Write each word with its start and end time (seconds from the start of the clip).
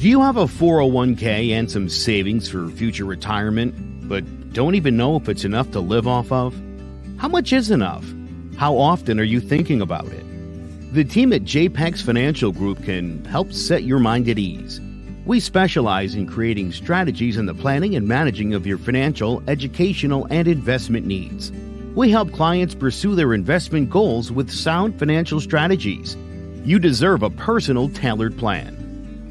Do 0.00 0.08
you 0.08 0.22
have 0.22 0.38
a 0.38 0.46
401k 0.46 1.50
and 1.50 1.70
some 1.70 1.90
savings 1.90 2.48
for 2.48 2.70
future 2.70 3.04
retirement, 3.04 4.08
but 4.08 4.24
don't 4.54 4.74
even 4.74 4.96
know 4.96 5.16
if 5.16 5.28
it's 5.28 5.44
enough 5.44 5.72
to 5.72 5.80
live 5.80 6.08
off 6.08 6.32
of? 6.32 6.58
How 7.18 7.28
much 7.28 7.52
is 7.52 7.70
enough? 7.70 8.02
How 8.56 8.78
often 8.78 9.20
are 9.20 9.24
you 9.24 9.40
thinking 9.40 9.82
about 9.82 10.06
it? 10.06 10.24
The 10.94 11.04
team 11.04 11.34
at 11.34 11.42
JPEX 11.42 12.02
Financial 12.02 12.50
Group 12.50 12.82
can 12.82 13.22
help 13.26 13.52
set 13.52 13.82
your 13.82 13.98
mind 13.98 14.26
at 14.30 14.38
ease. 14.38 14.80
We 15.26 15.38
specialize 15.38 16.14
in 16.14 16.26
creating 16.26 16.72
strategies 16.72 17.36
in 17.36 17.44
the 17.44 17.52
planning 17.52 17.94
and 17.94 18.08
managing 18.08 18.54
of 18.54 18.66
your 18.66 18.78
financial, 18.78 19.42
educational, 19.48 20.26
and 20.30 20.48
investment 20.48 21.04
needs. 21.04 21.52
We 21.94 22.10
help 22.10 22.32
clients 22.32 22.74
pursue 22.74 23.14
their 23.14 23.34
investment 23.34 23.90
goals 23.90 24.32
with 24.32 24.50
sound 24.50 24.98
financial 24.98 25.40
strategies. 25.40 26.16
You 26.64 26.78
deserve 26.78 27.22
a 27.22 27.28
personal, 27.28 27.90
tailored 27.90 28.38
plan. 28.38 28.79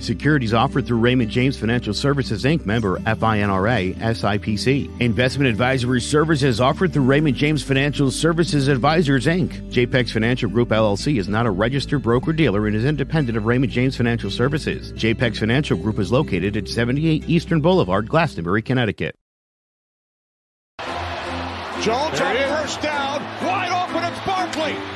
Securities 0.00 0.54
offered 0.54 0.86
through 0.86 0.98
Raymond 0.98 1.30
James 1.30 1.58
Financial 1.58 1.94
Services 1.94 2.44
Inc. 2.44 2.66
member 2.66 2.98
FINRA 2.98 3.94
SIPC. 3.96 5.00
Investment 5.00 5.48
advisory 5.48 6.00
services 6.00 6.60
offered 6.60 6.92
through 6.92 7.04
Raymond 7.04 7.36
James 7.36 7.62
Financial 7.62 8.10
Services 8.10 8.68
Advisors 8.68 9.26
Inc. 9.26 9.70
JPEX 9.70 10.10
Financial 10.10 10.50
Group 10.50 10.68
LLC 10.68 11.18
is 11.18 11.28
not 11.28 11.46
a 11.46 11.50
registered 11.50 12.02
broker 12.02 12.32
dealer 12.32 12.66
and 12.66 12.76
is 12.76 12.84
independent 12.84 13.36
of 13.36 13.46
Raymond 13.46 13.72
James 13.72 13.96
Financial 13.96 14.30
Services. 14.30 14.92
JPEX 14.92 15.38
Financial 15.38 15.76
Group 15.76 15.98
is 15.98 16.12
located 16.12 16.56
at 16.56 16.68
78 16.68 17.28
Eastern 17.28 17.60
Boulevard, 17.60 18.08
Glastonbury, 18.08 18.62
Connecticut. 18.62 19.14
Jones 21.80 22.20
on 22.20 22.36
first 22.48 22.80
down, 22.80 23.22
wide 23.44 23.70
open, 23.70 24.02
it's 24.02 24.26
Barkley. 24.26 24.95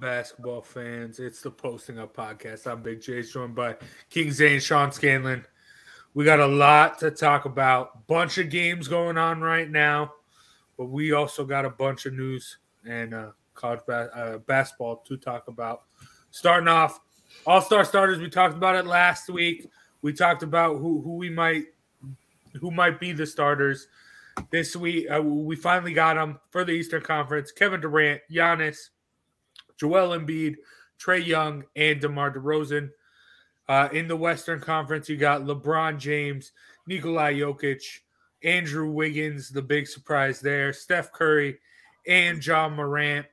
Basketball 0.00 0.62
fans? 0.62 1.20
It's 1.20 1.42
the 1.42 1.50
Posting 1.50 1.98
Up 1.98 2.16
Podcast. 2.16 2.66
I'm 2.66 2.82
Big 2.82 3.02
J, 3.02 3.22
joined 3.22 3.54
by 3.54 3.76
King 4.08 4.32
Zane, 4.32 4.58
Sean 4.58 4.90
Scanlon. 4.90 5.46
We 6.14 6.24
got 6.24 6.40
a 6.40 6.46
lot 6.46 6.98
to 7.00 7.10
talk 7.10 7.44
about. 7.44 8.06
Bunch 8.06 8.38
of 8.38 8.48
games 8.48 8.88
going 8.88 9.18
on 9.18 9.42
right 9.42 9.70
now, 9.70 10.14
but 10.78 10.86
we 10.86 11.12
also 11.12 11.44
got 11.44 11.66
a 11.66 11.70
bunch 11.70 12.06
of 12.06 12.14
news 12.14 12.56
and 12.88 13.12
uh, 13.12 13.30
college 13.54 13.80
ba- 13.86 14.10
uh, 14.14 14.38
basketball 14.38 14.96
to 15.06 15.18
talk 15.18 15.48
about. 15.48 15.82
Starting 16.30 16.68
off, 16.68 16.98
All 17.46 17.60
Star 17.60 17.84
starters. 17.84 18.18
We 18.18 18.30
talked 18.30 18.56
about 18.56 18.76
it 18.76 18.86
last 18.86 19.28
week. 19.28 19.68
We 20.00 20.14
talked 20.14 20.42
about 20.42 20.78
who 20.78 21.02
who 21.02 21.16
we 21.16 21.28
might 21.28 21.66
who 22.58 22.70
might 22.70 22.98
be 22.98 23.12
the 23.12 23.26
starters 23.26 23.86
this 24.50 24.74
week. 24.74 25.08
Uh, 25.14 25.20
we 25.22 25.56
finally 25.56 25.92
got 25.92 26.14
them 26.14 26.40
for 26.48 26.64
the 26.64 26.72
Eastern 26.72 27.02
Conference: 27.02 27.52
Kevin 27.52 27.82
Durant, 27.82 28.22
Giannis. 28.32 28.88
Joel 29.80 30.18
Embiid, 30.18 30.56
Trae 31.02 31.26
Young, 31.26 31.64
and 31.74 32.00
DeMar 32.00 32.34
DeRozan. 32.34 32.90
Uh, 33.68 33.88
in 33.92 34.08
the 34.08 34.16
Western 34.16 34.60
Conference, 34.60 35.08
you 35.08 35.16
got 35.16 35.42
LeBron 35.42 35.98
James, 35.98 36.52
Nikola 36.86 37.30
Jokic, 37.30 37.82
Andrew 38.44 38.90
Wiggins, 38.90 39.48
the 39.48 39.62
big 39.62 39.86
surprise 39.86 40.40
there, 40.40 40.72
Steph 40.72 41.12
Curry, 41.12 41.58
and 42.06 42.44
Ja 42.44 42.68
Morant. 42.68 43.26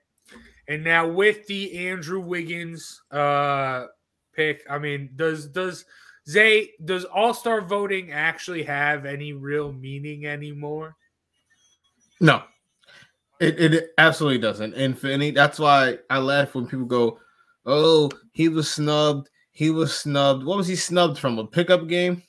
And 0.69 0.83
now 0.83 1.07
with 1.07 1.47
the 1.47 1.87
Andrew 1.87 2.19
Wiggins 2.19 3.01
uh, 3.11 3.87
pick, 4.33 4.63
I 4.69 4.77
mean, 4.77 5.09
does 5.15 5.47
does 5.47 5.85
Zay 6.29 6.71
does 6.83 7.05
All 7.05 7.33
Star 7.33 7.61
voting 7.61 8.11
actually 8.11 8.63
have 8.63 9.05
any 9.05 9.33
real 9.33 9.71
meaning 9.71 10.25
anymore? 10.25 10.95
No, 12.19 12.43
it, 13.39 13.73
it 13.73 13.89
absolutely 13.97 14.39
doesn't. 14.39 14.73
And 14.73 14.97
for 14.97 15.07
any, 15.07 15.31
that's 15.31 15.59
why 15.59 15.97
I 16.09 16.19
laugh 16.19 16.55
when 16.55 16.67
people 16.67 16.85
go, 16.85 17.19
"Oh, 17.65 18.09
he 18.33 18.49
was 18.49 18.69
snubbed. 18.69 19.29
He 19.51 19.69
was 19.69 19.97
snubbed. 19.97 20.45
What 20.45 20.57
was 20.57 20.67
he 20.67 20.75
snubbed 20.75 21.17
from? 21.17 21.39
A 21.39 21.45
pickup 21.45 21.87
game?" 21.87 22.23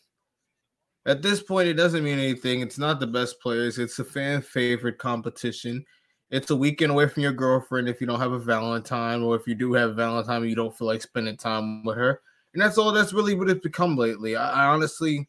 At 1.06 1.22
this 1.22 1.42
point, 1.42 1.68
it 1.68 1.74
doesn't 1.74 2.04
mean 2.04 2.18
anything. 2.18 2.60
It's 2.60 2.78
not 2.78 3.00
the 3.00 3.06
best 3.06 3.40
players. 3.40 3.78
It's 3.78 3.98
a 3.98 4.04
fan 4.04 4.42
favorite 4.42 4.98
competition. 4.98 5.84
It's 6.30 6.50
a 6.50 6.56
weekend 6.56 6.92
away 6.92 7.08
from 7.08 7.22
your 7.22 7.32
girlfriend 7.32 7.88
if 7.88 8.00
you 8.00 8.06
don't 8.06 8.20
have 8.20 8.32
a 8.32 8.38
Valentine, 8.38 9.22
or 9.22 9.34
if 9.34 9.46
you 9.46 9.54
do 9.54 9.72
have 9.72 9.96
Valentine, 9.96 10.46
you 10.46 10.54
don't 10.54 10.76
feel 10.76 10.86
like 10.86 11.00
spending 11.00 11.38
time 11.38 11.82
with 11.84 11.96
her. 11.96 12.20
And 12.52 12.62
that's 12.62 12.76
all. 12.76 12.92
That's 12.92 13.14
really 13.14 13.34
what 13.34 13.48
it's 13.48 13.60
become 13.60 13.96
lately. 13.96 14.36
I, 14.36 14.64
I 14.64 14.66
honestly, 14.66 15.28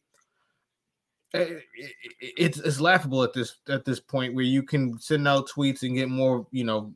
Eh, 1.34 1.40
eh, 1.40 1.60
eh, 1.82 2.28
it's 2.38 2.60
it's 2.60 2.82
laughable 2.82 3.24
at 3.24 3.34
this 3.34 3.58
at 3.70 3.86
this 3.86 4.00
point 4.00 4.34
where 4.34 4.44
you 4.44 4.64
can 4.64 4.98
send 5.00 5.28
out 5.28 5.48
tweets 5.48 5.84
and 5.84 5.96
get 5.96 6.10
more 6.10 6.48
you 6.52 6.64
know 6.64 6.92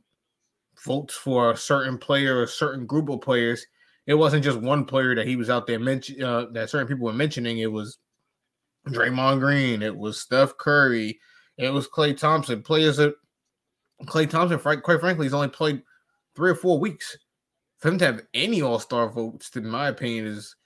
votes 0.84 1.14
for 1.14 1.52
a 1.52 1.56
certain 1.56 1.96
player 1.96 2.38
or 2.38 2.42
a 2.42 2.48
certain 2.48 2.84
group 2.84 3.08
of 3.08 3.20
players. 3.20 3.64
It 4.06 4.14
wasn't 4.14 4.44
just 4.44 4.60
one 4.60 4.84
player 4.84 5.14
that 5.14 5.26
he 5.26 5.36
was 5.36 5.50
out 5.50 5.66
there 5.66 5.78
mention 5.78 6.22
uh, 6.22 6.46
that 6.52 6.68
certain 6.68 6.88
people 6.88 7.06
were 7.06 7.12
mentioning. 7.12 7.58
It 7.58 7.70
was 7.70 7.98
Draymond 8.88 9.40
Green. 9.40 9.82
It 9.82 9.96
was 9.96 10.20
Steph 10.20 10.56
Curry. 10.58 11.20
It 11.56 11.72
was 11.72 11.88
Klay 11.88 12.16
Thompson. 12.16 12.62
Players 12.62 12.96
that 12.96 13.14
Klay 14.02 14.28
Thompson, 14.28 14.58
quite 14.58 15.00
frankly, 15.00 15.26
he's 15.26 15.34
only 15.34 15.48
played 15.48 15.82
three 16.34 16.50
or 16.50 16.56
four 16.56 16.78
weeks. 16.78 17.16
For 17.78 17.88
him 17.88 17.98
to 17.98 18.06
have 18.06 18.22
any 18.34 18.62
All 18.62 18.80
Star 18.80 19.08
votes, 19.08 19.54
in 19.54 19.68
my 19.68 19.88
opinion, 19.88 20.26
is 20.26 20.56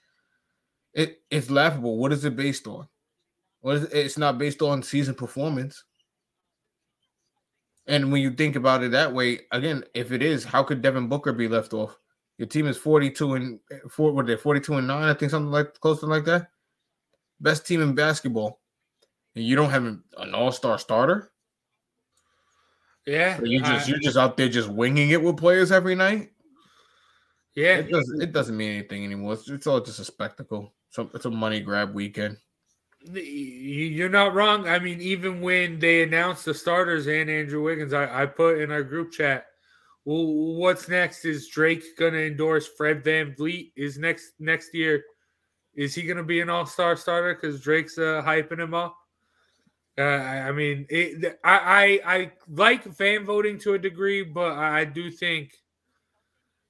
it 0.93 1.21
it's 1.29 1.51
laughable. 1.51 1.97
What 1.97 2.11
is 2.11 2.25
it 2.25 2.35
based 2.35 2.65
on? 2.65 2.87
Is 3.63 3.83
it's 3.85 4.17
not 4.17 4.37
based 4.37 4.61
on 4.61 4.81
season 4.83 5.15
performance. 5.15 5.83
And 7.87 8.11
when 8.11 8.21
you 8.21 8.31
think 8.31 8.55
about 8.55 8.83
it 8.83 8.91
that 8.91 9.13
way, 9.13 9.41
again, 9.51 9.83
if 9.95 10.11
it 10.11 10.21
is, 10.21 10.43
how 10.43 10.63
could 10.63 10.81
Devin 10.81 11.07
Booker 11.09 11.33
be 11.33 11.47
left 11.47 11.73
off? 11.73 11.97
Your 12.37 12.47
team 12.47 12.67
is 12.67 12.77
42 12.77 13.33
and 13.33 13.59
four, 13.89 14.13
what 14.13 14.27
they 14.27 14.37
42 14.37 14.75
and 14.75 14.87
nine, 14.87 15.03
I 15.09 15.13
think 15.13 15.31
something 15.31 15.51
like 15.51 15.73
close 15.79 15.99
to 16.01 16.05
like 16.05 16.23
that. 16.25 16.51
Best 17.41 17.65
team 17.65 17.81
in 17.81 17.95
basketball, 17.95 18.61
and 19.35 19.43
you 19.43 19.55
don't 19.55 19.69
have 19.71 19.85
an 19.85 20.03
all-star 20.33 20.77
starter. 20.77 21.31
Yeah, 23.05 23.37
So 23.37 23.45
you 23.45 23.59
just 23.59 23.87
I- 23.87 23.89
you're 23.89 23.99
just 23.99 24.17
out 24.17 24.37
there 24.37 24.49
just 24.49 24.69
winging 24.69 25.09
it 25.09 25.21
with 25.21 25.37
players 25.37 25.71
every 25.71 25.95
night. 25.95 26.31
yeah. 27.55 27.77
It 27.77 27.89
doesn't 27.89 28.21
it 28.21 28.31
doesn't 28.33 28.55
mean 28.55 28.71
anything 28.71 29.03
anymore. 29.03 29.33
It's, 29.33 29.49
it's 29.49 29.67
all 29.67 29.81
just 29.81 29.99
a 29.99 30.05
spectacle. 30.05 30.73
So 30.91 31.09
it's 31.13 31.25
a 31.25 31.31
money 31.31 31.59
grab 31.59 31.93
weekend. 31.93 32.37
You- 33.01 33.21
You're 33.21 34.09
not 34.09 34.33
wrong. 34.33 34.67
I 34.67 34.79
mean, 34.79 35.01
even 35.01 35.41
when 35.41 35.79
they 35.79 36.03
announced 36.03 36.45
the 36.45 36.53
starters 36.53 37.07
and 37.07 37.29
Andrew 37.29 37.63
Wiggins, 37.63 37.93
I, 37.93 38.23
I 38.23 38.25
put 38.25 38.59
in 38.59 38.71
our 38.71 38.83
group 38.83 39.11
chat, 39.11 39.47
well, 40.05 40.25
what's 40.25 40.87
next? 40.87 41.25
Is 41.25 41.47
Drake 41.47 41.83
going 41.97 42.13
to 42.13 42.27
endorse 42.27 42.67
Fred 42.67 43.03
VanVleet? 43.03 43.71
Is 43.75 43.97
next 43.97 44.33
next 44.39 44.73
year? 44.73 45.03
Is 45.75 45.95
he 45.95 46.01
going 46.03 46.17
to 46.17 46.23
be 46.23 46.41
an 46.41 46.49
All 46.49 46.65
Star 46.65 46.95
starter 46.97 47.35
because 47.35 47.61
Drake's 47.61 47.97
uh, 47.97 48.21
hyping 48.25 48.59
him 48.59 48.73
up? 48.73 48.97
Uh, 49.97 50.01
I 50.01 50.51
mean, 50.51 50.85
it, 50.89 51.39
I, 51.43 51.99
I 52.05 52.15
I 52.15 52.31
like 52.49 52.83
fan 52.95 53.25
voting 53.25 53.59
to 53.59 53.73
a 53.73 53.79
degree, 53.79 54.23
but 54.23 54.53
I 54.57 54.85
do 54.85 55.11
think 55.11 55.53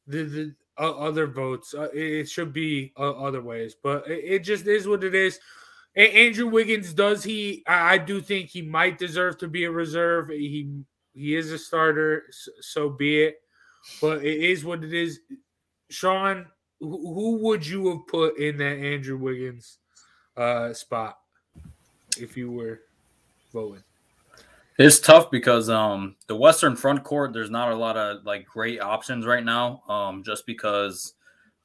the 0.07 0.23
the 0.23 0.55
uh, 0.79 0.91
other 0.91 1.27
votes 1.27 1.73
uh, 1.73 1.89
it, 1.93 2.03
it 2.21 2.29
should 2.29 2.53
be 2.53 2.91
uh, 2.97 3.11
other 3.11 3.41
ways. 3.41 3.75
But 3.81 4.07
it, 4.07 4.23
it 4.25 4.39
just 4.39 4.65
is 4.67 4.87
what 4.87 5.03
it 5.03 5.13
is. 5.15 5.39
Andrew 5.99 6.47
Wiggins 6.47 6.93
does 6.93 7.23
he? 7.23 7.63
I 7.67 7.97
do 7.97 8.21
think 8.21 8.49
he 8.49 8.61
might 8.61 8.97
deserve 8.97 9.37
to 9.39 9.47
be 9.47 9.65
a 9.65 9.71
reserve. 9.71 10.29
He 10.29 10.71
he 11.13 11.35
is 11.35 11.51
a 11.51 11.57
starter, 11.57 12.23
so 12.61 12.89
be 12.89 13.23
it. 13.23 13.41
But 13.99 14.23
it 14.23 14.39
is 14.39 14.63
what 14.63 14.83
it 14.83 14.93
is. 14.93 15.19
Sean, 15.89 16.45
who, 16.79 17.13
who 17.13 17.37
would 17.43 17.65
you 17.65 17.89
have 17.89 18.07
put 18.07 18.37
in 18.37 18.57
that 18.57 18.77
Andrew 18.77 19.17
Wiggins 19.17 19.79
uh, 20.37 20.73
spot 20.73 21.17
if 22.17 22.37
you 22.37 22.51
were 22.51 22.81
voting? 23.51 23.83
It's 24.77 24.99
tough 25.01 25.29
because 25.29 25.69
um 25.69 26.15
the 26.27 26.35
Western 26.37 26.77
front 26.77 27.03
court, 27.03 27.33
there's 27.33 27.49
not 27.49 27.73
a 27.73 27.75
lot 27.75 27.97
of 27.97 28.23
like 28.25 28.45
great 28.45 28.79
options 28.79 29.25
right 29.25 29.43
now. 29.43 29.83
Um, 29.89 30.23
just 30.23 30.45
because 30.45 31.15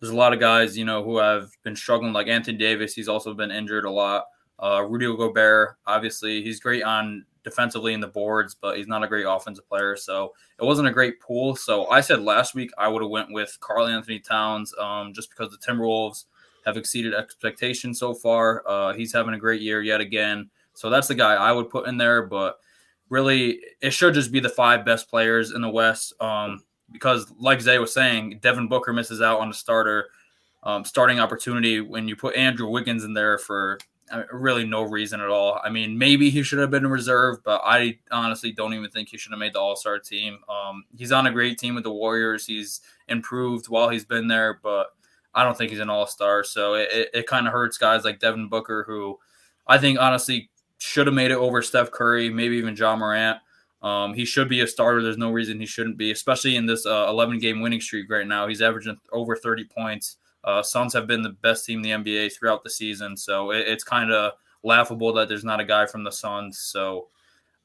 there's 0.04 0.12
a 0.12 0.18
lot 0.18 0.34
of 0.34 0.38
guys, 0.38 0.76
you 0.76 0.84
know, 0.84 1.02
who 1.02 1.16
have 1.16 1.50
been 1.62 1.74
struggling, 1.74 2.12
like 2.12 2.28
Anthony 2.28 2.58
Davis. 2.58 2.92
He's 2.92 3.08
also 3.08 3.32
been 3.32 3.50
injured 3.50 3.86
a 3.86 3.90
lot. 3.90 4.26
Uh, 4.58 4.84
Rudy 4.86 5.06
Gobert, 5.06 5.78
obviously, 5.86 6.42
he's 6.42 6.60
great 6.60 6.82
on 6.82 7.24
defensively 7.42 7.94
in 7.94 8.00
the 8.00 8.08
boards, 8.08 8.54
but 8.54 8.76
he's 8.76 8.86
not 8.86 9.02
a 9.02 9.08
great 9.08 9.24
offensive 9.26 9.66
player. 9.66 9.96
So 9.96 10.34
it 10.60 10.64
wasn't 10.64 10.88
a 10.88 10.92
great 10.92 11.20
pool. 11.20 11.56
So 11.56 11.88
I 11.88 12.02
said 12.02 12.20
last 12.20 12.54
week 12.54 12.70
I 12.76 12.86
would 12.86 13.00
have 13.00 13.10
went 13.10 13.32
with 13.32 13.56
Karl-Anthony 13.60 14.18
Towns, 14.20 14.74
um, 14.78 15.14
just 15.14 15.30
because 15.30 15.50
the 15.50 15.56
Timberwolves 15.56 16.26
have 16.66 16.76
exceeded 16.76 17.14
expectations 17.14 17.98
so 17.98 18.12
far. 18.12 18.62
Uh, 18.68 18.92
he's 18.92 19.12
having 19.14 19.32
a 19.32 19.38
great 19.38 19.62
year 19.62 19.80
yet 19.80 20.02
again. 20.02 20.50
So 20.74 20.90
that's 20.90 21.08
the 21.08 21.14
guy 21.14 21.32
I 21.32 21.50
would 21.50 21.70
put 21.70 21.88
in 21.88 21.96
there. 21.96 22.26
But 22.26 22.58
really, 23.08 23.58
it 23.80 23.94
should 23.94 24.12
just 24.12 24.32
be 24.32 24.40
the 24.40 24.50
five 24.50 24.84
best 24.84 25.08
players 25.08 25.52
in 25.52 25.62
the 25.62 25.70
West. 25.70 26.12
Um, 26.20 26.62
because, 26.94 27.31
like 27.38 27.61
Zay 27.61 27.79
was 27.79 27.93
saying, 27.93 28.38
Devin 28.41 28.69
Booker 28.69 28.94
misses 28.94 29.20
out 29.20 29.41
on 29.41 29.49
the 29.49 29.55
starter 29.55 30.06
um, 30.64 30.85
starting 30.85 31.20
opportunity 31.20 31.81
when 31.81 32.08
you 32.08 32.17
put 32.17 32.35
Andrew 32.35 32.69
Wiggins 32.69 33.05
in 33.05 33.12
there 33.12 33.37
for 33.37 33.79
uh, 34.11 34.23
really 34.32 34.67
no 34.67 34.82
reason 34.82 35.20
at 35.20 35.29
all. 35.29 35.61
I 35.62 35.69
mean, 35.69 35.96
maybe 35.96 36.31
he 36.31 36.43
should 36.43 36.58
have 36.58 36.70
been 36.70 36.87
in 36.87 36.91
reserve, 36.91 37.44
but 37.44 37.61
I 37.64 37.99
honestly 38.11 38.50
don't 38.50 38.73
even 38.73 38.91
think 38.91 39.11
he 39.11 39.19
should 39.19 39.32
have 39.32 39.38
made 39.38 39.52
the 39.52 39.61
All 39.61 39.76
Star 39.76 39.99
team. 39.99 40.38
Um, 40.49 40.85
he's 40.96 41.12
on 41.12 41.26
a 41.26 41.32
great 41.32 41.58
team 41.58 41.75
with 41.75 41.85
the 41.85 41.93
Warriors. 41.93 42.46
He's 42.46 42.81
improved 43.08 43.69
while 43.69 43.90
he's 43.90 44.06
been 44.06 44.26
there, 44.26 44.58
but 44.62 44.88
I 45.35 45.44
don't 45.44 45.56
think 45.56 45.70
he's 45.70 45.81
an 45.81 45.90
All 45.90 46.06
Star. 46.06 46.43
So 46.44 46.75
it, 46.75 46.88
it, 46.90 47.11
it 47.12 47.26
kind 47.26 47.47
of 47.47 47.52
hurts 47.52 47.76
guys 47.76 48.05
like 48.05 48.19
Devin 48.19 48.49
Booker, 48.49 48.85
who 48.87 49.19
I 49.67 49.76
think 49.76 49.99
honestly 49.99 50.50
should 50.79 51.06
have 51.06 51.14
made 51.14 51.31
it 51.31 51.37
over 51.37 51.61
Steph 51.61 51.90
Curry, 51.90 52.31
maybe 52.31 52.56
even 52.56 52.76
Ja 52.76 52.97
Morant. 52.97 53.38
Um, 53.84 54.14
he 54.14 54.25
should 54.25 54.48
be 54.48 54.62
a 54.62 54.66
starter. 54.66 55.02
There's 55.02 55.19
no 55.19 55.31
reason 55.31 55.60
he 55.60 55.66
shouldn't 55.66 55.98
be, 55.98 56.10
especially 56.10 56.56
in 56.56 56.64
this 56.64 56.86
uh, 56.86 57.06
11 57.10 57.38
game 57.38 57.60
winning 57.60 57.82
streak 57.82 58.10
right 58.10 58.26
now. 58.26 58.48
He's 58.48 58.62
averaging 58.62 58.96
over 59.12 59.36
30 59.36 59.64
points. 59.64 60.16
Uh, 60.42 60.62
Suns 60.62 60.94
have 60.94 61.06
been 61.06 61.22
the 61.22 61.36
best 61.42 61.66
team 61.66 61.84
in 61.84 62.02
the 62.02 62.12
NBA 62.12 62.32
throughout 62.32 62.64
the 62.64 62.70
season, 62.70 63.14
so 63.14 63.50
it, 63.50 63.69
it's 63.69 63.84
kind 63.84 64.10
of 64.10 64.32
laughable 64.62 65.12
that 65.12 65.28
there's 65.28 65.44
not 65.44 65.60
a 65.60 65.64
guy 65.64 65.84
from 65.84 66.02
the 66.02 66.10
Suns. 66.10 66.58
So 66.58 67.08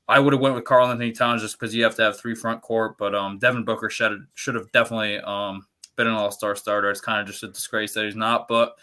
I 0.09 0.19
would 0.19 0.33
have 0.33 0.41
went 0.41 0.55
with 0.55 0.65
Karl-Anthony 0.65 1.13
Towns 1.13 1.41
just 1.41 1.57
because 1.57 1.73
you 1.73 1.83
have 1.83 1.95
to 1.95 2.01
have 2.01 2.19
three 2.19 2.35
front 2.35 2.61
court. 2.61 2.97
But 2.97 3.15
um, 3.15 3.39
Devin 3.39 3.63
Booker 3.63 3.89
should 3.89 4.25
should 4.35 4.55
have 4.55 4.69
definitely 4.73 5.19
um, 5.19 5.65
been 5.95 6.07
an 6.07 6.13
All 6.13 6.31
Star 6.31 6.55
starter. 6.55 6.89
It's 6.89 6.99
kind 6.99 7.21
of 7.21 7.27
just 7.27 7.43
a 7.43 7.47
disgrace 7.47 7.93
that 7.93 8.03
he's 8.03 8.15
not. 8.15 8.47
But 8.49 8.75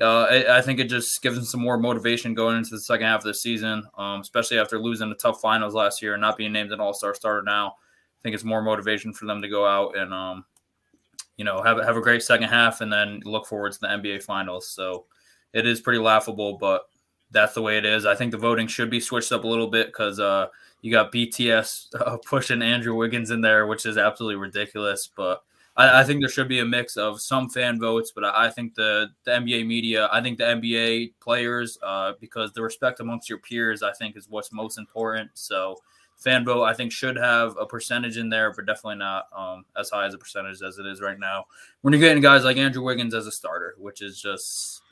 uh, 0.00 0.26
I, 0.30 0.58
I 0.58 0.62
think 0.62 0.80
it 0.80 0.88
just 0.88 1.20
gives 1.22 1.36
them 1.36 1.44
some 1.44 1.60
more 1.60 1.78
motivation 1.78 2.34
going 2.34 2.56
into 2.56 2.70
the 2.70 2.80
second 2.80 3.06
half 3.06 3.20
of 3.20 3.24
the 3.24 3.34
season, 3.34 3.84
um, 3.98 4.20
especially 4.20 4.58
after 4.58 4.78
losing 4.78 5.08
the 5.08 5.14
tough 5.16 5.40
finals 5.40 5.74
last 5.74 6.00
year 6.00 6.14
and 6.14 6.20
not 6.20 6.36
being 6.36 6.52
named 6.52 6.72
an 6.72 6.80
All 6.80 6.94
Star 6.94 7.14
starter 7.14 7.42
now. 7.42 7.68
I 7.68 8.18
think 8.22 8.34
it's 8.34 8.44
more 8.44 8.62
motivation 8.62 9.12
for 9.12 9.26
them 9.26 9.42
to 9.42 9.48
go 9.48 9.66
out 9.66 9.96
and 9.96 10.14
um, 10.14 10.44
you 11.36 11.44
know 11.44 11.60
have 11.62 11.78
have 11.84 11.96
a 11.96 12.00
great 12.00 12.22
second 12.22 12.48
half 12.48 12.80
and 12.80 12.92
then 12.92 13.20
look 13.24 13.46
forward 13.46 13.72
to 13.72 13.80
the 13.80 13.88
NBA 13.88 14.22
finals. 14.22 14.68
So 14.68 15.06
it 15.52 15.66
is 15.66 15.80
pretty 15.80 15.98
laughable, 15.98 16.56
but 16.56 16.82
that's 17.30 17.54
the 17.54 17.62
way 17.62 17.78
it 17.78 17.84
is. 17.84 18.06
I 18.06 18.14
think 18.14 18.30
the 18.30 18.38
voting 18.38 18.66
should 18.66 18.90
be 18.90 19.00
switched 19.00 19.32
up 19.32 19.44
a 19.44 19.48
little 19.48 19.66
bit 19.66 19.88
because 19.88 20.20
uh, 20.20 20.46
you 20.82 20.92
got 20.92 21.12
BTS 21.12 21.94
uh, 22.00 22.16
pushing 22.24 22.62
Andrew 22.62 22.94
Wiggins 22.94 23.30
in 23.30 23.40
there, 23.40 23.66
which 23.66 23.86
is 23.86 23.98
absolutely 23.98 24.36
ridiculous. 24.36 25.10
But 25.14 25.42
I, 25.76 26.00
I 26.00 26.04
think 26.04 26.20
there 26.20 26.28
should 26.28 26.48
be 26.48 26.60
a 26.60 26.64
mix 26.64 26.96
of 26.96 27.20
some 27.20 27.48
fan 27.48 27.80
votes, 27.80 28.12
but 28.14 28.24
I, 28.24 28.46
I 28.46 28.50
think 28.50 28.74
the 28.74 29.08
the 29.24 29.32
NBA 29.32 29.66
media, 29.66 30.08
I 30.12 30.20
think 30.20 30.38
the 30.38 30.44
NBA 30.44 31.14
players, 31.20 31.78
uh, 31.82 32.12
because 32.20 32.52
the 32.52 32.62
respect 32.62 33.00
amongst 33.00 33.28
your 33.28 33.38
peers, 33.38 33.82
I 33.82 33.92
think 33.92 34.16
is 34.16 34.28
what's 34.28 34.52
most 34.52 34.78
important. 34.78 35.30
So 35.34 35.76
fan 36.16 36.44
vote, 36.44 36.64
I 36.64 36.74
think, 36.74 36.92
should 36.92 37.16
have 37.16 37.56
a 37.58 37.66
percentage 37.66 38.16
in 38.16 38.28
there, 38.28 38.52
but 38.52 38.66
definitely 38.66 38.96
not 38.96 39.26
um, 39.36 39.64
as 39.76 39.90
high 39.90 40.06
as 40.06 40.14
a 40.14 40.18
percentage 40.18 40.62
as 40.62 40.78
it 40.78 40.86
is 40.86 41.00
right 41.00 41.18
now. 41.18 41.44
When 41.80 41.92
you're 41.92 42.00
getting 42.00 42.22
guys 42.22 42.44
like 42.44 42.56
Andrew 42.56 42.82
Wiggins 42.82 43.14
as 43.14 43.26
a 43.26 43.32
starter, 43.32 43.74
which 43.78 44.02
is 44.02 44.20
just 44.20 44.82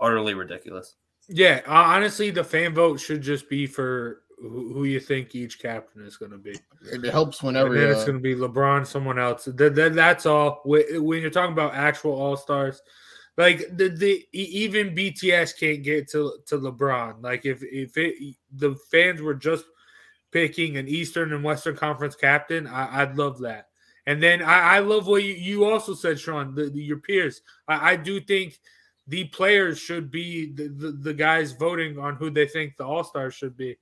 utterly 0.00 0.34
ridiculous. 0.34 0.94
Yeah, 1.28 1.62
honestly, 1.66 2.30
the 2.30 2.44
fan 2.44 2.72
vote 2.72 3.00
should 3.00 3.20
just 3.20 3.48
be 3.48 3.66
for 3.66 4.22
who, 4.38 4.72
who 4.72 4.84
you 4.84 5.00
think 5.00 5.34
each 5.34 5.58
captain 5.60 6.04
is 6.04 6.16
going 6.16 6.32
to 6.32 6.38
be. 6.38 6.54
It 6.92 7.04
helps 7.04 7.42
whenever 7.42 7.68
and 7.74 7.76
then 7.76 7.90
it's 7.90 8.02
uh, 8.02 8.06
going 8.06 8.18
to 8.18 8.22
be 8.22 8.34
LeBron, 8.34 8.86
someone 8.86 9.18
else. 9.18 9.44
Th- 9.44 9.74
th- 9.74 9.92
that's 9.92 10.26
all. 10.26 10.60
When 10.64 11.20
you're 11.22 11.30
talking 11.30 11.52
about 11.52 11.74
actual 11.74 12.12
All 12.12 12.36
Stars, 12.36 12.82
like 13.36 13.60
the, 13.76 13.88
the 13.88 14.26
even 14.32 14.94
BTS 14.94 15.58
can't 15.58 15.82
get 15.82 16.08
to 16.10 16.38
to 16.46 16.58
LeBron. 16.58 17.22
Like 17.22 17.44
if 17.44 17.62
if 17.62 17.96
it 17.96 18.36
the 18.52 18.76
fans 18.90 19.20
were 19.20 19.34
just 19.34 19.64
picking 20.32 20.76
an 20.76 20.88
Eastern 20.88 21.32
and 21.32 21.44
Western 21.44 21.76
Conference 21.76 22.14
captain, 22.14 22.66
I, 22.66 23.02
I'd 23.02 23.16
love 23.16 23.38
that. 23.40 23.68
And 24.06 24.22
then 24.22 24.42
I, 24.42 24.76
I 24.76 24.78
love 24.80 25.06
what 25.06 25.24
you, 25.24 25.32
you 25.34 25.64
also 25.64 25.94
said, 25.94 26.18
Sean. 26.20 26.54
The, 26.54 26.70
the- 26.70 26.82
your 26.82 26.98
peers, 26.98 27.40
I, 27.66 27.92
I 27.92 27.96
do 27.96 28.20
think 28.20 28.58
the 29.08 29.24
players 29.24 29.78
should 29.78 30.10
be 30.10 30.52
the, 30.52 30.68
the, 30.68 30.92
the 30.92 31.14
guys 31.14 31.52
voting 31.52 31.98
on 31.98 32.16
who 32.16 32.30
they 32.30 32.46
think 32.46 32.76
the 32.76 32.84
All 32.84 33.04
Stars 33.04 33.34
should 33.34 33.56
be. 33.56 33.76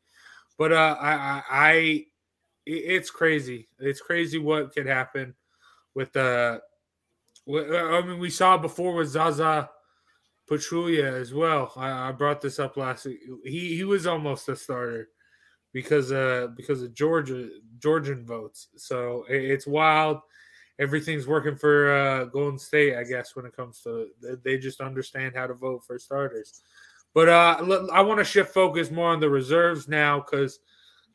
But 0.59 0.73
uh, 0.73 0.97
I, 1.01 1.13
I, 1.13 1.43
I 1.51 2.07
it's 2.67 3.11
crazy. 3.11 3.69
It's 3.79 4.01
crazy 4.01 4.39
what 4.39 4.73
could 4.73 4.87
happen 4.87 5.35
with 5.95 6.13
the. 6.13 6.61
I 7.49 8.03
mean, 8.03 8.19
we 8.19 8.31
saw 8.31 8.57
before 8.57 8.95
with 8.95 9.09
Zaza 9.09 9.69
Pachulia 10.51 11.21
as 11.21 11.35
well. 11.35 11.73
I, 11.77 12.09
I 12.09 12.13
brought 12.13 12.41
this 12.41 12.59
up 12.59 12.77
last 12.77 13.07
week. 13.07 13.21
He 13.45 13.77
he 13.77 13.85
was 13.85 14.07
almost 14.07 14.49
a 14.49 14.57
starter 14.57 15.09
because 15.73 16.13
uh 16.13 16.49
because 16.57 16.83
of 16.83 16.95
Georgia 16.95 17.49
Georgian 17.79 18.25
votes. 18.25 18.69
So 18.77 19.25
it- 19.29 19.45
it's 19.45 19.67
wild. 19.67 20.21
Everything's 20.79 21.29
working 21.29 21.57
for 21.57 21.93
uh, 21.95 22.25
Golden 22.25 22.59
State, 22.59 22.97
I 22.97 23.05
guess, 23.05 23.37
when 23.37 23.47
it 23.47 23.55
comes 23.55 23.81
to 23.83 24.09
they 24.43 24.59
just 24.59 24.81
understand 24.81 25.35
how 25.37 25.47
to 25.47 25.55
vote 25.55 25.85
for 25.87 25.99
starters. 26.01 26.63
But 27.15 27.29
uh, 27.29 27.87
I 27.93 28.03
want 28.03 28.19
to 28.19 28.25
shift 28.25 28.53
focus 28.53 28.91
more 28.91 29.11
on 29.11 29.21
the 29.21 29.31
reserves 29.31 29.89
now 29.89 30.19
because 30.21 30.59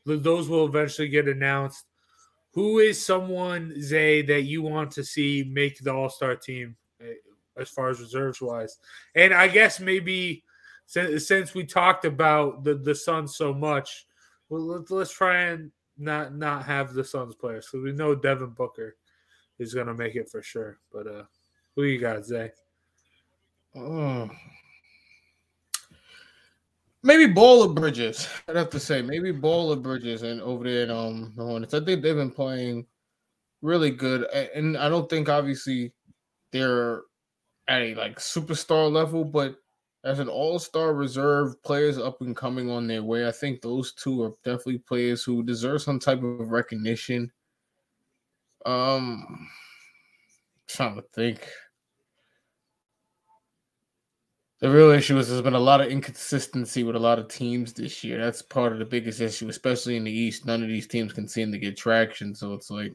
those 0.06 0.48
will 0.48 0.66
eventually 0.66 1.10
get 1.10 1.28
announced. 1.28 1.86
Who 2.54 2.80
is 2.80 3.06
someone, 3.06 3.80
Zay, 3.82 4.22
that 4.24 4.44
you 4.44 4.62
want 4.62 4.92
to 4.92 5.04
see 5.04 5.50
make 5.52 5.80
the 5.80 5.94
All 5.94 6.10
Star 6.10 6.36
team 6.36 6.78
eh, 7.02 7.14
as 7.58 7.70
far 7.70 7.90
as 7.90 8.00
reserves 8.00 8.42
wise? 8.42 8.80
And 9.14 9.34
I 9.34 9.50
guess 9.50 9.80
maybe 9.80 10.44
since, 10.86 11.28
since 11.28 11.54
we 11.54 11.66
talked 11.66 12.06
about 12.06 12.64
the 12.64 12.76
the 12.76 12.96
Suns 12.96 13.36
so 13.36 13.54
much, 13.54 14.08
well, 14.48 14.84
let's, 14.90 15.12
try 15.12 15.44
and 15.44 15.72
not 15.98 16.34
not 16.34 16.66
have 16.66 16.94
the 16.94 17.04
Suns 17.04 17.36
players 17.36 17.68
because 17.68 17.84
we 17.84 17.92
know 17.92 18.16
Devin 18.16 18.52
Booker 18.52 18.96
is 19.60 19.74
going 19.74 19.88
to 19.88 19.94
make 19.94 20.16
it 20.16 20.30
for 20.30 20.42
sure. 20.42 20.80
But 20.92 21.08
uh, 21.08 21.24
who 21.76 21.84
you 21.84 22.00
got, 22.00 22.26
Zay? 22.26 22.52
Mm. 23.76 24.36
Maybe 27.02 27.34
Baller 27.34 27.74
Bridges. 27.74 28.28
I'd 28.48 28.58
have 28.58 28.70
to 28.72 28.80
say 28.80 29.02
maybe 29.02 29.32
Baller 29.32 29.82
Bridges 29.82 30.24
and 30.24 30.42
over 30.42 30.66
there 30.66 30.84
in 30.84 30.92
um 30.92 31.34
the 31.36 31.44
Hornets. 31.44 31.74
I 31.74 31.80
think 31.80 32.02
they've 32.02 32.16
been 32.16 32.32
playing 32.32 32.86
really 33.62 33.92
good, 33.92 34.24
and 34.54 34.78
I 34.78 34.90
don't 34.90 35.10
think 35.10 35.30
obviously 35.30 35.94
they're 36.52 37.02
at 37.68 37.82
a 37.82 37.96
like 37.96 38.20
superstar 38.20 38.92
level, 38.92 39.24
but 39.24 39.56
as 40.04 40.20
an 40.20 40.30
all-star 40.30 40.94
reserve 40.94 41.62
players 41.64 41.98
up 41.98 42.22
and 42.22 42.36
coming 42.36 42.70
on 42.70 42.88
their 42.88 43.04
way, 43.04 43.28
I 43.28 43.32
think 43.32 43.62
those 43.62 43.94
two 43.94 44.24
are 44.24 44.32
definitely 44.46 44.80
players 44.80 45.24
who 45.24 45.44
deserve 45.44 45.82
some 45.82 46.00
type 46.00 46.24
of 46.24 46.52
recognition. 46.52 47.32
Um 48.66 49.48
trying 50.68 50.96
to 50.96 51.02
think. 51.14 51.48
The 54.60 54.70
real 54.70 54.92
issue 54.92 55.18
is 55.18 55.30
there's 55.30 55.42
been 55.42 55.54
a 55.54 55.60
lot 55.60 55.80
of 55.80 55.88
inconsistency 55.88 56.84
with 56.84 56.98
a 56.98 57.00
lot 57.00 57.18
of 57.18 57.30
teams 57.30 57.72
this 57.72 58.04
year. 58.04 58.22
That's 58.22 58.42
part 58.42 58.74
of 58.74 58.80
the 58.80 58.86
biggest 58.86 59.22
issue, 59.22 59.48
especially 59.48 59.96
in 59.96 60.04
the 60.04 60.12
East. 60.12 60.46
None 60.46 60.62
of 60.62 60.68
these 60.68 60.88
teams 60.88 61.14
can 61.14 61.30
seem 61.30 61.52
to 61.54 61.58
get 61.58 61.78
traction. 61.78 62.36
So 62.36 62.54
it's 62.54 62.70
like 62.70 62.94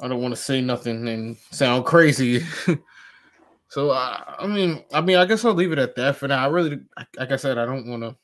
I 0.00 0.08
don't 0.08 0.20
want 0.20 0.34
to 0.34 0.40
say 0.40 0.60
nothing 0.60 1.08
and 1.08 1.36
sound 1.50 1.86
crazy. 1.86 2.44
so 3.68 3.90
I, 3.90 4.36
I 4.38 4.46
mean, 4.46 4.84
I 4.92 5.00
mean, 5.00 5.16
I 5.16 5.24
guess 5.24 5.44
I'll 5.44 5.54
leave 5.54 5.72
it 5.72 5.78
at 5.78 5.94
that 5.96 6.16
for 6.16 6.28
now. 6.28 6.44
I 6.44 6.48
really, 6.48 6.80
like 7.16 7.32
I 7.32 7.36
said, 7.36 7.56
I 7.58 7.64
don't 7.64 7.86
want 7.86 8.02
to. 8.02 8.16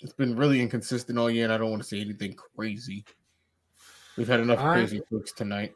It's 0.00 0.12
been 0.12 0.36
really 0.36 0.62
inconsistent 0.62 1.18
all 1.18 1.30
year, 1.30 1.44
and 1.44 1.52
I 1.52 1.58
don't 1.58 1.70
want 1.70 1.82
to 1.82 1.88
say 1.88 2.00
anything 2.00 2.34
crazy. 2.34 3.04
We've 4.16 4.28
had 4.28 4.40
enough 4.40 4.60
All 4.60 4.66
right. 4.68 4.74
crazy 4.74 5.02
picks 5.12 5.32
tonight. 5.32 5.74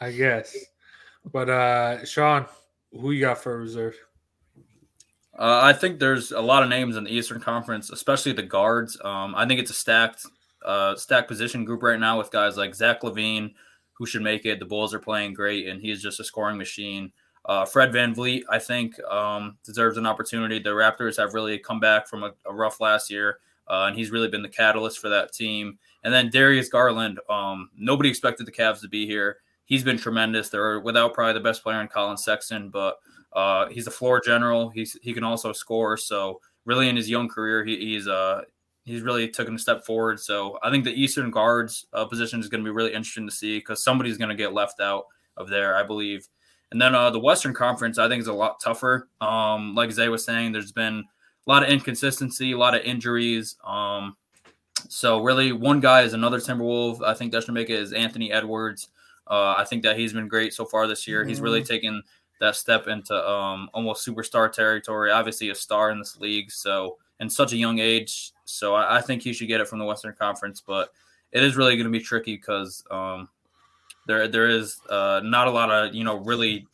I 0.00 0.12
guess. 0.12 0.56
But 1.32 1.48
uh 1.48 2.04
Sean, 2.04 2.46
who 2.92 3.10
you 3.10 3.20
got 3.20 3.38
for 3.38 3.54
a 3.54 3.58
reserve? 3.58 3.96
Uh, 5.38 5.60
I 5.62 5.72
think 5.74 5.98
there's 5.98 6.32
a 6.32 6.40
lot 6.40 6.62
of 6.62 6.68
names 6.68 6.96
in 6.96 7.04
the 7.04 7.14
Eastern 7.14 7.40
Conference, 7.40 7.90
especially 7.90 8.32
the 8.32 8.42
guards. 8.42 8.98
Um, 9.04 9.34
I 9.34 9.46
think 9.46 9.60
it's 9.60 9.70
a 9.70 9.74
stacked, 9.74 10.24
uh, 10.64 10.96
stacked 10.96 11.28
position 11.28 11.64
group 11.64 11.82
right 11.82 12.00
now 12.00 12.16
with 12.16 12.30
guys 12.30 12.56
like 12.56 12.74
Zach 12.74 13.02
LaVine, 13.02 13.52
who 13.92 14.06
should 14.06 14.22
make 14.22 14.46
it. 14.46 14.58
The 14.58 14.64
Bulls 14.64 14.94
are 14.94 14.98
playing 14.98 15.34
great, 15.34 15.68
and 15.68 15.80
he's 15.80 16.02
just 16.02 16.20
a 16.20 16.24
scoring 16.24 16.56
machine. 16.56 17.12
Uh, 17.44 17.64
Fred 17.64 17.92
VanVleet, 17.92 18.42
I 18.48 18.58
think, 18.58 18.98
um, 19.04 19.56
deserves 19.62 19.98
an 19.98 20.06
opportunity. 20.06 20.58
The 20.58 20.70
Raptors 20.70 21.16
have 21.18 21.34
really 21.34 21.58
come 21.58 21.80
back 21.80 22.08
from 22.08 22.24
a, 22.24 22.32
a 22.46 22.52
rough 22.52 22.80
last 22.80 23.10
year, 23.10 23.38
uh, 23.68 23.84
and 23.88 23.96
he's 23.96 24.10
really 24.10 24.28
been 24.28 24.42
the 24.42 24.48
catalyst 24.48 24.98
for 24.98 25.08
that 25.10 25.32
team. 25.32 25.78
And 26.02 26.12
then 26.12 26.30
Darius 26.30 26.68
Garland, 26.68 27.20
um, 27.28 27.70
nobody 27.76 28.08
expected 28.08 28.46
the 28.46 28.52
Cavs 28.52 28.80
to 28.80 28.88
be 28.88 29.06
here. 29.06 29.38
He's 29.66 29.84
been 29.84 29.98
tremendous. 29.98 30.48
They're 30.48 30.80
without 30.80 31.12
probably 31.12 31.34
the 31.34 31.40
best 31.40 31.62
player 31.62 31.80
in 31.80 31.88
Collin 31.88 32.16
Sexton, 32.16 32.70
but 32.70 32.96
uh, 33.32 33.68
he's 33.68 33.86
a 33.86 33.90
floor 33.90 34.20
general. 34.20 34.70
He's 34.70 34.96
he 35.02 35.12
can 35.12 35.24
also 35.24 35.52
score. 35.52 35.96
So 35.96 36.40
really, 36.64 36.88
in 36.88 36.96
his 36.96 37.10
young 37.10 37.28
career, 37.28 37.64
he, 37.64 37.76
he's 37.76 38.08
uh 38.08 38.42
he's 38.84 39.02
really 39.02 39.28
taken 39.28 39.54
a 39.54 39.58
step 39.58 39.84
forward. 39.84 40.18
So 40.20 40.58
I 40.62 40.70
think 40.70 40.84
the 40.84 40.92
Eastern 40.92 41.30
guards 41.30 41.86
uh, 41.92 42.06
position 42.06 42.40
is 42.40 42.48
going 42.48 42.64
to 42.64 42.68
be 42.68 42.74
really 42.74 42.94
interesting 42.94 43.26
to 43.26 43.34
see 43.34 43.58
because 43.58 43.82
somebody's 43.82 44.16
going 44.16 44.30
to 44.30 44.36
get 44.36 44.54
left 44.54 44.80
out 44.80 45.06
of 45.36 45.48
there, 45.48 45.76
I 45.76 45.82
believe. 45.82 46.26
And 46.70 46.80
then 46.80 46.94
uh, 46.94 47.10
the 47.10 47.20
Western 47.20 47.52
Conference, 47.52 47.98
I 47.98 48.08
think, 48.08 48.20
is 48.20 48.28
a 48.28 48.32
lot 48.32 48.60
tougher. 48.60 49.08
Um, 49.20 49.74
like 49.74 49.90
Zay 49.92 50.08
was 50.08 50.24
saying, 50.24 50.52
there's 50.52 50.72
been 50.72 51.04
a 51.46 51.50
lot 51.50 51.62
of 51.62 51.68
inconsistency, 51.68 52.52
a 52.52 52.58
lot 52.58 52.74
of 52.74 52.82
injuries. 52.82 53.56
Um, 53.64 54.16
so 54.88 55.22
really, 55.22 55.52
one 55.52 55.80
guy 55.80 56.02
is 56.02 56.12
another 56.12 56.38
Timberwolf. 56.38 57.02
I 57.02 57.14
think 57.14 57.32
that 57.32 57.44
should 57.44 57.54
make 57.54 57.70
it 57.70 57.80
is 57.80 57.92
Anthony 57.92 58.32
Edwards. 58.32 58.88
Uh, 59.28 59.54
I 59.56 59.64
think 59.64 59.82
that 59.82 59.98
he's 59.98 60.12
been 60.12 60.28
great 60.28 60.54
so 60.54 60.64
far 60.64 60.86
this 60.86 61.06
year. 61.06 61.24
He's 61.24 61.40
really 61.40 61.64
taken 61.64 62.02
that 62.38 62.54
step 62.54 62.86
into 62.86 63.14
um, 63.28 63.70
almost 63.72 64.06
superstar 64.06 64.52
territory. 64.52 65.10
Obviously, 65.10 65.50
a 65.50 65.54
star 65.54 65.90
in 65.90 65.98
this 65.98 66.18
league. 66.18 66.50
So, 66.50 66.98
in 67.18 67.30
such 67.30 67.52
a 67.52 67.56
young 67.56 67.78
age, 67.78 68.32
so 68.44 68.74
I, 68.74 68.98
I 68.98 69.00
think 69.00 69.22
he 69.22 69.32
should 69.32 69.48
get 69.48 69.60
it 69.60 69.68
from 69.68 69.78
the 69.78 69.84
Western 69.84 70.14
Conference. 70.14 70.62
But 70.64 70.92
it 71.32 71.42
is 71.42 71.56
really 71.56 71.76
going 71.76 71.90
to 71.90 71.90
be 71.90 72.00
tricky 72.00 72.36
because 72.36 72.84
um, 72.90 73.28
there 74.06 74.28
there 74.28 74.48
is 74.48 74.80
uh, 74.88 75.20
not 75.24 75.48
a 75.48 75.50
lot 75.50 75.70
of 75.70 75.94
you 75.94 76.04
know 76.04 76.18
really 76.18 76.66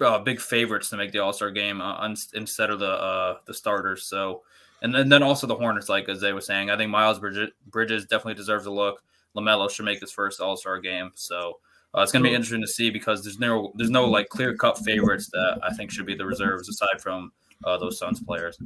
uh, 0.00 0.18
big 0.18 0.40
favorites 0.40 0.90
to 0.90 0.96
make 0.96 1.12
the 1.12 1.18
All 1.18 1.32
Star 1.32 1.50
game 1.50 1.80
uh, 1.80 1.94
un- 1.98 2.16
instead 2.34 2.70
of 2.70 2.80
the 2.80 2.90
uh, 2.90 3.36
the 3.46 3.54
starters. 3.54 4.04
So, 4.04 4.42
and 4.82 4.94
then, 4.94 5.08
then 5.08 5.22
also 5.22 5.46
the 5.46 5.54
Hornets, 5.54 5.88
like 5.88 6.08
as 6.08 6.20
they 6.20 6.32
were 6.32 6.40
saying, 6.40 6.70
I 6.70 6.76
think 6.76 6.90
Miles 6.90 7.18
Bridges, 7.18 7.50
Bridges 7.66 8.06
definitely 8.06 8.34
deserves 8.34 8.66
a 8.66 8.70
look. 8.70 9.02
LaMelo 9.36 9.70
should 9.70 9.84
make 9.84 10.00
his 10.00 10.10
first 10.10 10.40
All 10.40 10.56
Star 10.56 10.80
game. 10.80 11.12
So. 11.14 11.58
Uh, 11.96 12.02
it's 12.02 12.12
going 12.12 12.22
to 12.22 12.28
be 12.28 12.34
interesting 12.34 12.60
to 12.60 12.66
see 12.66 12.90
because 12.90 13.24
there's 13.24 13.38
no 13.38 13.72
there's 13.76 13.90
no 13.90 14.04
like 14.04 14.28
clear 14.28 14.54
cut 14.54 14.78
favorites 14.78 15.28
that 15.32 15.58
I 15.62 15.72
think 15.74 15.90
should 15.90 16.06
be 16.06 16.14
the 16.14 16.26
reserves 16.26 16.68
aside 16.68 17.00
from 17.00 17.32
uh, 17.64 17.78
those 17.78 17.98
Suns 17.98 18.20
players. 18.22 18.58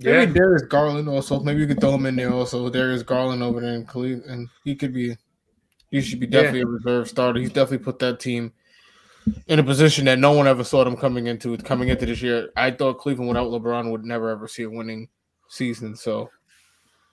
Maybe 0.00 0.32
Darius 0.32 0.62
Garland 0.62 1.08
also. 1.08 1.40
Maybe 1.40 1.60
you 1.60 1.66
could 1.66 1.80
throw 1.80 1.94
him 1.94 2.06
in 2.06 2.16
there 2.16 2.32
also. 2.32 2.68
Darius 2.68 3.02
Garland 3.02 3.42
over 3.42 3.60
there 3.60 3.74
in 3.74 3.86
Cleveland, 3.86 4.24
and 4.30 4.48
he 4.64 4.74
could 4.74 4.92
be. 4.92 5.16
He 5.90 6.00
should 6.00 6.20
be 6.20 6.26
definitely 6.26 6.62
a 6.62 6.66
reserve 6.66 7.08
starter. 7.08 7.38
He's 7.38 7.52
definitely 7.52 7.84
put 7.84 8.00
that 8.00 8.18
team 8.18 8.52
in 9.46 9.60
a 9.60 9.62
position 9.62 10.04
that 10.06 10.18
no 10.18 10.32
one 10.32 10.48
ever 10.48 10.64
saw 10.64 10.82
them 10.84 10.96
coming 10.96 11.28
into. 11.28 11.56
Coming 11.58 11.88
into 11.88 12.04
this 12.04 12.20
year, 12.20 12.50
I 12.56 12.72
thought 12.72 12.98
Cleveland 12.98 13.28
without 13.28 13.50
LeBron 13.50 13.90
would 13.92 14.04
never 14.04 14.28
ever 14.28 14.48
see 14.48 14.64
a 14.64 14.70
winning 14.70 15.08
season. 15.48 15.96
So, 15.96 16.28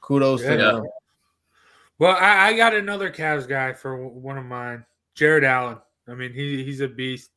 kudos 0.02 0.42
Yeah. 0.42 0.50
to 0.50 0.58
them. 0.58 0.84
Well, 2.00 2.18
I, 2.20 2.48
I 2.50 2.58
got 2.58 2.74
another 2.74 3.12
Cavs 3.12 3.48
guy 3.48 3.74
for 3.74 4.08
one 4.08 4.38
of 4.38 4.46
mine, 4.46 4.84
Jarrett 5.16 5.44
Allen. 5.44 5.78
I 6.08 6.14
mean, 6.14 6.34
he 6.34 6.64
he's 6.64 6.82
a 6.82 6.88
beast, 6.88 7.32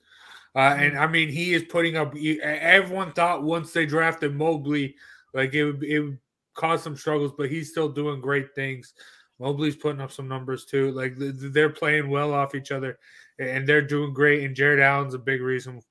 uh, 0.54 0.76
and 0.78 0.98
I 0.98 1.06
mean 1.06 1.28
he 1.28 1.54
is 1.54 1.64
putting 1.64 1.96
up. 1.96 2.14
Everyone 2.16 3.12
thought 3.12 3.42
once 3.42 3.72
they 3.72 3.86
drafted 3.86 4.34
Mobley, 4.34 4.96
like 5.34 5.54
it 5.54 5.64
would 5.64 5.84
it 5.84 6.00
would 6.00 6.18
cause 6.54 6.82
some 6.82 6.96
struggles, 6.96 7.32
but 7.36 7.50
he's 7.50 7.70
still 7.70 7.88
doing 7.88 8.20
great 8.20 8.54
things. 8.54 8.94
Mobley's 9.38 9.76
putting 9.76 10.00
up 10.00 10.10
some 10.10 10.28
numbers 10.28 10.64
too. 10.64 10.90
Like 10.92 11.18
th- 11.18 11.38
th- 11.38 11.52
they're 11.52 11.70
playing 11.70 12.08
well 12.08 12.32
off 12.32 12.54
each 12.54 12.72
other, 12.72 12.98
and 13.38 13.68
they're 13.68 13.82
doing 13.82 14.12
great. 14.14 14.44
And 14.44 14.56
Jarrett 14.56 14.80
Allen's 14.80 15.14
a 15.14 15.18
big 15.18 15.42
reason 15.42 15.82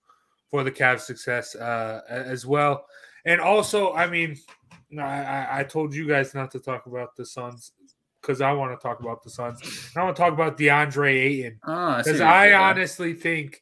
for 0.50 0.64
the 0.64 0.72
Cavs' 0.72 1.02
success 1.02 1.56
uh, 1.56 2.02
as 2.10 2.46
well. 2.46 2.86
And 3.26 3.40
also, 3.42 3.94
I 3.94 4.08
mean, 4.08 4.38
I, 5.00 5.60
I 5.60 5.64
told 5.64 5.94
you 5.94 6.08
guys 6.08 6.34
not 6.34 6.52
to 6.52 6.60
talk 6.60 6.86
about 6.86 7.16
the 7.16 7.26
Suns 7.26 7.72
because 8.26 8.42
I 8.42 8.52
want 8.54 8.78
to 8.78 8.82
talk 8.82 9.00
about 9.00 9.24
the 9.24 9.30
Suns. 9.30 9.92
I 9.96 10.04
want 10.04 10.16
to 10.16 10.22
talk 10.22 10.34
about 10.34 10.58
DeAndre 10.58 11.14
Ayton 11.14 11.60
Ah, 11.64 11.96
I 11.96 11.98
because 12.00 12.20
what 12.20 12.26
you 12.26 12.26
I 12.26 12.54
honestly 12.54 13.14
think 13.14 13.62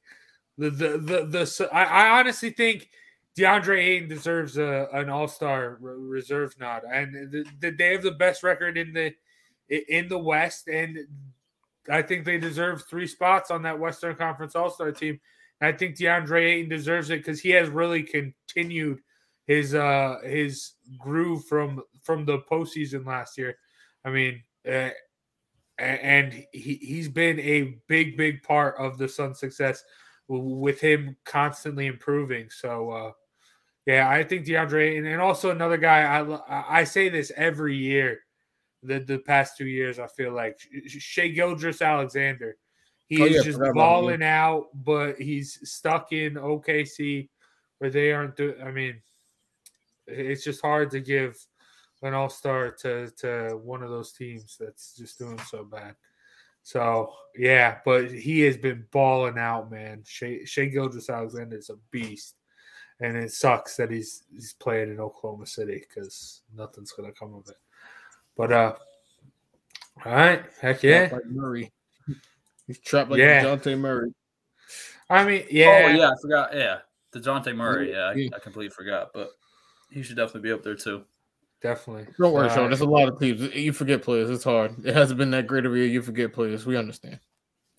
the 0.57 0.69
the 0.69 0.97
the, 0.97 1.25
the, 1.25 1.69
I, 1.73 1.83
I 1.83 2.19
honestly 2.19 2.51
think 2.51 2.89
DeAndre 3.37 3.79
Ayton 3.79 4.09
deserves 4.09 4.57
a, 4.57 4.87
an 4.93 5.09
All 5.09 5.27
Star 5.27 5.77
reserve 5.81 6.55
nod, 6.59 6.83
and 6.89 7.31
the, 7.31 7.45
the, 7.59 7.71
they 7.71 7.91
have 7.93 8.03
the 8.03 8.11
best 8.11 8.43
record 8.43 8.77
in 8.77 8.93
the 8.93 9.13
in 9.69 10.07
the 10.07 10.19
West, 10.19 10.67
and 10.67 10.97
I 11.89 12.01
think 12.01 12.25
they 12.25 12.37
deserve 12.37 12.83
three 12.87 13.07
spots 13.07 13.51
on 13.51 13.63
that 13.63 13.79
Western 13.79 14.15
Conference 14.15 14.55
All 14.55 14.69
Star 14.69 14.91
team. 14.91 15.19
And 15.59 15.73
I 15.73 15.77
think 15.77 15.97
DeAndre 15.97 16.45
Ayton 16.45 16.69
deserves 16.69 17.09
it 17.09 17.17
because 17.19 17.39
he 17.39 17.49
has 17.51 17.69
really 17.69 18.03
continued 18.03 18.99
his 19.45 19.75
uh 19.75 20.19
his 20.23 20.73
groove 20.97 21.45
from 21.45 21.81
from 22.01 22.25
the 22.25 22.39
postseason 22.39 23.05
last 23.05 23.37
year. 23.37 23.57
I 24.05 24.09
mean, 24.09 24.43
uh, 24.69 24.89
and 25.79 26.45
he 26.51 26.75
he's 26.75 27.09
been 27.09 27.39
a 27.39 27.79
big 27.87 28.15
big 28.15 28.43
part 28.43 28.75
of 28.77 28.97
the 28.97 29.07
Suns' 29.07 29.39
success 29.39 29.83
with 30.27 30.79
him 30.79 31.15
constantly 31.25 31.87
improving. 31.87 32.49
So 32.49 32.89
uh 32.91 33.11
yeah, 33.85 34.09
I 34.09 34.23
think 34.23 34.45
DeAndre 34.45 34.97
and, 34.97 35.07
and 35.07 35.21
also 35.21 35.49
another 35.49 35.77
guy 35.77 36.03
I 36.03 36.79
I 36.79 36.83
say 36.83 37.09
this 37.09 37.31
every 37.35 37.75
year 37.75 38.19
the 38.83 38.99
the 38.99 39.19
past 39.19 39.57
two 39.57 39.67
years 39.67 39.99
I 39.99 40.07
feel 40.07 40.31
like 40.31 40.59
Shai 40.87 41.29
Gilgeous-Alexander 41.29 42.55
he 43.07 43.21
Oh, 43.21 43.25
is 43.25 43.35
yeah, 43.37 43.41
just 43.41 43.59
balling 43.73 44.23
out 44.23 44.67
but 44.73 45.19
he's 45.19 45.59
stuck 45.69 46.13
in 46.13 46.35
OKC 46.35 47.29
where 47.79 47.89
they 47.89 48.11
aren't 48.13 48.37
do 48.37 48.55
I 48.63 48.71
mean 48.71 49.01
it's 50.07 50.43
just 50.43 50.61
hard 50.61 50.91
to 50.91 50.99
give 50.99 51.35
an 52.03 52.13
all-star 52.13 52.71
to 52.71 53.09
to 53.17 53.59
one 53.63 53.81
of 53.81 53.89
those 53.89 54.11
teams 54.11 54.57
that's 54.59 54.95
just 54.95 55.17
doing 55.17 55.39
so 55.39 55.63
bad. 55.63 55.95
So 56.61 57.11
yeah, 57.37 57.79
but 57.83 58.11
he 58.11 58.41
has 58.41 58.57
been 58.57 58.85
balling 58.91 59.37
out, 59.37 59.71
man. 59.71 60.03
Shea, 60.05 60.45
Shai 60.45 60.65
Gilgeous-Alexander 60.65 61.57
is 61.57 61.69
a 61.69 61.75
beast, 61.91 62.35
and 62.99 63.17
it 63.17 63.31
sucks 63.31 63.75
that 63.77 63.91
he's 63.91 64.23
he's 64.31 64.53
playing 64.53 64.89
in 64.91 64.99
Oklahoma 64.99 65.45
City 65.45 65.83
because 65.87 66.41
nothing's 66.55 66.91
gonna 66.91 67.11
come 67.11 67.33
of 67.33 67.47
it. 67.49 67.57
But 68.37 68.51
uh, 68.51 68.73
all 70.05 70.11
right, 70.11 70.43
heck 70.61 70.83
yeah. 70.83 71.07
Trapped 71.07 71.13
like 71.13 71.25
Murray. 71.31 71.71
He's 72.67 72.79
trapped 72.79 73.11
like 73.11 73.19
Yeah. 73.19 73.43
Dejounte 73.43 73.77
Murray. 73.77 74.13
I 75.09 75.25
mean, 75.25 75.43
yeah, 75.51 75.83
Oh 75.85 75.87
yeah, 75.89 76.09
I 76.09 76.13
forgot. 76.21 76.55
Yeah, 76.55 76.77
Dejounte 77.13 77.55
Murray. 77.55 77.91
Yeah, 77.91 78.05
I, 78.05 78.13
Yeah. 78.13 78.29
I 78.35 78.39
completely 78.39 78.69
forgot, 78.73 79.11
but 79.13 79.31
he 79.91 80.01
should 80.01 80.15
definitely 80.15 80.49
be 80.49 80.53
up 80.53 80.63
there 80.63 80.75
too. 80.75 81.03
Definitely. 81.63 82.05
Don't 82.19 82.33
worry, 82.33 82.49
Uh, 82.49 82.53
Sean. 82.53 82.69
There's 82.69 82.81
a 82.81 82.85
lot 82.85 83.07
of 83.07 83.19
teams. 83.19 83.41
You 83.55 83.73
forget 83.73 84.03
players. 84.03 84.29
It's 84.29 84.43
hard. 84.43 84.85
It 84.85 84.93
hasn't 84.93 85.17
been 85.17 85.31
that 85.31 85.47
great 85.47 85.65
of 85.65 85.73
a 85.73 85.77
year. 85.77 85.87
You 85.87 86.01
forget 86.03 86.33
players. 86.33 86.65
We 86.65 86.77
understand. 86.77 87.19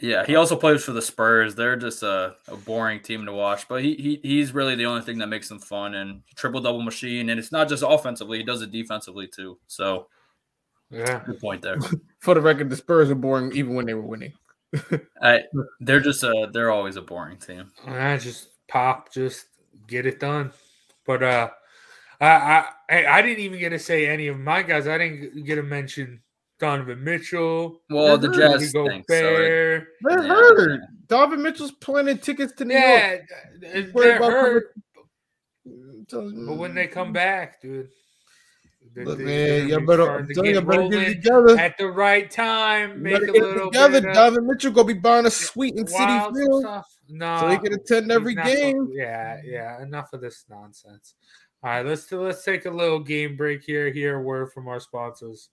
Yeah, 0.00 0.26
he 0.26 0.34
also 0.34 0.56
plays 0.56 0.82
for 0.82 0.90
the 0.90 1.00
Spurs. 1.00 1.54
They're 1.54 1.76
just 1.76 2.02
a, 2.02 2.34
a 2.48 2.56
boring 2.56 3.00
team 3.00 3.24
to 3.26 3.32
watch, 3.32 3.68
but 3.68 3.82
he, 3.82 3.94
he 3.94 4.20
he's 4.28 4.52
really 4.52 4.74
the 4.74 4.86
only 4.86 5.02
thing 5.02 5.18
that 5.18 5.28
makes 5.28 5.48
them 5.48 5.60
fun 5.60 5.94
and 5.94 6.22
triple 6.34 6.60
double 6.60 6.82
machine. 6.82 7.30
And 7.30 7.38
it's 7.38 7.52
not 7.52 7.68
just 7.68 7.84
offensively; 7.86 8.38
he 8.38 8.44
does 8.44 8.60
it 8.60 8.72
defensively 8.72 9.28
too. 9.28 9.56
So 9.68 10.08
Yeah, 10.90 11.22
good 11.24 11.40
point 11.40 11.62
there. 11.62 11.78
For 12.18 12.34
the 12.34 12.40
record, 12.40 12.70
the 12.70 12.76
Spurs 12.76 13.08
are 13.10 13.14
boring 13.14 13.52
even 13.56 13.74
when 13.74 13.86
they 13.86 13.94
were 13.94 14.02
winning. 14.02 14.32
I, 15.22 15.42
they're 15.78 16.00
just 16.00 16.24
a 16.24 16.48
they're 16.52 16.72
always 16.72 16.96
a 16.96 17.02
boring 17.02 17.38
team. 17.38 17.70
I 17.86 18.16
just 18.16 18.48
pop, 18.66 19.12
just 19.12 19.46
get 19.86 20.06
it 20.06 20.18
done. 20.18 20.52
But 21.06 21.22
uh, 21.22 21.50
I 22.20 22.66
I 22.90 23.06
I 23.06 23.22
didn't 23.22 23.40
even 23.44 23.58
get 23.58 23.70
to 23.70 23.78
say 23.78 24.06
any 24.08 24.28
of 24.28 24.38
my 24.38 24.62
guys. 24.62 24.86
I 24.86 24.98
didn't 24.98 25.44
get 25.44 25.56
to 25.56 25.62
mention 25.62 26.22
Donovan 26.60 27.02
Mitchell. 27.02 27.80
Well, 27.90 28.16
the 28.18 28.28
Rudy 28.30 28.40
Jazz 28.40 28.72
Gobert. 28.72 28.92
stink, 28.92 29.06
so 29.10 29.16
it- 29.16 29.22
They're 29.38 29.88
Yeah. 30.22 30.22
hurt. 30.22 30.80
Donovan 31.08 31.42
Mitchell's 31.42 31.72
planning 31.72 32.18
tickets 32.18 32.52
to 32.54 32.64
New 32.64 32.74
yeah, 32.74 33.18
York. 33.60 33.92
they're 33.94 34.18
hurt. 34.18 34.74
But 36.10 36.56
when 36.56 36.74
they 36.74 36.86
come 36.86 37.12
back, 37.12 37.60
dude, 37.60 37.88
they- 38.94 39.04
Look, 39.04 39.18
they- 39.18 39.24
man, 39.24 39.68
you 39.68 39.74
gonna 39.74 39.86
better, 39.86 40.10
I'm 40.10 40.26
to 40.28 40.34
telling 40.34 40.50
you, 40.50 40.60
get 40.60 40.66
better 40.68 40.88
get 40.88 41.02
it 41.02 41.14
together. 41.22 41.58
at 41.58 41.76
the 41.78 41.86
right 41.88 42.30
time. 42.30 42.90
You 42.92 42.98
Make 42.98 43.22
a 43.22 43.26
get 43.26 43.34
little 43.42 43.70
together. 43.70 44.00
bit 44.00 44.14
Donovan 44.14 44.46
Mitchell 44.46 44.72
gonna 44.72 44.86
be 44.88 44.94
buying 44.94 45.26
a 45.26 45.30
suite 45.30 45.74
in 45.76 45.84
Citi 45.84 46.34
Field 46.34 46.62
stuff. 46.62 46.86
No, 47.08 47.38
so 47.40 47.48
he 47.48 47.58
can 47.58 47.72
attend 47.74 48.10
every 48.10 48.30
He's 48.32 48.36
not 48.36 48.46
game. 48.46 48.88
Yeah, 48.92 49.40
yeah. 49.44 49.82
Enough 49.82 50.12
of 50.12 50.20
this 50.20 50.44
nonsense. 50.48 51.14
All 51.62 51.70
right, 51.70 51.84
let's 51.86 52.10
let's 52.12 52.44
take 52.44 52.66
a 52.66 52.70
little 52.70 53.00
game 53.00 53.36
break 53.36 53.62
here. 53.62 53.90
Here, 53.90 54.16
a 54.18 54.22
word 54.22 54.52
from 54.52 54.68
our 54.68 54.80
sponsors. 54.80 55.50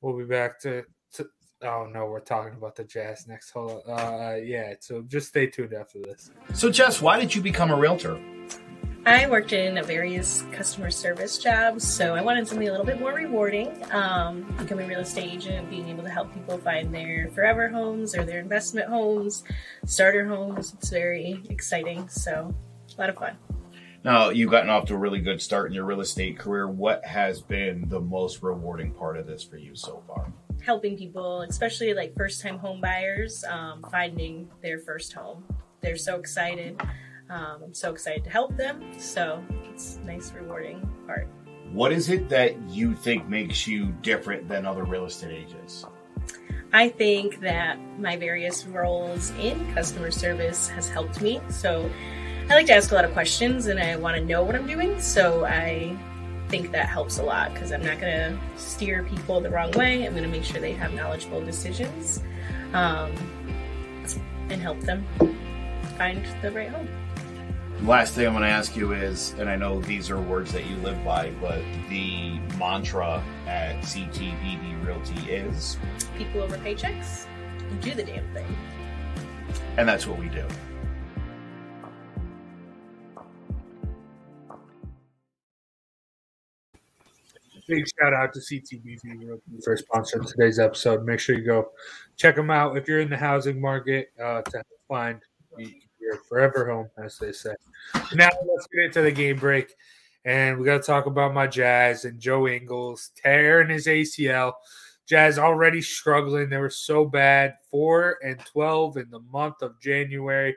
We'll 0.00 0.16
be 0.16 0.24
back 0.24 0.60
to. 0.60 0.84
to 1.14 1.26
oh 1.62 1.86
no, 1.92 2.06
we're 2.06 2.20
talking 2.20 2.54
about 2.56 2.76
the 2.76 2.84
Jazz 2.84 3.26
next. 3.26 3.50
Hold 3.50 3.82
on. 3.88 3.98
Uh, 3.98 4.34
yeah. 4.42 4.74
So 4.80 5.02
just 5.02 5.28
stay 5.28 5.46
tuned 5.46 5.74
after 5.74 6.00
this. 6.00 6.30
So, 6.54 6.70
Jess, 6.70 7.02
why 7.02 7.18
did 7.18 7.34
you 7.34 7.42
become 7.42 7.70
a 7.70 7.76
realtor? 7.76 8.20
I 9.06 9.28
worked 9.28 9.52
in 9.52 9.82
various 9.84 10.42
customer 10.52 10.90
service 10.90 11.38
jobs, 11.38 11.86
so 11.86 12.14
I 12.14 12.20
wanted 12.20 12.46
something 12.46 12.68
a 12.68 12.70
little 12.70 12.84
bit 12.84 13.00
more 13.00 13.12
rewarding. 13.12 13.82
Um, 13.92 14.42
becoming 14.58 14.84
a 14.86 14.88
real 14.88 15.00
estate 15.00 15.32
agent, 15.32 15.70
being 15.70 15.88
able 15.88 16.02
to 16.02 16.10
help 16.10 16.34
people 16.34 16.58
find 16.58 16.94
their 16.94 17.30
forever 17.30 17.68
homes 17.68 18.14
or 18.14 18.24
their 18.24 18.40
investment 18.40 18.88
homes, 18.88 19.44
starter 19.86 20.26
homes. 20.26 20.74
It's 20.74 20.90
very 20.90 21.42
exciting, 21.48 22.08
so 22.08 22.54
a 22.96 23.00
lot 23.00 23.08
of 23.08 23.16
fun. 23.16 23.36
Now, 24.04 24.28
you've 24.28 24.50
gotten 24.50 24.70
off 24.70 24.84
to 24.86 24.94
a 24.94 24.98
really 24.98 25.20
good 25.20 25.40
start 25.40 25.68
in 25.68 25.74
your 25.74 25.84
real 25.84 26.00
estate 26.00 26.38
career. 26.38 26.68
What 26.68 27.04
has 27.04 27.40
been 27.40 27.88
the 27.88 28.00
most 28.00 28.42
rewarding 28.42 28.92
part 28.92 29.16
of 29.16 29.26
this 29.26 29.42
for 29.42 29.56
you 29.56 29.74
so 29.74 30.02
far? 30.06 30.32
Helping 30.60 30.96
people, 30.96 31.42
especially 31.42 31.94
like 31.94 32.14
first 32.16 32.42
time 32.42 32.58
home 32.58 32.80
buyers, 32.80 33.42
um, 33.44 33.84
finding 33.90 34.48
their 34.62 34.78
first 34.78 35.12
home. 35.14 35.44
They're 35.80 35.96
so 35.96 36.16
excited. 36.16 36.80
Um, 37.30 37.62
I'm 37.62 37.74
so 37.74 37.92
excited 37.92 38.24
to 38.24 38.30
help 38.30 38.56
them, 38.56 38.82
so 38.98 39.42
it's 39.70 39.98
a 40.02 40.06
nice, 40.06 40.32
rewarding 40.32 40.88
part. 41.06 41.28
What 41.72 41.92
is 41.92 42.08
it 42.08 42.28
that 42.30 42.56
you 42.68 42.94
think 42.94 43.28
makes 43.28 43.66
you 43.66 43.92
different 44.00 44.48
than 44.48 44.64
other 44.64 44.84
real 44.84 45.04
estate 45.04 45.32
agents? 45.32 45.84
I 46.72 46.88
think 46.88 47.40
that 47.40 47.78
my 47.98 48.16
various 48.16 48.66
roles 48.66 49.30
in 49.38 49.72
customer 49.74 50.10
service 50.10 50.68
has 50.68 50.88
helped 50.88 51.20
me. 51.20 51.40
So 51.48 51.90
I 52.48 52.54
like 52.54 52.66
to 52.66 52.74
ask 52.74 52.92
a 52.92 52.94
lot 52.94 53.04
of 53.04 53.12
questions 53.12 53.66
and 53.66 53.78
I 53.78 53.96
want 53.96 54.16
to 54.16 54.24
know 54.24 54.42
what 54.42 54.54
I'm 54.54 54.66
doing. 54.66 55.00
So 55.00 55.44
I 55.44 55.96
think 56.48 56.72
that 56.72 56.88
helps 56.88 57.18
a 57.18 57.22
lot 57.22 57.52
because 57.52 57.72
I'm 57.72 57.82
not 57.82 58.00
going 58.00 58.12
to 58.12 58.38
steer 58.56 59.02
people 59.02 59.40
the 59.40 59.50
wrong 59.50 59.70
way. 59.72 60.06
I'm 60.06 60.12
going 60.12 60.24
to 60.24 60.30
make 60.30 60.44
sure 60.44 60.60
they 60.60 60.72
have 60.72 60.94
knowledgeable 60.94 61.42
decisions 61.42 62.22
um, 62.72 63.12
and 64.48 64.60
help 64.60 64.80
them 64.80 65.06
find 65.98 66.24
the 66.42 66.50
right 66.50 66.68
home. 66.68 66.88
Last 67.82 68.14
thing 68.14 68.26
I'm 68.26 68.32
going 68.32 68.42
to 68.42 68.48
ask 68.50 68.76
you 68.76 68.92
is, 68.92 69.34
and 69.38 69.48
I 69.48 69.54
know 69.56 69.80
these 69.80 70.10
are 70.10 70.20
words 70.20 70.52
that 70.52 70.66
you 70.66 70.76
live 70.78 71.02
by, 71.04 71.30
but 71.40 71.62
the 71.88 72.38
mantra 72.58 73.22
at 73.46 73.76
CTBB 73.82 74.84
Realty 74.84 75.30
is, 75.30 75.78
People 76.16 76.42
over 76.42 76.58
paychecks, 76.58 77.26
do 77.80 77.94
the 77.94 78.02
damn 78.02 78.30
thing. 78.34 78.46
and 79.76 79.88
that's 79.88 80.06
what 80.06 80.18
we 80.18 80.28
do. 80.28 80.44
Big 87.66 87.84
shout 88.00 88.14
out 88.14 88.32
to 88.32 88.40
CTBV 88.40 89.20
Realty 89.20 89.42
for 89.62 89.76
sponsoring 89.76 90.26
today's 90.26 90.58
episode. 90.58 91.04
Make 91.04 91.20
sure 91.20 91.36
you 91.36 91.44
go 91.44 91.70
check 92.16 92.34
them 92.36 92.50
out 92.50 92.78
if 92.78 92.88
you're 92.88 93.00
in 93.00 93.10
the 93.10 93.16
housing 93.16 93.60
market 93.60 94.08
uh, 94.22 94.40
to 94.42 94.62
find 94.88 95.20
forever 96.28 96.70
home, 96.70 96.90
as 97.02 97.18
they 97.18 97.32
say. 97.32 97.54
Now 98.14 98.28
let's 98.46 98.66
get 98.72 98.84
into 98.86 99.02
the 99.02 99.12
game 99.12 99.38
break, 99.38 99.74
and 100.24 100.58
we 100.58 100.64
got 100.64 100.82
to 100.82 100.86
talk 100.86 101.06
about 101.06 101.34
my 101.34 101.46
Jazz 101.46 102.04
and 102.04 102.20
Joe 102.20 102.48
Ingles 102.48 103.10
tearing 103.16 103.70
his 103.70 103.86
ACL. 103.86 104.52
Jazz 105.06 105.38
already 105.38 105.80
struggling; 105.80 106.48
they 106.48 106.58
were 106.58 106.70
so 106.70 107.04
bad, 107.04 107.54
four 107.70 108.18
and 108.22 108.38
twelve 108.44 108.96
in 108.96 109.10
the 109.10 109.20
month 109.20 109.62
of 109.62 109.80
January. 109.80 110.56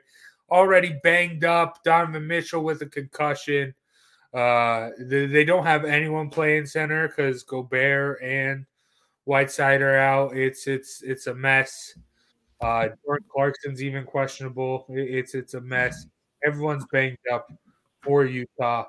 Already 0.50 0.98
banged 1.02 1.44
up. 1.44 1.82
Donovan 1.82 2.26
Mitchell 2.26 2.62
with 2.62 2.82
a 2.82 2.86
concussion. 2.86 3.74
Uh, 4.34 4.90
they, 4.98 5.26
they 5.26 5.44
don't 5.44 5.66
have 5.66 5.84
anyone 5.84 6.30
playing 6.30 6.66
center 6.66 7.08
because 7.08 7.42
Gobert 7.42 8.22
and 8.22 8.66
Whiteside 9.24 9.82
are 9.82 9.96
out. 9.96 10.36
It's 10.36 10.66
it's 10.66 11.02
it's 11.02 11.26
a 11.26 11.34
mess. 11.34 11.96
Uh, 12.62 12.88
Jordan 13.04 13.26
Clarkson's 13.28 13.82
even 13.82 14.04
questionable. 14.04 14.86
It's 14.88 15.34
it's 15.34 15.54
a 15.54 15.60
mess. 15.60 16.06
Everyone's 16.46 16.86
banged 16.92 17.18
up 17.30 17.52
for 18.02 18.24
Utah. 18.24 18.84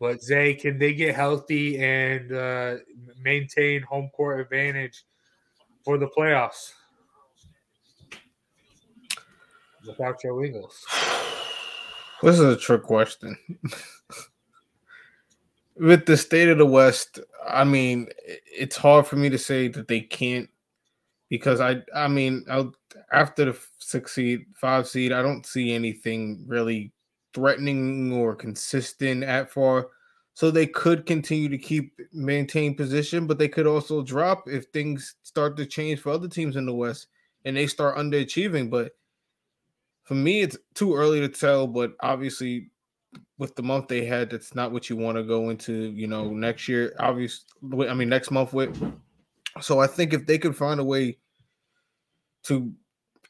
But 0.00 0.22
Zay, 0.22 0.54
can 0.54 0.78
they 0.78 0.94
get 0.94 1.16
healthy 1.16 1.82
and 1.82 2.32
uh, 2.32 2.76
maintain 3.20 3.82
home 3.82 4.10
court 4.14 4.40
advantage 4.40 5.04
for 5.84 5.98
the 5.98 6.06
playoffs 6.06 6.72
without 9.84 10.22
Joe 10.22 10.44
Ingles? 10.44 10.84
This 12.22 12.38
is 12.38 12.40
a 12.40 12.56
trick 12.56 12.84
question. 12.84 13.36
With 15.76 16.06
the 16.06 16.16
state 16.16 16.48
of 16.48 16.58
the 16.58 16.66
West, 16.66 17.18
I 17.48 17.64
mean, 17.64 18.08
it's 18.24 18.76
hard 18.76 19.06
for 19.06 19.16
me 19.16 19.28
to 19.30 19.38
say 19.38 19.68
that 19.68 19.88
they 19.88 20.00
can't 20.00 20.48
because 21.28 21.60
I, 21.60 21.82
I 21.94 22.08
mean, 22.08 22.44
I'll, 22.50 22.72
after 23.12 23.46
the 23.46 23.58
six 23.78 24.14
seed, 24.14 24.46
five 24.54 24.88
seed, 24.88 25.12
I 25.12 25.22
don't 25.22 25.44
see 25.44 25.72
anything 25.72 26.44
really 26.46 26.92
threatening 27.34 28.12
or 28.12 28.34
consistent 28.34 29.22
at 29.22 29.50
far. 29.50 29.88
So 30.34 30.50
they 30.50 30.66
could 30.66 31.04
continue 31.04 31.48
to 31.48 31.58
keep 31.58 31.98
maintain 32.12 32.76
position, 32.76 33.26
but 33.26 33.38
they 33.38 33.48
could 33.48 33.66
also 33.66 34.02
drop 34.02 34.48
if 34.48 34.66
things 34.66 35.16
start 35.24 35.56
to 35.56 35.66
change 35.66 36.00
for 36.00 36.10
other 36.10 36.28
teams 36.28 36.56
in 36.56 36.64
the 36.64 36.74
West 36.74 37.08
and 37.44 37.56
they 37.56 37.66
start 37.66 37.96
underachieving. 37.96 38.70
But 38.70 38.92
for 40.04 40.14
me, 40.14 40.40
it's 40.42 40.56
too 40.74 40.94
early 40.94 41.20
to 41.20 41.28
tell. 41.28 41.66
But 41.66 41.94
obviously, 42.00 42.70
with 43.38 43.56
the 43.56 43.62
month 43.62 43.88
they 43.88 44.04
had, 44.04 44.30
that's 44.30 44.54
not 44.54 44.70
what 44.70 44.88
you 44.88 44.96
want 44.96 45.16
to 45.18 45.24
go 45.24 45.50
into. 45.50 45.90
You 45.90 46.06
know, 46.06 46.30
next 46.30 46.68
year, 46.68 46.94
obviously, 47.00 47.88
I 47.88 47.94
mean 47.94 48.08
next 48.08 48.30
month 48.30 48.52
with. 48.52 48.80
So 49.60 49.80
I 49.80 49.86
think 49.86 50.12
if 50.12 50.26
they 50.26 50.38
could 50.38 50.56
find 50.56 50.80
a 50.80 50.84
way 50.84 51.18
to, 52.44 52.72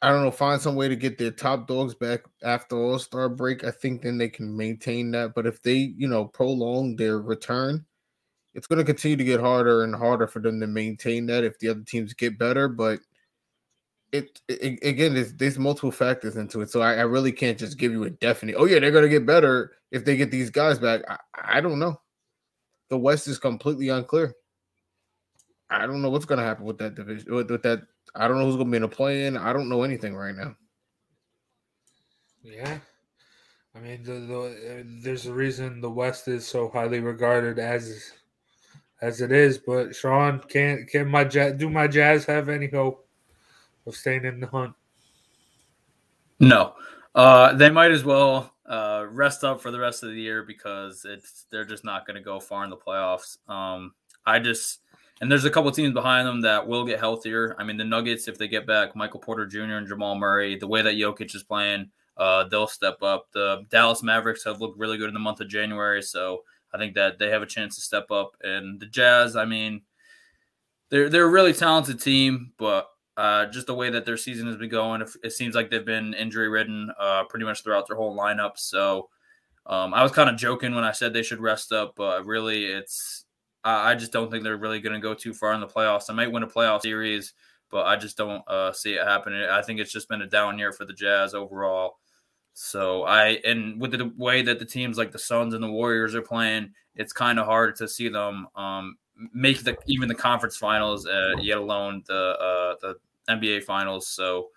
I 0.01 0.11
don't 0.11 0.23
know, 0.25 0.31
find 0.31 0.61
some 0.61 0.77
way 0.77 0.89
to 0.89 0.97
get 0.97 1.19
their 1.19 1.31
top 1.31 1.67
dogs 1.67 1.95
back 1.95 2.21
after 2.43 2.77
All 2.77 2.99
Star 2.99 3.29
break, 3.29 3.65
I 3.65 3.71
think 3.71 4.03
then 4.03 4.19
they 4.19 4.29
can 4.29 4.57
maintain 4.57 5.11
that. 5.13 5.35
But 5.35 5.47
if 5.47 5.63
they, 5.63 5.95
you 5.97 6.09
know, 6.09 6.25
prolong 6.27 6.97
their 6.97 7.21
return, 7.21 7.85
it's 8.55 8.67
going 8.67 8.79
to 8.79 8.85
continue 8.85 9.17
to 9.17 9.25
get 9.25 9.41
harder 9.41 9.85
and 9.85 9.95
harder 9.95 10.27
for 10.27 10.41
them 10.41 10.61
to 10.61 10.67
maintain 10.67 11.27
that 11.27 11.45
if 11.45 11.59
the 11.59 11.69
other 11.69 11.83
teams 11.83 12.15
get 12.15 12.39
better. 12.39 12.69
But 12.69 13.01
it, 14.13 14.41
it 14.49 14.79
again, 14.83 15.15
there's, 15.15 15.35
there's 15.35 15.59
multiple 15.59 15.91
factors 15.91 16.37
into 16.37 16.61
it, 16.61 16.71
so 16.71 16.81
I, 16.81 16.95
I 16.95 17.03
really 17.03 17.33
can't 17.33 17.59
just 17.59 17.79
give 17.79 17.93
you 17.93 18.05
a 18.05 18.11
definite. 18.11 18.57
Oh 18.59 18.65
yeah, 18.65 18.79
they're 18.79 18.91
going 18.91 19.05
to 19.05 19.09
get 19.09 19.27
better 19.27 19.73
if 19.91 20.05
they 20.05 20.17
get 20.17 20.31
these 20.31 20.51
guys 20.51 20.79
back. 20.79 21.03
I, 21.09 21.19
I 21.59 21.61
don't 21.61 21.79
know. 21.79 22.01
The 22.89 22.99
West 22.99 23.29
is 23.29 23.39
completely 23.39 23.91
unclear. 23.91 24.35
I 25.71 25.87
don't 25.87 26.03
know 26.03 26.11
what's 26.11 26.25
going 26.25 26.39
to 26.39 26.45
happen 26.45 26.65
with 26.65 26.79
that 26.79 26.95
division. 26.95 27.35
With, 27.35 27.51
with 27.51 27.63
that, 27.63 27.83
I 28.15 28.27
don't 28.27 28.39
know 28.39 28.47
who's 28.47 28.57
going 28.57 28.69
to 28.69 28.71
be 28.71 28.77
in 28.79 28.83
a 28.85 28.89
play-in. 28.89 29.37
I 29.37 29.53
don't 29.53 29.69
know 29.69 29.83
anything 29.83 30.15
right 30.15 30.35
now. 30.35 30.57
Yeah. 32.43 32.79
I 33.75 33.81
mean, 33.81 34.03
the, 34.03 34.13
the, 34.13 34.81
uh, 34.81 34.83
there's 35.03 35.27
a 35.27 35.33
reason 35.33 35.81
the 35.81 35.91
West 35.91 36.27
is 36.27 36.47
so 36.47 36.69
highly 36.69 37.01
regarded 37.01 37.59
as 37.59 38.13
as 39.01 39.21
it 39.21 39.31
is. 39.31 39.59
But 39.59 39.95
Sean, 39.95 40.41
can 40.41 40.87
can 40.91 41.09
my 41.09 41.25
jazz, 41.25 41.55
do 41.55 41.69
my 41.69 41.87
Jazz 41.87 42.25
have 42.25 42.49
any 42.49 42.69
hope 42.69 43.07
of 43.87 43.95
staying 43.95 44.25
in 44.25 44.41
the 44.41 44.47
hunt? 44.47 44.75
No, 46.41 46.75
uh, 47.15 47.55
they 47.55 47.71
might 47.71 47.91
as 47.91 48.05
well 48.05 48.55
uh, 48.67 49.07
rest 49.11 49.45
up 49.45 49.61
for 49.61 49.71
the 49.71 49.79
rest 49.79 50.03
of 50.03 50.11
the 50.11 50.21
year 50.21 50.43
because 50.43 51.05
it's 51.05 51.47
they're 51.51 51.65
just 51.65 51.85
not 51.85 52.07
going 52.07 52.17
to 52.17 52.23
go 52.23 52.41
far 52.41 52.65
in 52.65 52.71
the 52.71 52.77
playoffs. 52.77 53.39
Um, 53.49 53.95
I 54.27 54.39
just 54.39 54.81
and 55.21 55.31
there's 55.31 55.45
a 55.45 55.51
couple 55.51 55.71
teams 55.73 55.93
behind 55.93 56.27
them 56.27 56.41
that 56.43 56.67
will 56.67 56.85
get 56.85 57.01
healthier. 57.01 57.57
I 57.59 57.65
mean, 57.65 57.77
the 57.77 57.85
Nuggets, 57.85 58.29
if 58.29 58.39
they 58.39 58.49
get 58.49 58.67
back 58.67 58.95
Michael 58.95 59.21
Porter 59.21 59.47
Jr. 59.47 59.77
and 59.77 59.89
Jamal 59.89 60.15
Murray, 60.15 60.57
the 60.57 60.67
way 60.67 60.83
that 60.83 60.95
Jokic 60.95 61.35
is 61.35 61.43
playing, 61.43 61.91
uh, 62.17 62.45
they'll 62.45 62.67
step 62.67 63.03
up. 63.03 63.27
The 63.33 63.65
Dallas 63.71 64.03
Mavericks 64.03 64.45
have 64.45 64.61
looked 64.61 64.79
really 64.79 64.99
good 64.99 65.09
in 65.09 65.15
the 65.15 65.21
month 65.21 65.41
of 65.41 65.49
January, 65.49 66.03
so 66.03 66.43
I 66.73 66.79
think 66.79 66.95
that 66.95 67.19
they 67.19 67.31
have 67.31 67.43
a 67.43 67.47
chance 67.47 67.77
to 67.77 67.81
step 67.81 68.11
up. 68.11 68.33
And 68.43 68.81
the 68.81 68.87
Jazz, 68.87 69.37
I 69.37 69.45
mean, 69.45 69.83
they're 70.91 71.09
they're 71.09 71.25
a 71.25 71.31
really 71.31 71.53
talented 71.53 72.01
team, 72.01 72.53
but 72.59 72.89
uh, 73.17 73.47
just 73.47 73.67
the 73.67 73.75
way 73.75 73.91
that 73.91 74.07
their 74.07 74.17
season 74.17 74.47
has 74.47 74.57
been 74.57 74.69
going, 74.69 75.05
it, 75.25 75.33
seems 75.33 75.55
like 75.57 75.71
they've 75.71 75.85
been 75.85 76.15
injury 76.15 76.49
ridden 76.49 76.91
uh, 77.01 77.25
pretty 77.25 77.45
much 77.45 77.65
throughout 77.65 77.89
their 77.89 77.97
whole 77.97 78.17
lineup. 78.17 78.53
So 78.57 79.09
um, 79.67 79.93
I 79.93 80.05
was 80.05 80.13
kind 80.13 80.31
of 80.31 80.37
joking 80.37 80.73
when 80.75 80.85
I 80.85 80.93
said 80.93 81.13
they 81.13 81.25
should 81.25 81.41
rest 81.41 81.73
up, 81.73 81.95
but 81.97 82.25
really, 82.25 82.67
it's 82.67 83.25
I, 83.65 83.95
just 83.95 84.13
don't 84.13 84.31
think 84.31 84.45
they're 84.45 84.57
really 84.57 84.81
going 84.81 84.95
to 84.95 85.01
go 85.01 85.15
too 85.15 85.35
far 85.35 85.53
in 85.53 85.61
the 85.61 85.67
playoffs. 85.67 86.07
They 86.07 86.15
might 86.15 86.33
win 86.33 86.43
a 86.43 86.47
playoff 86.47 86.83
series, 86.83 87.35
but 87.71 87.87
I 87.87 87.97
just 87.97 88.17
don't 88.17 88.43
uh, 88.49 88.73
see 88.73 88.95
it 88.95 89.07
happening. 89.07 89.43
I 89.43 89.63
think 89.63 89.81
it's 89.81 89.93
just 89.93 90.09
been 90.09 90.23
a 90.23 90.27
down 90.27 90.59
year 90.59 90.73
for 90.73 90.85
the 90.85 90.93
Jazz 90.93 91.35
overall. 91.35 91.99
So 92.55 93.05
I 93.05 93.39
and 93.45 93.81
with 93.81 93.93
the 93.93 94.13
way 94.17 94.43
that 94.43 94.59
the 94.59 94.65
teams 94.65 94.99
like 94.99 95.13
the 95.13 95.19
Suns 95.19 95.55
and 95.55 95.63
the 95.63 95.71
Warriors 95.71 96.15
are 96.15 96.23
playing, 96.23 96.73
it's 96.97 97.13
kind 97.13 97.39
of 97.39 97.47
hard 97.47 97.77
to 97.77 97.87
see 97.87 98.09
them 98.09 98.49
um, 98.57 98.97
make 99.33 99.63
the 99.63 99.77
even 99.87 100.09
the 100.09 100.15
conference 100.15 100.57
finals, 100.57 101.07
uh, 101.07 101.35
yet 101.41 101.59
alone 101.59 102.03
the 102.07 102.15
uh, 102.15 102.75
the 102.81 102.97
NBA 103.29 103.63
finals. 103.63 104.09
So 104.09 104.49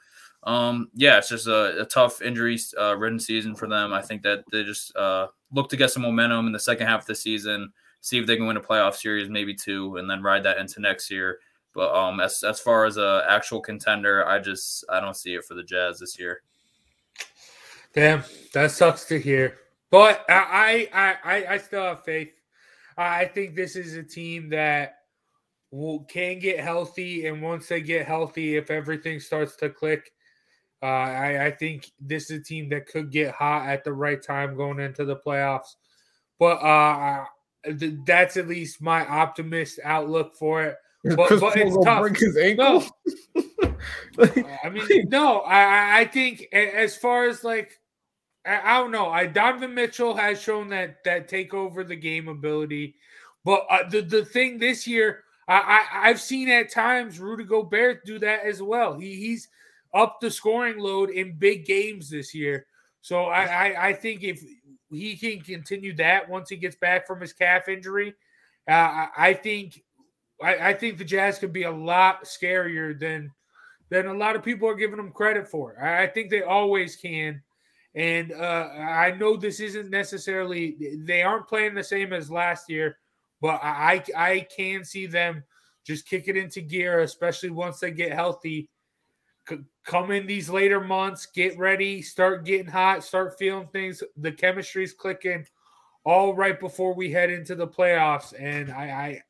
um, 0.44 0.90
yeah, 0.96 1.18
it's 1.20 1.30
just 1.30 1.48
a, 1.48 1.82
a 1.82 1.86
tough 1.86 2.22
injury 2.22 2.58
uh, 2.80 2.98
ridden 2.98 3.20
season 3.20 3.56
for 3.56 3.68
them. 3.68 3.94
I 3.94 4.02
think 4.02 4.24
that 4.24 4.44
they 4.52 4.64
just 4.64 4.96
uh, 4.96 5.28
look 5.52 5.70
to 5.70 5.78
get 5.78 5.92
some 5.92 6.02
momentum 6.02 6.48
in 6.48 6.54
the 6.54 6.60
second 6.60 6.88
half 6.88 7.02
of 7.02 7.08
the 7.08 7.16
season, 7.16 7.72
see 8.02 8.20
if 8.20 8.28
they 8.28 8.36
can 8.36 8.48
win 8.48 8.58
a 8.58 8.62
playoff 8.62 8.96
series, 8.96 9.30
maybe 9.30 9.54
two, 9.54 9.98
and 9.98 10.10
then 10.10 10.22
ride 10.22 10.44
that 10.44 10.58
into 10.58 10.82
next 10.82 11.10
year. 11.10 11.40
But 11.74 11.96
um, 11.96 12.20
as 12.20 12.44
as 12.44 12.60
far 12.60 12.86
as 12.86 12.98
a 12.98 13.24
actual 13.30 13.62
contender, 13.62 14.28
I 14.28 14.40
just 14.40 14.84
I 14.90 15.00
don't 15.00 15.16
see 15.16 15.36
it 15.36 15.46
for 15.46 15.54
the 15.54 15.64
Jazz 15.64 16.00
this 16.00 16.20
year. 16.20 16.42
Damn, 17.94 18.24
that 18.54 18.72
sucks 18.72 19.06
to 19.06 19.20
hear. 19.20 19.60
But 19.90 20.26
I 20.30 20.90
I 20.94 21.16
I, 21.24 21.46
I 21.54 21.58
still 21.58 21.84
have 21.84 22.04
faith. 22.04 22.34
I 22.98 23.26
think 23.26 23.56
this 23.56 23.76
is 23.76 23.96
a 23.96 24.04
team 24.04 24.50
that 24.50 24.96
will, 25.72 26.02
can 26.04 26.40
get 26.40 26.60
healthy, 26.60 27.28
and 27.28 27.42
once 27.42 27.68
they 27.68 27.82
get 27.82 28.06
healthy, 28.06 28.58
if 28.58 28.70
everything 28.70 29.20
starts 29.20 29.56
to 29.58 29.70
click, 29.70 30.12
uh, 30.84 30.86
I, 30.86 31.46
I 31.46 31.52
think 31.52 31.92
this 32.00 32.30
is 32.30 32.40
a 32.40 32.44
team 32.44 32.70
that 32.70 32.88
could 32.88 33.12
get 33.12 33.34
hot 33.34 33.68
at 33.68 33.84
the 33.84 33.94
right 33.94 34.22
time 34.22 34.56
going 34.56 34.80
into 34.80 35.06
the 35.06 35.16
playoffs. 35.16 35.76
But 36.38 36.56
uh, 36.56 37.26
that's 38.06 38.38
at 38.38 38.48
least 38.48 38.82
my 38.82 39.06
optimist 39.08 39.80
outlook 39.84 40.36
for 40.36 40.64
it. 40.64 40.78
But, 41.04 41.40
but 41.40 41.58
it's 41.58 41.78
tough. 41.84 42.02
Break 42.02 42.20
his 42.20 42.38
ankle. 42.38 42.84
No. 43.36 43.74
I 44.64 44.70
mean, 44.70 45.10
no. 45.10 45.40
I 45.40 46.02
I 46.02 46.06
think 46.06 46.48
as 46.54 46.96
far 46.96 47.28
as 47.28 47.44
like 47.44 47.80
I, 48.46 48.80
don't 48.80 48.92
know. 48.92 49.10
I 49.10 49.28
Donovan 49.28 49.74
Mitchell 49.74 50.16
has 50.16 50.42
shown 50.42 50.70
that 50.70 51.04
that 51.04 51.28
take 51.28 51.54
over 51.54 51.84
the 51.84 51.96
game 51.96 52.28
ability, 52.28 52.96
but 53.44 53.66
uh, 53.70 53.88
the 53.90 54.02
the 54.02 54.26
thing 54.26 54.58
this 54.58 54.88
year, 54.88 55.24
I, 55.48 55.82
I 55.94 56.08
have 56.08 56.22
seen 56.22 56.50
at 56.50 56.72
times 56.72 57.20
Rudy 57.20 57.44
Gobert 57.44 58.06
do 58.06 58.20
that 58.20 58.44
as 58.44 58.62
well. 58.62 58.98
He 58.98 59.16
he's 59.16 59.48
up 59.94 60.20
the 60.22 60.32
scoring 60.32 60.80
load 60.80 61.10
in 61.10 61.38
big 61.38 61.66
games 61.66 62.10
this 62.10 62.34
year. 62.34 62.66
So 63.02 63.26
I, 63.26 63.44
I, 63.44 63.88
I 63.88 63.94
think 63.94 64.24
if 64.24 64.42
he 64.92 65.16
can 65.16 65.42
continue 65.42 65.96
that 65.96 66.30
once 66.30 66.50
he 66.50 66.56
gets 66.56 66.76
back 66.76 67.08
from 67.08 67.22
his 67.22 67.34
calf 67.34 67.68
injury, 67.68 68.14
uh, 68.68 69.08
I 69.18 69.34
think 69.34 69.84
I, 70.42 70.70
I 70.70 70.74
think 70.74 70.98
the 70.98 71.06
Jazz 71.06 71.40
could 71.40 71.54
be 71.54 71.64
a 71.64 71.72
lot 71.72 72.26
scarier 72.26 72.98
than 73.00 73.32
than 73.90 74.08
a 74.08 74.14
lot 74.14 74.36
of 74.36 74.44
people 74.44 74.68
are 74.68 74.76
giving 74.76 74.98
them 74.98 75.12
credit 75.12 75.48
for. 75.48 75.76
I, 75.82 76.04
I 76.04 76.08
think 76.08 76.30
they 76.30 76.44
always 76.44 76.96
can. 76.96 77.42
And 77.94 78.32
uh, 78.32 78.70
I 78.78 79.12
know 79.12 79.36
this 79.36 79.60
isn't 79.60 79.90
necessarily 79.90 80.78
they 81.00 81.24
aren't 81.24 81.48
playing 81.48 81.76
the 81.76 81.84
same 81.84 82.14
as 82.14 82.32
last 82.32 82.70
year, 82.70 82.98
but 83.42 83.60
I 83.62 84.04
I 84.16 84.48
can 84.56 84.86
see 84.86 85.08
them 85.08 85.44
just 85.86 86.08
kick 86.08 86.28
it 86.28 86.38
into 86.38 86.62
gear, 86.62 87.02
especially 87.02 87.50
once 87.50 87.80
they 87.80 87.92
get 87.92 88.14
healthy. 88.14 88.70
C- 89.48 89.60
come 89.84 90.12
in 90.12 90.28
these 90.28 90.50
later 90.50 90.80
months, 90.80 91.26
get 91.26 91.58
ready, 91.58 92.02
start 92.02 92.46
getting 92.46 92.68
hot, 92.68 93.04
start 93.04 93.38
feeling 93.38 93.68
things. 93.68 94.04
The 94.18 94.32
chemistry's 94.32 94.94
clicking, 94.94 95.46
all 96.04 96.34
right 96.34 96.60
before 96.60 96.94
we 96.94 97.12
head 97.12 97.30
into 97.30 97.56
the 97.56 97.68
playoffs. 97.68 98.34
And 98.40 98.72
I, 98.72 98.84
I 98.84 99.22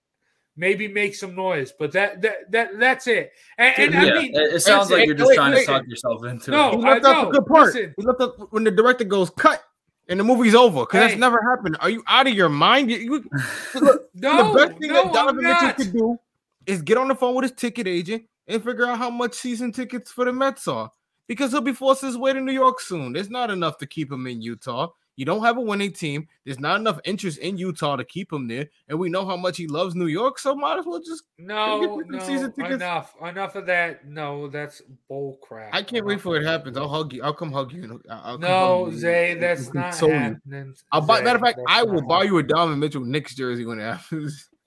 maybe 0.56 0.88
make 0.88 1.16
some 1.16 1.36
noise. 1.36 1.74
But 1.78 1.92
that 1.94 2.22
that, 2.22 2.52
that 2.52 2.80
that's 2.80 3.08
it. 3.08 3.32
And, 3.58 3.74
and 3.78 3.94
yeah, 3.94 4.14
I 4.14 4.22
mean, 4.22 4.32
it 4.36 4.62
sounds 4.62 4.90
like 4.90 5.06
you're 5.06 5.16
just 5.16 5.30
wait, 5.30 5.36
trying 5.36 5.54
wait, 5.54 5.62
to 5.62 5.66
talk 5.66 5.88
yourself 5.88 6.24
into 6.26 6.52
no, 6.52 6.72
it. 6.72 6.78
No, 6.78 6.90
left 6.90 7.06
out 7.06 7.32
the 7.32 7.40
good 7.40 7.48
part. 7.48 7.66
Listen. 7.68 7.94
He 7.98 8.04
left 8.04 8.22
out 8.22 8.54
when 8.54 8.64
the 8.64 8.72
director 8.72 9.04
goes 9.04 9.30
cut 9.32 9.64
and 10.08 10.20
the 10.20 10.24
movie's 10.24 10.56
over 10.56 10.82
because 10.82 11.02
hey. 11.02 11.08
that's 11.08 11.20
never 11.20 11.42
happened. 11.42 11.78
Are 11.80 11.90
you 11.90 12.04
out 12.08 12.28
of 12.28 12.34
your 12.34 12.50
mind? 12.50 12.92
You, 12.92 12.98
you, 12.98 13.30
look, 13.76 14.10
no, 14.16 14.54
the 14.54 14.68
best 14.68 14.80
thing 14.80 14.90
no, 14.92 15.04
that 15.06 15.14
Donovan 15.14 15.44
Mitchell 15.44 15.74
could 15.74 15.94
do 15.94 16.20
is 16.66 16.82
get 16.82 16.98
on 16.98 17.08
the 17.08 17.16
phone 17.16 17.36
with 17.36 17.44
his 17.44 17.54
ticket 17.54 17.88
agent 17.88 18.24
and 18.52 18.64
figure 18.64 18.86
out 18.86 18.98
how 18.98 19.10
much 19.10 19.34
season 19.34 19.72
tickets 19.72 20.12
for 20.12 20.26
the 20.26 20.34
Mets 20.34 20.68
are 20.68 20.92
because 21.28 21.52
he'll 21.52 21.62
be 21.62 21.74
forced 21.74 22.02
his 22.02 22.18
way 22.18 22.34
to 22.34 22.42
New 22.42 22.52
York 22.52 22.82
soon. 22.82 23.14
There's 23.14 23.30
not 23.30 23.50
enough 23.50 23.78
to 23.78 23.88
keep 23.88 24.12
him 24.12 24.28
in 24.28 24.42
Utah. 24.42 24.90
You 25.18 25.26
don't 25.26 25.44
have 25.44 25.58
a 25.58 25.62
winning 25.62 25.92
team. 25.92 26.28
There's 26.46 26.60
not 26.60 26.80
enough 26.80 27.00
interest 27.04 27.38
in 27.40 27.58
Utah 27.58 27.96
to 27.96 28.04
keep 28.04 28.32
him 28.32 28.48
there, 28.48 28.70
and 28.88 28.98
we 28.98 29.10
know 29.10 29.26
how 29.26 29.36
much 29.38 29.58
he 29.58 29.68
loves 29.68 29.94
New 29.94 30.08
York. 30.08 30.40
So 30.40 30.56
might 30.56 30.80
as 30.80 30.86
well 30.86 31.00
just 31.00 31.24
no, 31.38 32.02
no, 32.08 32.18
enough, 32.58 33.14
enough 33.22 33.56
of 33.56 33.66
that. 33.68 34.08
No, 34.08 34.48
that's 34.48 34.82
bull 35.08 35.38
crap. 35.42 35.70
I 35.74 35.84
can't 35.84 35.98
enough 35.98 36.08
wait 36.08 36.22
for 36.22 36.38
it 36.38 36.46
happens. 36.46 36.78
I'll 36.78 36.90
hug 36.90 37.14
you. 37.14 37.24
I'll 37.24 37.34
come 37.34 37.52
hug 37.52 37.72
you. 37.72 38.02
I'll 38.10 38.38
no, 38.40 38.86
hug 38.86 38.94
Zay, 38.96 39.36
that's 39.36 39.74
not 39.74 39.96
happening. 40.00 40.76
I'll 40.92 41.02
buy. 41.02 41.18
Zay, 41.18 41.24
matter 41.26 41.38
of 41.38 41.44
fact, 41.44 41.60
I 41.68 41.84
will 41.84 42.02
buy 42.02 42.24
you 42.24 42.38
a 42.38 42.44
Donovan 42.44 42.80
Mitchell 42.80 43.06
Knicks 43.06 43.36
jersey 43.36 43.66
when 43.66 43.80
it 43.80 43.84
happens. 43.84 44.48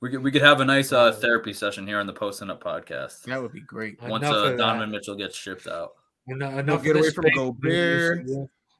We 0.00 0.10
could 0.10 0.22
we 0.22 0.30
could 0.30 0.42
have 0.42 0.60
a 0.60 0.64
nice 0.64 0.92
uh, 0.92 1.12
therapy 1.12 1.52
session 1.52 1.86
here 1.86 1.98
on 1.98 2.06
the 2.06 2.12
Posting 2.12 2.50
Up 2.50 2.62
podcast. 2.62 3.22
That 3.22 3.42
would 3.42 3.52
be 3.52 3.60
great. 3.60 4.00
Once 4.02 4.24
uh, 4.24 4.52
Donovan 4.52 4.90
Mitchell 4.90 5.16
gets 5.16 5.36
shipped 5.36 5.66
out, 5.66 5.94
enough, 6.28 6.54
enough 6.54 6.84
we'll 6.84 6.94
get 6.94 6.96
away 6.96 7.10
from 7.10 7.24
Gobert. 7.34 8.26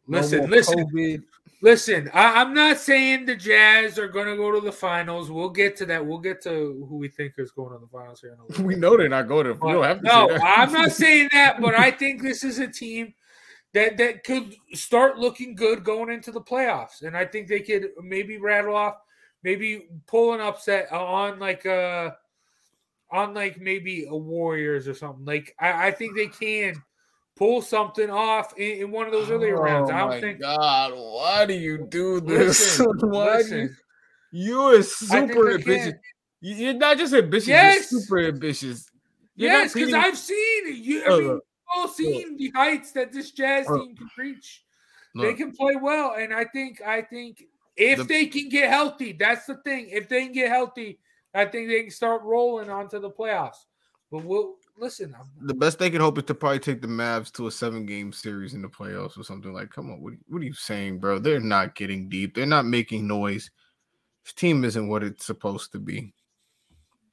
Listen, 0.08 0.40
no 0.40 0.46
listen, 0.46 0.78
COVID. 0.78 1.22
listen. 1.60 2.10
I, 2.14 2.40
am 2.40 2.54
not 2.54 2.78
saying 2.78 3.26
the 3.26 3.36
Jazz 3.36 3.98
are 3.98 4.08
going 4.08 4.26
to 4.26 4.36
go 4.36 4.50
to 4.52 4.60
the 4.60 4.72
finals. 4.72 5.30
We'll 5.30 5.50
get 5.50 5.76
to 5.76 5.86
that. 5.86 6.04
We'll 6.04 6.18
get 6.18 6.40
to 6.44 6.86
who 6.88 6.96
we 6.96 7.08
think 7.08 7.34
is 7.36 7.50
going 7.50 7.72
to 7.72 7.78
the 7.78 7.88
finals 7.88 8.22
here. 8.22 8.32
In 8.32 8.62
a 8.62 8.62
we 8.66 8.74
know 8.74 8.96
they're 8.96 9.08
not 9.08 9.28
going 9.28 9.46
to. 9.46 9.54
But, 9.54 9.94
to 9.94 10.02
no, 10.02 10.30
I'm 10.42 10.72
not 10.72 10.92
saying 10.92 11.28
that, 11.32 11.60
but 11.60 11.74
I 11.74 11.90
think 11.90 12.22
this 12.22 12.42
is 12.42 12.58
a 12.58 12.68
team 12.68 13.12
that 13.74 13.98
that 13.98 14.24
could 14.24 14.54
start 14.72 15.18
looking 15.18 15.54
good 15.54 15.84
going 15.84 16.10
into 16.10 16.32
the 16.32 16.40
playoffs, 16.40 17.02
and 17.02 17.16
I 17.16 17.26
think 17.26 17.48
they 17.48 17.60
could 17.60 17.90
maybe 18.02 18.38
rattle 18.38 18.76
off, 18.76 18.94
maybe 19.42 19.86
pull 20.06 20.34
an 20.34 20.40
upset 20.40 20.90
on 20.92 21.38
like 21.38 21.64
a, 21.64 22.16
on 23.10 23.34
like 23.34 23.60
maybe 23.60 24.06
a 24.08 24.16
Warriors 24.16 24.86
or 24.88 24.94
something. 24.94 25.24
Like 25.24 25.54
I, 25.58 25.88
I 25.88 25.90
think 25.90 26.16
they 26.16 26.26
can 26.26 26.82
pull 27.36 27.62
something 27.62 28.10
off 28.10 28.56
in, 28.58 28.82
in 28.82 28.90
one 28.90 29.06
of 29.06 29.12
those 29.12 29.30
earlier 29.30 29.58
oh 29.58 29.62
rounds. 29.62 29.90
I 29.90 29.98
don't 29.98 30.20
think. 30.20 30.40
God, 30.40 30.92
why 30.94 31.46
do 31.46 31.54
you 31.54 31.86
do 31.88 32.20
this? 32.20 32.78
Listen, 32.80 33.10
why 33.10 33.36
listen. 33.36 33.58
you? 33.58 33.70
You're 34.30 34.82
super 34.82 35.52
ambitious. 35.54 35.94
You're 36.40 36.74
not 36.74 36.98
just 36.98 37.14
ambitious. 37.14 37.48
Yes. 37.48 37.90
You're 37.90 38.00
super 38.00 38.20
ambitious. 38.20 38.90
You're 39.36 39.52
yes, 39.52 39.72
because 39.72 39.94
I've 39.94 40.18
seen. 40.18 40.82
You, 40.82 41.04
I 41.06 41.20
mean, 41.20 41.40
all 41.74 41.88
seen 41.88 42.36
the 42.36 42.50
heights 42.54 42.92
that 42.92 43.12
this 43.12 43.30
Jazz 43.30 43.66
team 43.66 43.94
can 43.96 44.08
reach. 44.16 44.64
They 45.14 45.34
can 45.34 45.52
play 45.52 45.74
well, 45.74 46.14
and 46.16 46.32
I 46.32 46.44
think 46.44 46.80
I 46.80 47.02
think 47.02 47.42
if 47.78 47.98
the, 47.98 48.04
they 48.04 48.26
can 48.26 48.48
get 48.48 48.70
healthy, 48.70 49.12
that's 49.12 49.46
the 49.46 49.56
thing. 49.56 49.88
If 49.90 50.08
they 50.08 50.24
can 50.24 50.32
get 50.32 50.50
healthy, 50.50 50.98
I 51.34 51.44
think 51.44 51.68
they 51.68 51.82
can 51.82 51.90
start 51.90 52.22
rolling 52.22 52.70
onto 52.70 52.98
the 52.98 53.10
playoffs. 53.10 53.64
But 54.10 54.24
we'll 54.24 54.54
listen. 54.78 55.14
I'm, 55.18 55.46
the 55.46 55.54
best 55.54 55.78
they 55.78 55.90
can 55.90 56.00
hope 56.00 56.18
is 56.18 56.24
to 56.24 56.34
probably 56.34 56.60
take 56.60 56.80
the 56.80 56.88
Mavs 56.88 57.30
to 57.32 57.46
a 57.46 57.50
seven 57.50 57.84
game 57.84 58.12
series 58.12 58.54
in 58.54 58.62
the 58.62 58.68
playoffs 58.68 59.18
or 59.18 59.22
something 59.22 59.52
like. 59.52 59.70
Come 59.70 59.90
on, 59.90 60.02
what, 60.02 60.14
what 60.28 60.40
are 60.40 60.46
you 60.46 60.54
saying, 60.54 60.98
bro? 60.98 61.18
They're 61.18 61.40
not 61.40 61.74
getting 61.74 62.08
deep. 62.08 62.34
They're 62.34 62.46
not 62.46 62.64
making 62.64 63.06
noise. 63.06 63.50
This 64.24 64.32
team 64.32 64.64
isn't 64.64 64.88
what 64.88 65.04
it's 65.04 65.26
supposed 65.26 65.72
to 65.72 65.78
be. 65.78 66.14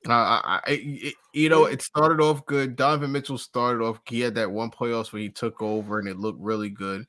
Uh, 0.07 0.11
I, 0.11 0.59
I, 0.67 0.71
it, 0.71 1.15
you 1.33 1.49
know, 1.49 1.65
it 1.65 1.81
started 1.81 2.21
off 2.21 2.45
good. 2.45 2.75
Donovan 2.75 3.11
Mitchell 3.11 3.37
started 3.37 3.83
off. 3.83 3.99
He 4.07 4.19
had 4.19 4.35
that 4.35 4.51
one 4.51 4.69
playoffs 4.69 5.11
where 5.11 5.21
he 5.21 5.29
took 5.29 5.61
over 5.61 5.99
and 5.99 6.07
it 6.07 6.19
looked 6.19 6.39
really 6.39 6.69
good, 6.69 7.05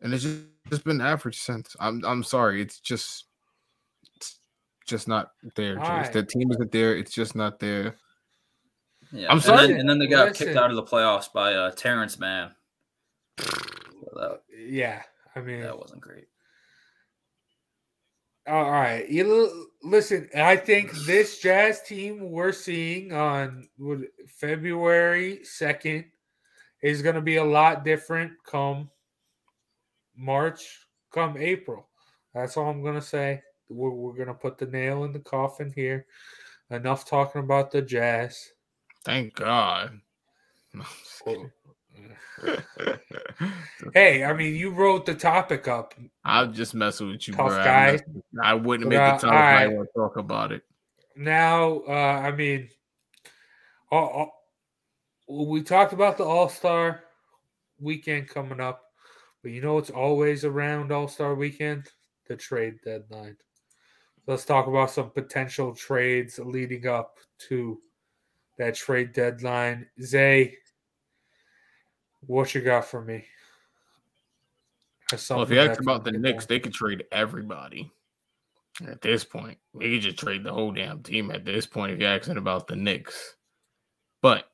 and 0.00 0.12
it's 0.12 0.22
just, 0.22 0.42
just 0.70 0.84
been 0.84 1.00
average 1.00 1.38
since. 1.38 1.76
I'm 1.80 2.04
I'm 2.04 2.22
sorry, 2.22 2.62
it's 2.62 2.80
just 2.80 3.26
it's 4.16 4.38
just 4.86 5.08
not 5.08 5.32
there. 5.54 5.76
Right. 5.76 6.12
The 6.12 6.22
team 6.22 6.50
isn't 6.50 6.72
there. 6.72 6.96
It's 6.96 7.12
just 7.12 7.34
not 7.34 7.58
there. 7.58 7.96
Yeah, 9.12 9.30
I'm 9.30 9.40
sorry. 9.40 9.64
And 9.64 9.72
then, 9.72 9.80
and 9.80 9.88
then 9.88 9.98
they 9.98 10.06
got 10.06 10.28
Listen. 10.28 10.48
kicked 10.48 10.58
out 10.58 10.70
of 10.70 10.76
the 10.76 10.82
playoffs 10.82 11.32
by 11.32 11.54
uh, 11.54 11.70
Terance 11.72 12.18
Mann. 12.18 12.50
that, 13.36 14.40
yeah, 14.56 15.02
I 15.34 15.40
mean 15.40 15.60
that 15.62 15.78
wasn't 15.78 16.00
great. 16.00 16.26
All 18.48 18.70
right, 18.70 19.08
you 19.08 19.68
listen. 19.82 20.28
I 20.36 20.56
think 20.56 20.92
this 21.04 21.40
Jazz 21.40 21.82
team 21.82 22.30
we're 22.30 22.52
seeing 22.52 23.12
on 23.12 23.68
February 24.28 25.44
second 25.44 26.04
is 26.82 27.02
going 27.02 27.16
to 27.16 27.20
be 27.20 27.36
a 27.36 27.44
lot 27.44 27.84
different 27.84 28.32
come 28.44 28.88
March, 30.16 30.86
come 31.12 31.36
April. 31.36 31.88
That's 32.34 32.56
all 32.56 32.68
I'm 32.70 32.82
going 32.82 32.94
to 32.94 33.02
say. 33.02 33.42
We're, 33.68 33.90
we're 33.90 34.14
going 34.14 34.28
to 34.28 34.34
put 34.34 34.58
the 34.58 34.66
nail 34.66 35.04
in 35.04 35.12
the 35.12 35.18
coffin 35.20 35.72
here. 35.74 36.06
Enough 36.70 37.08
talking 37.08 37.42
about 37.42 37.70
the 37.70 37.82
Jazz. 37.82 38.50
Thank 39.04 39.34
God. 39.34 40.00
hey, 43.94 44.24
I 44.24 44.32
mean, 44.32 44.54
you 44.54 44.70
wrote 44.70 45.06
the 45.06 45.14
topic 45.14 45.68
up. 45.68 45.94
I'm 46.24 46.52
just 46.52 46.74
messing 46.74 47.08
with 47.08 47.26
you, 47.28 47.34
Tough 47.34 47.48
bro. 47.48 47.64
guy. 47.64 47.98
I 48.42 48.54
wouldn't 48.54 48.90
But, 48.90 48.96
make 48.96 49.00
uh, 49.00 49.16
the 49.16 49.26
topic. 49.26 49.32
I 49.38 49.62
alright. 49.64 49.76
want 49.76 49.88
to 49.94 49.98
talk 49.98 50.16
about 50.16 50.52
it. 50.52 50.62
Now, 51.16 51.80
uh, 51.88 51.92
I 51.92 52.32
mean, 52.32 52.68
all, 53.90 54.06
all- 54.08 55.46
we 55.48 55.62
talked 55.62 55.92
about 55.92 56.18
the 56.18 56.24
All 56.24 56.48
Star 56.48 57.02
weekend 57.80 58.28
coming 58.28 58.60
up, 58.60 58.85
but 59.46 59.52
you 59.52 59.60
know 59.60 59.74
what's 59.74 59.90
always 59.90 60.44
around 60.44 60.90
All 60.90 61.06
Star 61.06 61.36
weekend? 61.36 61.86
The 62.26 62.34
trade 62.34 62.80
deadline. 62.84 63.36
Let's 64.26 64.44
talk 64.44 64.66
about 64.66 64.90
some 64.90 65.10
potential 65.10 65.72
trades 65.72 66.40
leading 66.40 66.88
up 66.88 67.18
to 67.46 67.80
that 68.58 68.74
trade 68.74 69.12
deadline. 69.12 69.86
Zay, 70.02 70.56
what 72.26 72.56
you 72.56 72.60
got 72.60 72.86
for 72.86 73.00
me? 73.00 73.24
Well, 75.30 75.42
if 75.42 75.50
you 75.50 75.60
ask 75.60 75.80
about 75.80 76.02
the 76.02 76.10
Knicks, 76.10 76.46
they 76.46 76.58
could 76.58 76.74
trade 76.74 77.04
everybody 77.12 77.88
at 78.84 79.00
this 79.00 79.22
point. 79.22 79.58
They 79.78 79.92
could 79.92 80.00
just 80.00 80.18
trade 80.18 80.42
the 80.42 80.52
whole 80.52 80.72
damn 80.72 81.04
team 81.04 81.30
at 81.30 81.44
this 81.44 81.66
point 81.66 81.92
if 81.92 82.00
you're 82.00 82.10
asking 82.10 82.38
about 82.38 82.66
the 82.66 82.74
Knicks. 82.74 83.36
But 84.22 84.50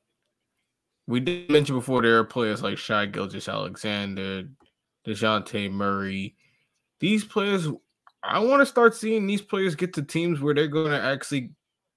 we 1.07 1.19
did 1.19 1.49
mention 1.49 1.75
before 1.77 2.03
there 2.03 2.19
are 2.19 2.23
players 2.23 2.61
like 2.61 2.77
Shai 2.77 3.07
Gilgeous-Alexander, 3.07 4.49
DeJounte 5.05 5.71
Murray. 5.71 6.35
These 6.99 7.25
players, 7.25 7.67
I 8.23 8.39
want 8.39 8.61
to 8.61 8.65
start 8.65 8.95
seeing 8.95 9.27
these 9.27 9.41
players 9.41 9.75
get 9.75 9.93
to 9.93 10.01
teams 10.01 10.39
where 10.39 10.53
they're 10.53 10.67
going 10.67 10.91
to 10.91 11.01
actually, 11.01 11.51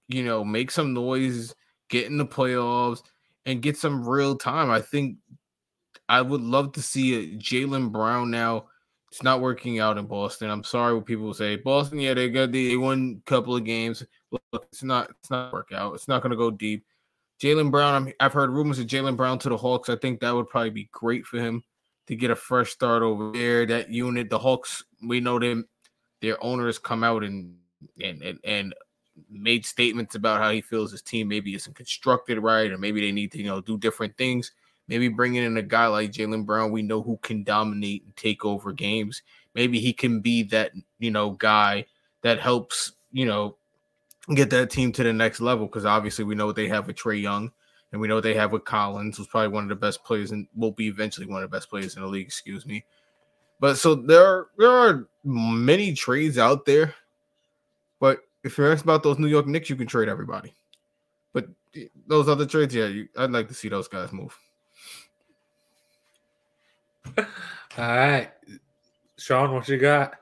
you 0.08 0.24
know, 0.24 0.44
make 0.44 0.70
some 0.70 0.92
noise, 0.92 1.54
get 1.88 2.06
in 2.06 2.18
the 2.18 2.26
playoffs, 2.26 3.02
and 3.44 3.62
get 3.62 3.76
some 3.76 4.06
real 4.06 4.36
time. 4.36 4.70
I 4.70 4.80
think 4.80 5.18
I 6.08 6.22
would 6.22 6.40
love 6.40 6.72
to 6.72 6.82
see 6.82 7.14
a 7.14 7.36
Jaylen 7.36 7.92
Brown 7.92 8.30
now. 8.30 8.66
It's 9.12 9.22
not 9.22 9.40
working 9.40 9.78
out 9.78 9.98
in 9.98 10.06
Boston. 10.06 10.50
I'm 10.50 10.64
sorry 10.64 10.94
what 10.94 11.06
people 11.06 11.32
say. 11.32 11.56
Boston, 11.56 12.00
yeah, 12.00 12.12
they 12.12 12.28
got 12.28 12.50
the 12.50 12.70
they 12.70 12.76
won 12.76 13.22
a 13.24 13.30
couple 13.30 13.54
of 13.54 13.64
games. 13.64 14.02
Look, 14.32 14.66
it's 14.72 14.82
not 14.82 15.10
it's 15.20 15.30
not 15.30 15.52
work 15.52 15.70
out. 15.72 15.94
It's 15.94 16.08
not 16.08 16.22
going 16.22 16.30
to 16.30 16.36
go 16.36 16.50
deep. 16.50 16.84
Jaylen 17.40 17.70
Brown, 17.70 17.94
I'm, 17.94 18.12
I've 18.18 18.32
heard 18.32 18.50
rumors 18.50 18.78
of 18.78 18.86
Jaylen 18.86 19.16
Brown 19.16 19.38
to 19.40 19.48
the 19.48 19.56
Hawks. 19.56 19.88
I 19.88 19.96
think 19.96 20.20
that 20.20 20.34
would 20.34 20.48
probably 20.48 20.70
be 20.70 20.88
great 20.92 21.24
for 21.24 21.38
him 21.38 21.62
to 22.06 22.16
get 22.16 22.30
a 22.30 22.36
fresh 22.36 22.70
start 22.70 23.02
over 23.02 23.32
there. 23.32 23.66
That 23.66 23.90
unit, 23.90 24.30
the 24.30 24.38
Hawks, 24.38 24.84
we 25.02 25.20
know 25.20 25.38
them. 25.38 25.68
Their 26.20 26.42
owners 26.42 26.78
come 26.78 27.04
out 27.04 27.22
and 27.22 27.56
and 28.02 28.22
and, 28.22 28.38
and 28.44 28.74
made 29.30 29.64
statements 29.64 30.14
about 30.14 30.40
how 30.40 30.50
he 30.50 30.60
feels 30.60 30.92
his 30.92 31.02
team 31.02 31.28
maybe 31.28 31.54
isn't 31.54 31.76
constructed 31.76 32.38
right, 32.38 32.70
or 32.70 32.78
maybe 32.78 33.00
they 33.00 33.12
need 33.12 33.32
to 33.32 33.38
you 33.38 33.44
know 33.44 33.60
do 33.60 33.78
different 33.78 34.16
things. 34.16 34.52
Maybe 34.88 35.08
bringing 35.08 35.42
in 35.42 35.56
a 35.56 35.62
guy 35.62 35.88
like 35.88 36.12
Jaylen 36.12 36.46
Brown, 36.46 36.70
we 36.70 36.82
know 36.82 37.02
who 37.02 37.16
can 37.18 37.42
dominate 37.42 38.04
and 38.04 38.16
take 38.16 38.44
over 38.44 38.72
games. 38.72 39.22
Maybe 39.54 39.80
he 39.80 39.92
can 39.92 40.20
be 40.20 40.44
that 40.44 40.72
you 40.98 41.10
know 41.10 41.30
guy 41.30 41.86
that 42.22 42.38
helps 42.38 42.92
you 43.12 43.26
know 43.26 43.56
get 44.34 44.50
that 44.50 44.70
team 44.70 44.92
to 44.92 45.02
the 45.02 45.12
next 45.12 45.40
level 45.40 45.66
because 45.66 45.84
obviously 45.84 46.24
we 46.24 46.34
know 46.34 46.46
what 46.46 46.56
they 46.56 46.68
have 46.68 46.86
with 46.86 46.96
Trae 46.96 47.20
Young 47.20 47.52
and 47.96 48.00
we 48.02 48.08
know 48.08 48.20
they 48.20 48.34
have 48.34 48.52
with 48.52 48.66
Collins, 48.66 49.16
who's 49.16 49.26
probably 49.26 49.48
one 49.48 49.62
of 49.62 49.70
the 49.70 49.74
best 49.74 50.04
players 50.04 50.30
and 50.30 50.46
will 50.54 50.70
be 50.70 50.86
eventually 50.86 51.26
one 51.26 51.42
of 51.42 51.50
the 51.50 51.56
best 51.56 51.70
players 51.70 51.96
in 51.96 52.02
the 52.02 52.08
league. 52.08 52.26
Excuse 52.26 52.66
me. 52.66 52.84
But 53.58 53.78
so 53.78 53.94
there 53.94 54.22
are 54.22 54.48
there 54.58 54.70
are 54.70 55.08
many 55.24 55.94
trades 55.94 56.36
out 56.36 56.66
there, 56.66 56.94
but 57.98 58.20
if 58.44 58.58
you're 58.58 58.70
asked 58.70 58.84
about 58.84 59.02
those 59.02 59.18
New 59.18 59.28
York 59.28 59.46
Knicks, 59.46 59.70
you 59.70 59.76
can 59.76 59.86
trade 59.86 60.10
everybody. 60.10 60.52
But 61.32 61.48
those 62.06 62.28
other 62.28 62.44
trades, 62.44 62.74
yeah, 62.74 62.84
you, 62.84 63.08
I'd 63.16 63.30
like 63.30 63.48
to 63.48 63.54
see 63.54 63.70
those 63.70 63.88
guys 63.88 64.12
move. 64.12 64.38
All 67.16 67.24
right, 67.78 68.28
Sean, 69.16 69.54
what 69.54 69.66
you 69.70 69.78
got? 69.78 70.16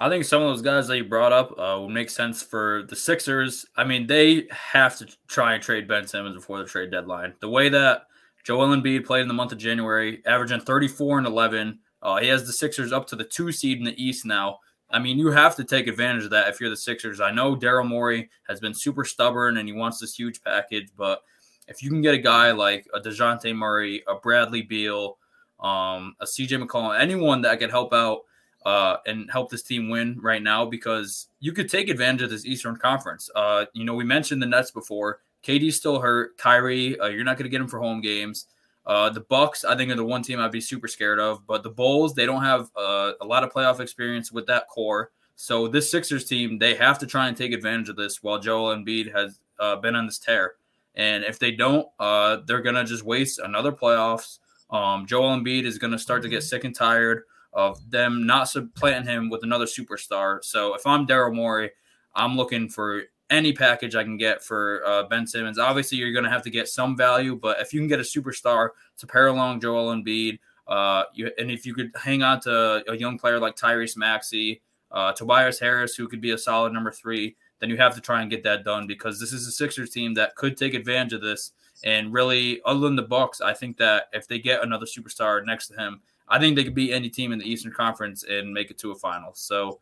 I 0.00 0.08
think 0.08 0.24
some 0.24 0.40
of 0.40 0.48
those 0.48 0.62
guys 0.62 0.88
that 0.88 0.96
you 0.96 1.04
brought 1.04 1.30
up 1.30 1.52
uh, 1.58 1.78
would 1.78 1.90
make 1.90 2.08
sense 2.08 2.42
for 2.42 2.84
the 2.88 2.96
Sixers. 2.96 3.66
I 3.76 3.84
mean, 3.84 4.06
they 4.06 4.48
have 4.50 4.96
to 4.96 5.06
try 5.28 5.52
and 5.52 5.62
trade 5.62 5.86
Ben 5.86 6.06
Simmons 6.06 6.36
before 6.36 6.58
the 6.58 6.64
trade 6.64 6.90
deadline. 6.90 7.34
The 7.40 7.50
way 7.50 7.68
that 7.68 8.06
Joel 8.42 8.68
Embiid 8.68 9.04
played 9.04 9.20
in 9.20 9.28
the 9.28 9.34
month 9.34 9.52
of 9.52 9.58
January, 9.58 10.22
averaging 10.24 10.60
34 10.60 11.18
and 11.18 11.26
11, 11.26 11.78
uh, 12.00 12.16
he 12.16 12.28
has 12.28 12.46
the 12.46 12.52
Sixers 12.52 12.94
up 12.94 13.06
to 13.08 13.16
the 13.16 13.24
two 13.24 13.52
seed 13.52 13.76
in 13.76 13.84
the 13.84 14.02
East 14.02 14.24
now. 14.24 14.60
I 14.90 14.98
mean, 14.98 15.18
you 15.18 15.30
have 15.32 15.54
to 15.56 15.64
take 15.64 15.86
advantage 15.86 16.24
of 16.24 16.30
that 16.30 16.48
if 16.48 16.62
you're 16.62 16.70
the 16.70 16.78
Sixers. 16.78 17.20
I 17.20 17.30
know 17.30 17.54
Daryl 17.54 17.86
Morey 17.86 18.30
has 18.48 18.58
been 18.58 18.72
super 18.72 19.04
stubborn 19.04 19.58
and 19.58 19.68
he 19.68 19.74
wants 19.74 20.00
this 20.00 20.14
huge 20.14 20.42
package, 20.42 20.88
but 20.96 21.20
if 21.68 21.82
you 21.82 21.90
can 21.90 22.00
get 22.00 22.14
a 22.14 22.18
guy 22.18 22.52
like 22.52 22.86
a 22.94 23.00
DeJounte 23.00 23.54
Murray, 23.54 24.02
a 24.08 24.14
Bradley 24.14 24.62
Beal, 24.62 25.18
um, 25.60 26.16
a 26.20 26.24
CJ 26.24 26.64
McCollum, 26.64 26.98
anyone 26.98 27.42
that 27.42 27.58
can 27.58 27.68
help 27.68 27.92
out 27.92 28.20
uh, 28.66 28.96
and 29.06 29.30
help 29.30 29.50
this 29.50 29.62
team 29.62 29.88
win 29.88 30.18
right 30.20 30.42
now 30.42 30.64
because 30.64 31.28
you 31.40 31.52
could 31.52 31.68
take 31.68 31.88
advantage 31.88 32.22
of 32.22 32.30
this 32.30 32.44
Eastern 32.44 32.76
Conference. 32.76 33.30
Uh, 33.34 33.66
you 33.72 33.84
know, 33.84 33.94
we 33.94 34.04
mentioned 34.04 34.42
the 34.42 34.46
Nets 34.46 34.70
before. 34.70 35.20
KD's 35.42 35.76
still 35.76 36.00
hurt. 36.00 36.36
Kyrie, 36.36 36.98
uh, 36.98 37.06
you're 37.06 37.24
not 37.24 37.36
going 37.38 37.44
to 37.44 37.50
get 37.50 37.60
him 37.60 37.68
for 37.68 37.80
home 37.80 38.00
games. 38.00 38.46
Uh, 38.84 39.08
the 39.08 39.20
Bucks, 39.20 39.64
I 39.64 39.76
think, 39.76 39.90
are 39.90 39.96
the 39.96 40.04
one 40.04 40.22
team 40.22 40.40
I'd 40.40 40.52
be 40.52 40.60
super 40.60 40.88
scared 40.88 41.18
of. 41.18 41.46
But 41.46 41.62
the 41.62 41.70
Bulls, 41.70 42.14
they 42.14 42.26
don't 42.26 42.42
have 42.42 42.70
uh, 42.76 43.12
a 43.20 43.24
lot 43.24 43.44
of 43.44 43.52
playoff 43.52 43.80
experience 43.80 44.30
with 44.30 44.46
that 44.46 44.68
core. 44.68 45.10
So 45.36 45.68
this 45.68 45.90
Sixers 45.90 46.26
team, 46.26 46.58
they 46.58 46.74
have 46.74 46.98
to 46.98 47.06
try 47.06 47.28
and 47.28 47.36
take 47.36 47.52
advantage 47.52 47.88
of 47.88 47.96
this 47.96 48.22
while 48.22 48.38
Joel 48.38 48.76
Embiid 48.76 49.14
has 49.14 49.40
uh, 49.58 49.76
been 49.76 49.94
on 49.94 50.04
this 50.06 50.18
tear. 50.18 50.54
And 50.96 51.24
if 51.24 51.38
they 51.38 51.52
don't, 51.52 51.86
they're 51.98 52.60
going 52.60 52.74
to 52.74 52.84
just 52.84 53.04
waste 53.04 53.38
another 53.38 53.72
playoffs. 53.72 54.38
Um, 54.70 55.06
Joel 55.06 55.36
Embiid 55.36 55.64
is 55.64 55.78
going 55.78 55.92
to 55.92 55.98
start 55.98 56.22
to 56.22 56.28
get 56.28 56.42
sick 56.42 56.64
and 56.64 56.74
tired 56.74 57.24
of 57.52 57.90
them 57.90 58.26
not 58.26 58.48
supplanting 58.48 59.12
him 59.12 59.30
with 59.30 59.42
another 59.42 59.64
superstar. 59.64 60.42
So 60.44 60.74
if 60.74 60.86
I'm 60.86 61.06
Daryl 61.06 61.34
Morey, 61.34 61.70
I'm 62.14 62.36
looking 62.36 62.68
for 62.68 63.02
any 63.28 63.52
package 63.52 63.94
I 63.94 64.02
can 64.02 64.16
get 64.16 64.42
for 64.42 64.82
uh, 64.86 65.04
Ben 65.04 65.26
Simmons. 65.26 65.58
Obviously, 65.58 65.98
you're 65.98 66.12
going 66.12 66.24
to 66.24 66.30
have 66.30 66.42
to 66.42 66.50
get 66.50 66.68
some 66.68 66.96
value, 66.96 67.36
but 67.36 67.60
if 67.60 67.72
you 67.72 67.80
can 67.80 67.88
get 67.88 68.00
a 68.00 68.02
superstar 68.02 68.70
to 68.98 69.06
pair 69.06 69.28
along 69.28 69.60
Joel 69.60 69.94
Embiid, 69.94 70.38
uh, 70.66 71.04
you, 71.14 71.30
and 71.38 71.50
if 71.50 71.64
you 71.66 71.74
could 71.74 71.90
hang 71.96 72.22
on 72.22 72.40
to 72.40 72.84
a 72.90 72.96
young 72.96 73.18
player 73.18 73.38
like 73.38 73.56
Tyrese 73.56 73.96
Maxey, 73.96 74.62
uh, 74.90 75.12
Tobias 75.12 75.58
Harris, 75.58 75.94
who 75.94 76.08
could 76.08 76.20
be 76.20 76.32
a 76.32 76.38
solid 76.38 76.72
number 76.72 76.90
three, 76.90 77.36
then 77.60 77.70
you 77.70 77.76
have 77.76 77.94
to 77.94 78.00
try 78.00 78.22
and 78.22 78.30
get 78.30 78.42
that 78.44 78.64
done 78.64 78.86
because 78.86 79.20
this 79.20 79.32
is 79.32 79.46
a 79.46 79.52
Sixers 79.52 79.90
team 79.90 80.14
that 80.14 80.34
could 80.34 80.56
take 80.56 80.74
advantage 80.74 81.12
of 81.12 81.20
this. 81.20 81.52
And 81.84 82.12
really, 82.12 82.60
other 82.64 82.80
than 82.80 82.96
the 82.96 83.02
Bucks, 83.02 83.40
I 83.40 83.52
think 83.52 83.76
that 83.78 84.04
if 84.12 84.26
they 84.26 84.38
get 84.38 84.62
another 84.62 84.86
superstar 84.86 85.44
next 85.44 85.68
to 85.68 85.76
him, 85.76 86.00
I 86.30 86.38
think 86.38 86.56
they 86.56 86.64
could 86.64 86.74
beat 86.74 86.92
any 86.92 87.10
team 87.10 87.32
in 87.32 87.38
the 87.38 87.44
Eastern 87.50 87.72
Conference 87.72 88.24
and 88.24 88.52
make 88.52 88.70
it 88.70 88.78
to 88.78 88.92
a 88.92 88.94
final. 88.94 89.34
So 89.34 89.80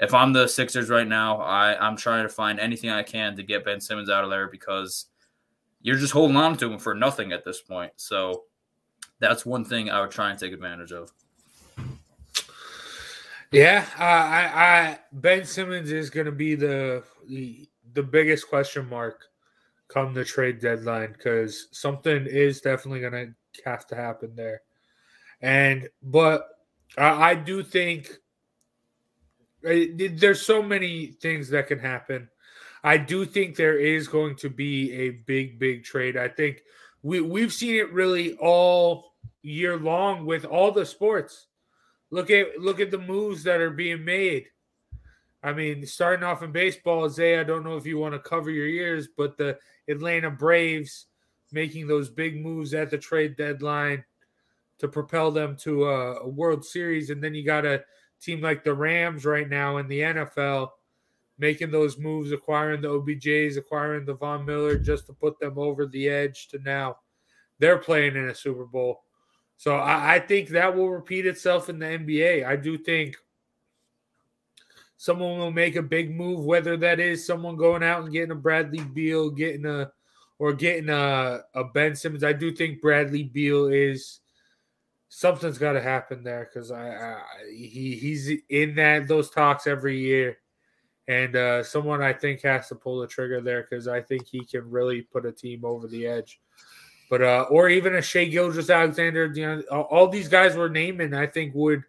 if 0.00 0.14
I'm 0.14 0.32
the 0.32 0.48
Sixers 0.48 0.90
right 0.90 1.06
now, 1.06 1.40
I, 1.40 1.78
I'm 1.78 1.96
trying 1.96 2.24
to 2.24 2.28
find 2.28 2.58
anything 2.58 2.90
I 2.90 3.02
can 3.02 3.36
to 3.36 3.42
get 3.42 3.64
Ben 3.64 3.80
Simmons 3.80 4.10
out 4.10 4.24
of 4.24 4.30
there 4.30 4.48
because 4.48 5.06
you're 5.82 5.98
just 5.98 6.12
holding 6.12 6.36
on 6.36 6.56
to 6.56 6.72
him 6.72 6.78
for 6.78 6.94
nothing 6.94 7.32
at 7.32 7.44
this 7.44 7.60
point. 7.60 7.92
So 7.96 8.44
that's 9.20 9.46
one 9.46 9.64
thing 9.64 9.90
I 9.90 10.00
would 10.00 10.10
try 10.10 10.30
and 10.30 10.38
take 10.38 10.52
advantage 10.52 10.92
of. 10.92 11.12
Yeah, 13.52 13.84
uh, 13.98 14.02
I, 14.02 14.50
I 14.54 14.98
Ben 15.12 15.44
Simmons 15.44 15.92
is 15.92 16.08
going 16.08 16.26
to 16.26 16.32
be 16.32 16.54
the, 16.54 17.04
the 17.28 17.68
the 17.94 18.02
biggest 18.02 18.48
question 18.48 18.88
mark 18.88 19.24
come 19.88 20.14
the 20.14 20.24
trade 20.24 20.58
deadline 20.58 21.12
because 21.12 21.68
something 21.70 22.26
is 22.26 22.62
definitely 22.62 23.00
going 23.00 23.12
to 23.12 23.62
have 23.64 23.86
to 23.88 23.94
happen 23.94 24.34
there. 24.34 24.62
And 25.42 25.88
but 26.02 26.48
I, 26.96 27.30
I 27.30 27.34
do 27.34 27.62
think 27.62 28.10
there's 29.62 30.42
so 30.44 30.62
many 30.62 31.06
things 31.06 31.50
that 31.50 31.66
can 31.66 31.78
happen. 31.78 32.28
I 32.84 32.96
do 32.96 33.24
think 33.24 33.54
there 33.54 33.78
is 33.78 34.08
going 34.08 34.36
to 34.36 34.50
be 34.50 34.92
a 34.92 35.10
big, 35.10 35.58
big 35.58 35.84
trade. 35.84 36.16
I 36.16 36.28
think 36.28 36.62
we 37.02 37.20
we've 37.20 37.52
seen 37.52 37.74
it 37.74 37.92
really 37.92 38.34
all 38.34 39.14
year 39.42 39.76
long 39.76 40.26
with 40.26 40.44
all 40.44 40.70
the 40.70 40.86
sports. 40.86 41.46
Look 42.10 42.30
at 42.30 42.58
look 42.58 42.80
at 42.80 42.90
the 42.90 42.98
moves 42.98 43.42
that 43.44 43.60
are 43.60 43.70
being 43.70 44.04
made. 44.04 44.46
I 45.44 45.52
mean, 45.52 45.86
starting 45.86 46.24
off 46.24 46.42
in 46.42 46.52
baseball, 46.52 47.08
Zay, 47.08 47.38
I 47.38 47.44
don't 47.44 47.64
know 47.64 47.76
if 47.76 47.86
you 47.86 47.98
want 47.98 48.14
to 48.14 48.20
cover 48.20 48.50
your 48.50 48.66
ears, 48.66 49.08
but 49.16 49.36
the 49.36 49.58
Atlanta 49.88 50.30
Braves 50.30 51.06
making 51.50 51.88
those 51.88 52.08
big 52.08 52.40
moves 52.40 52.74
at 52.74 52.90
the 52.90 52.98
trade 52.98 53.36
deadline 53.36 54.04
to 54.82 54.88
propel 54.88 55.30
them 55.30 55.56
to 55.56 55.84
a, 55.84 56.16
a 56.16 56.28
World 56.28 56.64
Series, 56.64 57.10
and 57.10 57.22
then 57.22 57.34
you 57.34 57.44
got 57.44 57.64
a 57.64 57.84
team 58.20 58.40
like 58.40 58.64
the 58.64 58.74
Rams 58.74 59.24
right 59.24 59.48
now 59.48 59.76
in 59.76 59.86
the 59.86 60.00
NFL 60.00 60.70
making 61.38 61.70
those 61.70 61.98
moves, 61.98 62.32
acquiring 62.32 62.80
the 62.80 62.88
OBJs, 62.88 63.56
acquiring 63.56 64.04
the 64.04 64.14
Von 64.14 64.44
Miller 64.44 64.76
just 64.76 65.06
to 65.06 65.12
put 65.12 65.38
them 65.38 65.56
over 65.56 65.86
the 65.86 66.08
edge 66.08 66.48
to 66.48 66.58
now 66.58 66.96
they're 67.60 67.78
playing 67.78 68.16
in 68.16 68.28
a 68.28 68.34
Super 68.34 68.64
Bowl. 68.64 69.04
So 69.56 69.76
I, 69.76 70.16
I 70.16 70.18
think 70.18 70.48
that 70.48 70.74
will 70.76 70.90
repeat 70.90 71.26
itself 71.26 71.68
in 71.68 71.78
the 71.78 71.86
NBA. 71.86 72.44
I 72.44 72.56
do 72.56 72.76
think 72.76 73.16
someone 74.96 75.38
will 75.38 75.52
make 75.52 75.76
a 75.76 75.82
big 75.82 76.10
move, 76.10 76.44
whether 76.44 76.76
that 76.78 76.98
is 76.98 77.24
someone 77.24 77.56
going 77.56 77.84
out 77.84 78.02
and 78.02 78.12
getting 78.12 78.32
a 78.32 78.36
Bradley 78.36 78.82
Beal, 78.82 79.30
getting 79.30 79.64
a 79.64 79.92
or 80.40 80.52
getting 80.52 80.88
a, 80.88 81.42
a 81.54 81.62
Ben 81.62 81.94
Simmons. 81.94 82.24
I 82.24 82.32
do 82.32 82.50
think 82.50 82.80
Bradley 82.80 83.22
Beal 83.22 83.68
is 83.68 84.21
something's 85.14 85.58
got 85.58 85.72
to 85.72 85.82
happen 85.82 86.24
there 86.24 86.48
because 86.50 86.70
I, 86.70 86.88
I, 86.88 87.22
he 87.50 87.96
he's 88.00 88.30
in 88.48 88.74
that 88.76 89.06
those 89.06 89.28
talks 89.28 89.66
every 89.66 89.98
year, 89.98 90.38
and 91.06 91.36
uh, 91.36 91.62
someone 91.62 92.00
I 92.00 92.14
think 92.14 92.40
has 92.42 92.68
to 92.68 92.76
pull 92.76 93.00
the 93.00 93.06
trigger 93.06 93.42
there 93.42 93.66
because 93.68 93.86
I 93.86 94.00
think 94.00 94.26
he 94.26 94.42
can 94.42 94.70
really 94.70 95.02
put 95.02 95.26
a 95.26 95.32
team 95.32 95.66
over 95.66 95.86
the 95.86 96.06
edge. 96.06 96.40
But 97.10 97.20
uh, 97.20 97.44
or 97.50 97.68
even 97.68 97.94
a 97.96 98.00
Shai 98.00 98.24
Gilgeous-Alexander, 98.24 99.32
you 99.34 99.46
know, 99.46 99.82
all, 99.82 100.08
these 100.08 100.28
guys 100.28 100.56
we're 100.56 100.68
naming, 100.68 101.12
I 101.12 101.26
think 101.26 101.54
would 101.54 101.82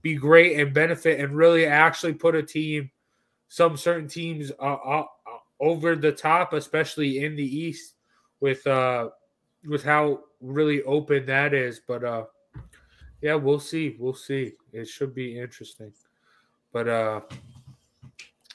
be 0.00 0.14
great 0.14 0.58
and 0.58 0.72
benefit 0.72 1.20
and 1.20 1.36
really 1.36 1.66
actually 1.66 2.14
put 2.14 2.34
a 2.34 2.42
team, 2.42 2.90
some 3.48 3.76
certain 3.76 4.08
teams 4.08 4.52
uh, 4.58 4.74
uh, 4.74 5.04
over 5.60 5.96
the 5.96 6.12
top, 6.12 6.54
especially 6.54 7.22
in 7.22 7.36
the 7.36 7.44
East, 7.44 7.96
with 8.40 8.66
uh 8.66 9.10
with 9.68 9.84
how 9.84 10.20
really 10.40 10.82
open 10.84 11.26
that 11.26 11.52
is. 11.52 11.82
But 11.86 12.04
uh 12.04 12.24
yeah, 13.20 13.34
we'll 13.34 13.60
see. 13.60 13.96
We'll 13.98 14.14
see. 14.14 14.52
It 14.72 14.88
should 14.88 15.14
be 15.14 15.38
interesting. 15.38 15.92
But 16.72 16.88
uh 16.88 17.20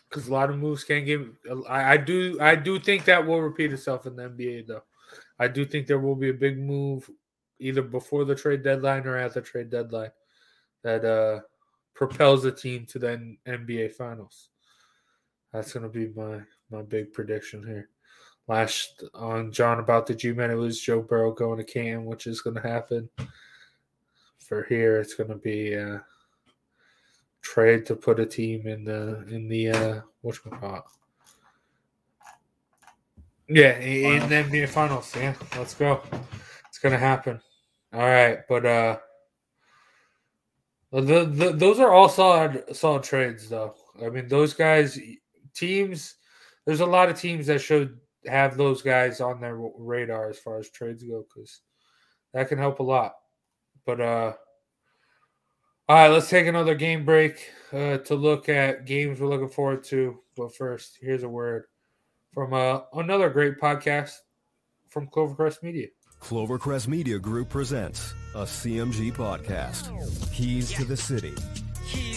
because 0.09 0.29
a 0.29 0.33
lot 0.33 0.49
of 0.49 0.57
moves 0.57 0.83
can't 0.83 1.05
give 1.05 1.29
I, 1.67 1.93
I 1.93 1.97
do 1.97 2.37
I 2.39 2.55
do 2.55 2.79
think 2.79 3.05
that 3.05 3.25
will 3.25 3.41
repeat 3.41 3.73
itself 3.73 4.05
in 4.05 4.15
the 4.15 4.23
NBA 4.29 4.67
though. 4.67 4.83
I 5.37 5.47
do 5.47 5.65
think 5.65 5.87
there 5.87 5.99
will 5.99 6.15
be 6.15 6.29
a 6.29 6.33
big 6.33 6.57
move 6.57 7.09
either 7.59 7.81
before 7.81 8.25
the 8.25 8.35
trade 8.35 8.63
deadline 8.63 9.05
or 9.05 9.17
at 9.17 9.33
the 9.33 9.41
trade 9.41 9.69
deadline 9.69 10.11
that 10.83 11.03
uh 11.03 11.41
propels 11.93 12.43
the 12.43 12.51
team 12.51 12.85
to 12.87 12.99
the 12.99 13.37
NBA 13.47 13.93
finals. 13.93 14.49
That's 15.51 15.73
gonna 15.73 15.89
be 15.89 16.07
my 16.15 16.41
my 16.71 16.81
big 16.81 17.13
prediction 17.13 17.65
here. 17.65 17.89
Last 18.47 19.03
on 19.13 19.51
Jawing 19.51 19.79
About 19.79 20.05
the 20.05 20.13
G 20.13 20.31
Men, 20.31 20.51
it 20.51 20.55
was 20.55 20.79
Joe 20.79 21.01
Burrow 21.01 21.33
going 21.33 21.57
to 21.57 21.63
Cam, 21.63 22.05
which 22.05 22.27
is 22.27 22.41
to 22.41 22.59
happen. 22.61 23.09
For 24.47 24.63
here, 24.63 24.99
it's 24.99 25.15
going 25.15 25.29
to 25.29 25.35
be 25.35 25.73
a 25.73 26.03
trade 27.41 27.85
to 27.87 27.95
put 27.95 28.19
a 28.19 28.25
team 28.25 28.67
in 28.67 28.83
the 28.83 29.25
in 29.27 29.47
the 29.47 29.69
uh, 29.69 30.01
which 30.21 30.39
Yeah, 33.47 33.77
in 33.79 34.29
the 34.29 34.35
NBA 34.35 34.69
Finals. 34.69 35.13
Yeah, 35.15 35.33
let's 35.57 35.73
go. 35.73 36.01
It's 36.67 36.79
going 36.79 36.93
to 36.93 36.99
happen. 36.99 37.41
All 37.93 38.01
right, 38.01 38.39
but 38.49 38.65
uh, 38.65 38.97
the, 40.91 41.25
the 41.25 41.51
those 41.53 41.79
are 41.79 41.91
all 41.91 42.09
solid 42.09 42.63
solid 42.75 43.03
trades 43.03 43.49
though. 43.49 43.75
I 44.03 44.09
mean, 44.09 44.27
those 44.27 44.53
guys 44.53 44.99
teams 45.53 46.15
there's 46.65 46.81
a 46.81 46.85
lot 46.85 47.09
of 47.09 47.19
teams 47.19 47.47
that 47.47 47.61
should 47.61 47.97
have 48.27 48.57
those 48.57 48.81
guys 48.81 49.21
on 49.21 49.39
their 49.39 49.55
radar 49.55 50.29
as 50.29 50.39
far 50.39 50.59
as 50.59 50.69
trades 50.69 51.03
go 51.03 51.23
because 51.33 51.61
that 52.33 52.49
can 52.49 52.57
help 52.57 52.79
a 52.79 52.83
lot. 52.83 53.13
But 53.85 54.01
uh, 54.01 54.33
all 55.87 55.95
right, 55.95 56.07
let's 56.07 56.29
take 56.29 56.47
another 56.47 56.75
game 56.75 57.05
break 57.05 57.51
uh, 57.71 57.97
to 57.99 58.15
look 58.15 58.49
at 58.49 58.85
games 58.85 59.19
we're 59.19 59.27
looking 59.27 59.49
forward 59.49 59.83
to. 59.85 60.19
But 60.35 60.55
first, 60.55 60.97
here's 60.99 61.23
a 61.23 61.29
word 61.29 61.65
from 62.33 62.53
uh, 62.53 62.81
another 62.93 63.29
great 63.29 63.59
podcast 63.59 64.13
from 64.89 65.07
Clovercrest 65.07 65.61
Media. 65.63 65.87
Clovercrest 66.21 66.87
Media 66.87 67.19
Group 67.19 67.49
presents 67.49 68.13
a 68.33 68.43
CMG 68.43 69.13
podcast, 69.13 69.91
Keys 70.33 70.71
to 70.73 70.85
the 70.85 70.97
City 70.97 71.35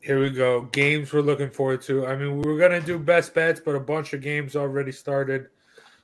Here 0.00 0.20
we 0.20 0.30
go. 0.30 0.62
Games 0.62 1.12
we're 1.12 1.22
looking 1.22 1.50
forward 1.50 1.82
to. 1.82 2.06
I 2.06 2.16
mean, 2.16 2.38
we 2.38 2.50
were 2.50 2.58
gonna 2.58 2.80
do 2.80 2.98
best 2.98 3.34
bets, 3.34 3.60
but 3.60 3.74
a 3.74 3.80
bunch 3.80 4.12
of 4.12 4.20
games 4.20 4.54
already 4.54 4.92
started. 4.92 5.48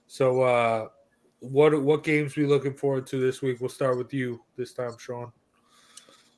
So, 0.06 0.42
uh, 0.42 0.88
what 1.38 1.80
what 1.80 2.02
games 2.02 2.36
we 2.36 2.46
looking 2.46 2.74
forward 2.74 3.06
to 3.08 3.20
this 3.20 3.40
week? 3.40 3.60
We'll 3.60 3.68
start 3.68 3.96
with 3.96 4.12
you 4.12 4.40
this 4.56 4.72
time, 4.72 4.96
Sean. 4.98 5.32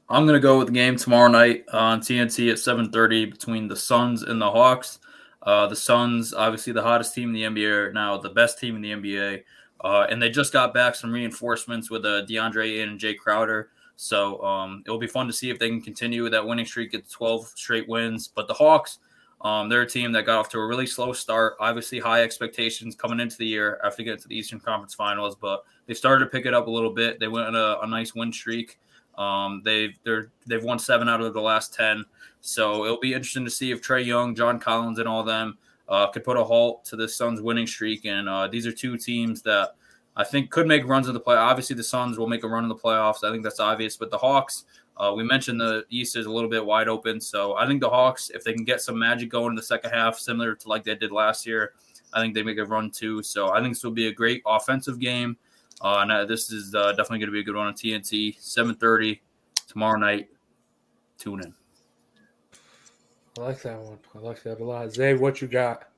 I'm 0.09 0.27
gonna 0.27 0.39
go 0.39 0.59
with 0.59 0.69
the 0.69 0.75
game 0.75 0.97
tomorrow 0.97 1.29
night 1.29 1.65
on 1.73 2.01
TNT 2.01 2.51
at 2.51 2.59
7:30 2.59 3.25
between 3.25 3.69
the 3.69 3.77
Suns 3.77 4.23
and 4.23 4.41
the 4.41 4.51
Hawks. 4.51 4.99
Uh, 5.43 5.67
the 5.67 5.77
Suns, 5.77 6.35
obviously 6.35 6.73
the 6.73 6.83
hottest 6.83 7.15
team 7.15 7.29
in 7.29 7.35
the 7.35 7.45
NBA 7.45 7.87
right 7.87 7.95
now, 7.95 8.19
the 8.19 8.31
best 8.31 8.59
team 8.59 8.77
in 8.77 8.83
the 8.83 8.91
NBA, 8.91 9.45
uh, 9.81 10.07
and 10.11 10.21
they 10.21 10.29
just 10.29 10.53
got 10.53 10.75
back 10.75 10.95
some 10.95 11.13
reinforcements 11.13 11.91
with 11.91 12.05
uh, 12.05 12.25
DeAndre 12.27 12.83
and 12.83 12.99
Jay 12.99 13.15
Crowder. 13.15 13.71
So 13.97 14.43
um, 14.43 14.83
it 14.87 14.91
will 14.91 14.99
be 14.99 15.07
fun 15.07 15.27
to 15.27 15.33
see 15.33 15.51
if 15.51 15.59
they 15.59 15.69
can 15.69 15.81
continue 15.81 16.23
with 16.23 16.33
that 16.33 16.47
winning 16.47 16.67
streak, 16.67 16.93
get 16.93 17.09
12 17.09 17.47
straight 17.57 17.89
wins. 17.89 18.29
But 18.29 18.47
the 18.47 18.55
Hawks, 18.55 18.99
um, 19.41 19.69
they're 19.69 19.83
a 19.83 19.89
team 19.89 20.13
that 20.13 20.27
got 20.27 20.39
off 20.39 20.49
to 20.51 20.59
a 20.59 20.67
really 20.67 20.87
slow 20.87 21.13
start. 21.13 21.57
Obviously, 21.61 21.99
high 21.99 22.23
expectations 22.23 22.95
coming 22.95 23.21
into 23.21 23.37
the 23.39 23.47
year 23.47 23.81
after 23.85 24.03
getting 24.03 24.21
to 24.21 24.29
the 24.29 24.37
Eastern 24.37 24.61
Conference 24.61 24.95
Finals, 24.95 25.37
but 25.41 25.65
they 25.87 25.95
started 25.95 26.25
to 26.25 26.31
pick 26.31 26.47
it 26.47 26.55
up 26.55 26.67
a 26.67 26.71
little 26.71 26.93
bit. 26.93 27.19
They 27.19 27.29
went 27.29 27.47
on 27.47 27.57
a, 27.57 27.79
a 27.83 27.87
nice 27.87 28.15
win 28.15 28.33
streak. 28.33 28.79
Um, 29.17 29.63
they've 29.65 29.99
they're 30.05 30.31
they've 30.47 30.63
won 30.63 30.79
seven 30.79 31.09
out 31.09 31.23
of 31.23 31.33
the 31.33 31.41
last 31.41 31.73
ten. 31.73 32.05
So 32.43 32.85
it'll 32.85 33.01
be 33.01 33.15
interesting 33.15 33.45
to 33.45 33.51
see 33.51 33.71
if 33.71 33.83
Trae 33.83 34.05
Young, 34.05 34.35
John 34.35 34.59
Collins, 34.59 34.99
and 34.99 35.09
all 35.09 35.25
them 35.25 35.57
uh, 35.89 36.09
could 36.09 36.23
put 36.23 36.37
a 36.37 36.45
halt 36.45 36.85
to 36.87 36.97
the 36.97 37.09
Suns' 37.09 37.41
winning 37.41 37.67
streak. 37.67 38.05
And 38.05 38.29
uh, 38.29 38.47
these 38.47 38.67
are 38.67 38.73
two 38.73 38.97
teams 38.97 39.43
that 39.43 39.75
I 40.17 40.25
think 40.25 40.51
could 40.51 40.67
make 40.67 40.87
runs 40.87 41.09
in 41.09 41.15
the 41.15 41.21
play. 41.21 41.37
Obviously, 41.37 41.77
the 41.77 41.85
Suns 41.85 42.19
will 42.19 42.27
make 42.27 42.43
a 42.43 42.49
run 42.49 42.65
in 42.65 42.69
the 42.69 42.75
playoffs. 42.75 43.23
I 43.23 43.31
think 43.31 43.43
that's 43.43 43.61
obvious. 43.61 43.97
But 43.99 44.11
the 44.11 44.17
Hawks, 44.17 44.65
uh, 44.97 45.13
we 45.15 45.23
mentioned 45.23 45.61
the 45.61 45.85
East 45.91 46.17
is 46.17 46.25
a 46.25 46.31
little 46.31 46.49
bit 46.49 46.65
wide 46.65 46.89
open. 46.89 47.21
So 47.21 47.55
I 47.57 47.67
think 47.67 47.83
the 47.83 47.91
Hawks, 47.91 48.31
if 48.31 48.43
they 48.43 48.55
can 48.55 48.65
get 48.65 48.81
some 48.81 48.99
magic 48.99 49.29
going 49.29 49.51
in 49.51 49.57
the 49.57 49.63
second 49.63 49.91
half, 49.91 50.19
similar 50.19 50.55
to 50.55 50.69
like 50.69 50.85
they 50.85 50.95
did 50.95 51.13
last 51.13 51.47
year, 51.47 51.73
I 52.15 52.23
think 52.23 52.35
they 52.35 52.43
make 52.43 52.57
a 52.57 52.65
run 52.65 52.91
too. 52.91 53.23
So 53.23 53.53
I 53.53 53.61
think 53.61 53.75
this 53.75 53.85
will 53.85 53.91
be 53.91 54.09
a 54.09 54.13
great 54.13 54.43
offensive 54.47 54.99
game. 54.99 55.37
Uh, 55.83 55.99
and 55.99 56.11
uh, 56.11 56.25
this 56.25 56.51
is 56.51 56.75
uh, 56.75 56.93
definitely 56.93 57.19
going 57.19 57.29
to 57.29 57.33
be 57.33 57.41
a 57.41 57.45
good 57.45 57.57
one 57.57 57.67
on 57.67 57.75
TNT. 57.75 58.39
7:30 58.39 59.21
tomorrow 59.69 59.99
night. 59.99 60.29
Tune 61.19 61.43
in. 61.43 61.55
I 63.39 63.43
like 63.43 63.61
that 63.63 63.79
one. 63.79 63.99
I 64.15 64.19
like 64.19 64.43
that 64.45 64.61
a 64.61 64.65
lot. 64.65 64.91
Zay, 64.93 65.13
what 65.13 65.43
you 65.43 65.49
got? 65.49 65.89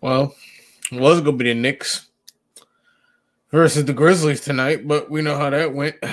Well, 0.00 0.34
it 0.90 1.00
was 1.00 1.20
going 1.20 1.38
to 1.38 1.44
be 1.44 1.52
the 1.52 1.54
Knicks 1.54 2.07
versus 3.50 3.84
the 3.84 3.92
Grizzlies 3.92 4.40
tonight, 4.40 4.86
but 4.86 5.10
we 5.10 5.22
know 5.22 5.36
how 5.36 5.50
that 5.50 5.74
went. 5.74 5.96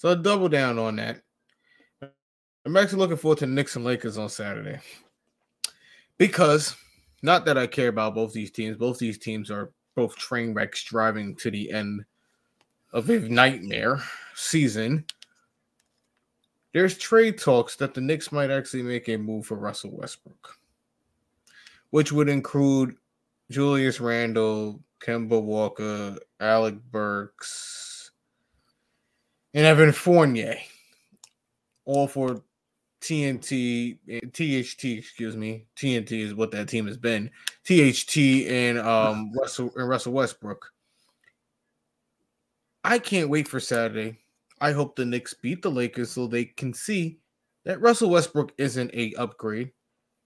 So 0.00 0.14
double 0.14 0.48
down 0.48 0.78
on 0.78 0.94
that. 0.94 1.22
I'm 2.64 2.76
actually 2.76 2.98
looking 3.00 3.16
forward 3.16 3.38
to 3.38 3.46
the 3.46 3.52
Knicks 3.52 3.74
and 3.74 3.84
Lakers 3.84 4.16
on 4.16 4.28
Saturday. 4.28 4.78
Because 6.18 6.76
not 7.20 7.44
that 7.46 7.58
I 7.58 7.66
care 7.66 7.88
about 7.88 8.14
both 8.14 8.32
these 8.32 8.52
teams, 8.52 8.76
both 8.76 9.00
these 9.00 9.18
teams 9.18 9.50
are 9.50 9.72
both 9.96 10.14
train 10.14 10.54
wrecks 10.54 10.84
driving 10.84 11.34
to 11.36 11.50
the 11.50 11.72
end 11.72 12.04
of 12.92 13.10
a 13.10 13.18
nightmare 13.18 14.00
season. 14.36 15.04
There's 16.72 16.96
trade 16.96 17.38
talks 17.38 17.74
that 17.76 17.94
the 17.94 18.00
Knicks 18.00 18.30
might 18.30 18.50
actually 18.50 18.84
make 18.84 19.08
a 19.08 19.16
move 19.16 19.46
for 19.46 19.56
Russell 19.56 19.96
Westbrook, 19.96 20.56
which 21.90 22.12
would 22.12 22.28
include 22.28 22.94
Julius 23.50 23.98
Randle, 23.98 24.80
Kemba 25.00 25.42
Walker, 25.42 26.16
Alec 26.40 26.76
Burks, 26.90 28.10
and 29.54 29.66
Evan 29.66 29.92
Fournier, 29.92 30.56
all 31.84 32.08
for 32.08 32.42
TNT, 33.00 33.98
THT, 34.06 34.84
excuse 34.84 35.36
me. 35.36 35.66
TNT 35.76 36.20
is 36.20 36.34
what 36.34 36.50
that 36.50 36.68
team 36.68 36.86
has 36.86 36.96
been. 36.96 37.30
THT 37.64 38.16
and 38.48 38.78
um 38.78 39.32
Russell 39.38 39.72
and 39.76 39.88
Russell 39.88 40.12
Westbrook. 40.12 40.70
I 42.84 42.98
can't 42.98 43.28
wait 43.28 43.48
for 43.48 43.60
Saturday. 43.60 44.18
I 44.60 44.72
hope 44.72 44.96
the 44.96 45.04
Knicks 45.04 45.34
beat 45.34 45.62
the 45.62 45.70
Lakers 45.70 46.10
so 46.10 46.26
they 46.26 46.44
can 46.44 46.74
see 46.74 47.18
that 47.64 47.80
Russell 47.80 48.10
Westbrook 48.10 48.52
isn't 48.58 48.90
a 48.94 49.14
upgrade. 49.14 49.72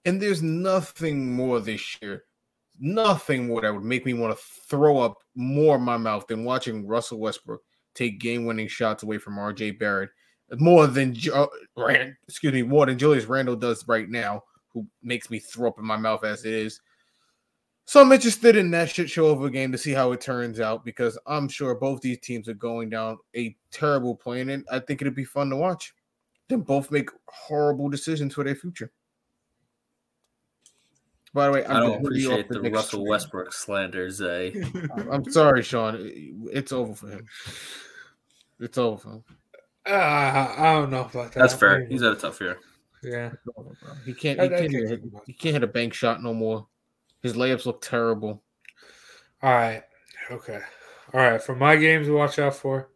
And 0.05 0.21
there's 0.21 0.43
nothing 0.43 1.33
more 1.33 1.61
this 1.61 1.99
year 2.01 2.25
nothing 2.83 3.47
more 3.47 3.63
that 3.63 3.73
would 3.73 3.85
make 3.85 4.05
me 4.05 4.13
want 4.13 4.37
to 4.37 4.45
throw 4.69 4.99
up 4.99 5.17
more 5.35 5.77
in 5.77 5.83
my 5.83 5.97
mouth 5.97 6.27
than 6.27 6.45
watching 6.45 6.87
Russell 6.87 7.21
Westbrook 7.21 7.63
take 7.95 8.21
game-winning 8.21 8.69
shots 8.69 9.03
away 9.03 9.19
from 9.19 9.37
RJ 9.37 9.79
Barrett 9.79 10.11
more 10.59 10.87
than 10.87 11.17
uh, 11.33 11.47
Rand, 11.77 12.15
excuse 12.29 12.53
me, 12.53 12.63
more 12.63 12.87
than 12.87 12.99
Julius 12.99 13.25
Randle 13.25 13.57
does 13.57 13.87
right 13.89 14.09
now, 14.09 14.43
who 14.69 14.87
makes 15.03 15.31
me 15.31 15.39
throw 15.39 15.69
up 15.69 15.79
in 15.79 15.85
my 15.85 15.97
mouth 15.97 16.25
as 16.25 16.45
it 16.45 16.53
is. 16.53 16.81
So 17.87 18.01
I'm 18.01 18.13
interested 18.13 18.57
in 18.57 18.71
that 18.73 18.91
shit 18.91 19.09
show 19.09 19.27
of 19.27 19.43
a 19.43 19.51
game 19.51 19.73
to 19.73 19.79
see 19.79 19.93
how 19.93 20.13
it 20.13 20.21
turns 20.21 20.61
out 20.61 20.85
because 20.85 21.19
I'm 21.27 21.49
sure 21.49 21.75
both 21.75 22.01
these 22.01 22.21
teams 22.21 22.49
are 22.49 22.55
going 22.55 22.91
down 22.91 23.19
a 23.37 23.57
terrible 23.71 24.15
plane, 24.15 24.51
and 24.51 24.65
I 24.71 24.79
think 24.79 25.01
it'd 25.01 25.15
be 25.15 25.25
fun 25.25 25.51
to 25.51 25.57
watch 25.57 25.95
them 26.49 26.63
both 26.63 26.91
make 26.91 27.09
horrible 27.29 27.89
decisions 27.89 28.35
for 28.35 28.45
their 28.45 28.55
future. 28.55 28.91
By 31.35 31.47
the 31.47 31.53
way, 31.53 31.65
I'm 31.65 31.77
I 31.77 31.81
do 31.81 31.89
not 31.89 32.01
appreciate 32.01 32.49
the 32.49 32.61
Russell 32.61 32.83
stream. 32.83 33.09
Westbrook 33.09 33.53
slander, 33.53 34.11
Zay. 34.11 34.63
I'm 35.11 35.31
sorry, 35.31 35.63
Sean. 35.63 35.97
It's 36.53 36.73
over 36.73 36.95
for 36.95 37.09
him. 37.09 37.27
It's 38.61 38.77
over 38.77 38.99
for 38.99 39.09
him. 39.11 39.25
Uh, 39.87 40.55
I 40.59 40.73
don't 40.75 40.91
know 40.91 41.01
about 41.01 41.33
that. 41.33 41.41
That's 41.41 41.55
fair. 41.55 41.87
He's 41.87 42.03
at 42.03 42.13
a 42.13 42.17
tough 42.17 42.41
year. 42.41 42.59
Yeah, 43.03 43.33
he 44.05 44.15
can't. 44.15 44.41
He 44.41 44.49
can't, 44.49 44.73
hit, 44.73 45.03
he 45.27 45.33
can't 45.33 45.55
hit 45.55 45.65
a 45.65 45.67
bank 45.67 45.95
shot 45.95 46.23
no 46.23 46.35
more. 46.35 46.67
His 47.23 47.33
layups 47.35 47.67
look 47.67 47.81
terrible. 47.81 48.43
All 49.43 49.53
right. 49.53 49.83
Okay. 50.31 50.61
All 51.13 51.21
right. 51.21 51.43
For 51.43 51.57
my 51.57 51.77
games 51.77 52.07
to 52.07 52.13
watch 52.13 52.39
out 52.39 52.55
for, 52.55 52.91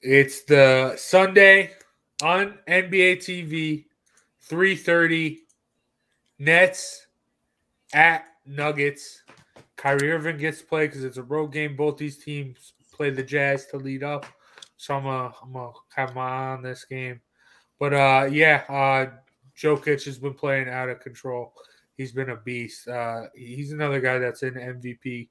it's 0.00 0.42
the 0.44 0.94
Sunday 0.96 1.72
on 2.22 2.58
NBA 2.66 3.18
TV, 3.18 3.84
3:30 4.48 5.38
Nets 6.38 7.06
at 7.92 8.24
Nuggets. 8.46 9.22
Kyrie 9.76 10.12
Irving 10.12 10.38
gets 10.38 10.60
to 10.60 10.66
play 10.66 10.86
because 10.86 11.04
it's 11.04 11.16
a 11.16 11.22
road 11.22 11.52
game. 11.52 11.76
Both 11.76 11.98
these 11.98 12.18
teams 12.18 12.74
play 12.92 13.10
the 13.10 13.22
Jazz 13.22 13.66
to 13.66 13.76
lead 13.76 14.02
up. 14.02 14.26
So 14.76 14.94
I'm 14.94 15.04
gonna, 15.04 15.32
I'm 15.42 15.72
have 15.94 16.14
my 16.14 16.28
eye 16.28 16.52
on 16.52 16.62
this 16.62 16.84
game. 16.84 17.20
But 17.78 17.94
uh 17.94 18.28
yeah, 18.30 18.64
uh 18.68 19.06
Jokic 19.56 20.04
has 20.04 20.18
been 20.18 20.34
playing 20.34 20.68
out 20.68 20.88
of 20.88 21.00
control. 21.00 21.54
He's 21.96 22.12
been 22.12 22.30
a 22.30 22.36
beast. 22.36 22.88
Uh 22.88 23.26
he's 23.34 23.72
another 23.72 24.00
guy 24.00 24.18
that's 24.18 24.42
in 24.42 24.54
MVP 24.54 25.28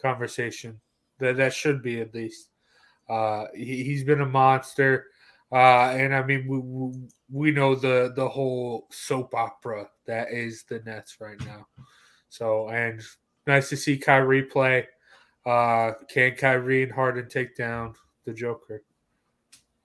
conversation. 0.00 0.80
That 1.18 1.36
that 1.36 1.52
should 1.52 1.82
be 1.82 2.00
at 2.00 2.14
least. 2.14 2.50
Uh 3.08 3.46
he, 3.54 3.84
he's 3.84 4.04
been 4.04 4.20
a 4.20 4.26
monster. 4.26 5.06
Uh, 5.50 5.90
and 5.92 6.14
I 6.14 6.22
mean, 6.22 6.46
we, 6.46 7.08
we 7.30 7.50
know 7.50 7.74
the 7.74 8.12
the 8.14 8.28
whole 8.28 8.86
soap 8.90 9.34
opera 9.34 9.88
that 10.06 10.30
is 10.30 10.64
the 10.64 10.80
Nets 10.80 11.16
right 11.20 11.40
now. 11.46 11.66
So, 12.28 12.68
and 12.68 13.00
nice 13.46 13.70
to 13.70 13.76
see 13.76 13.96
Kyrie 13.96 14.42
play. 14.42 14.86
Uh, 15.46 15.92
can 16.10 16.34
Kyrie 16.34 16.82
and 16.82 16.92
Harden 16.92 17.28
take 17.28 17.56
down 17.56 17.94
the 18.24 18.34
Joker? 18.34 18.82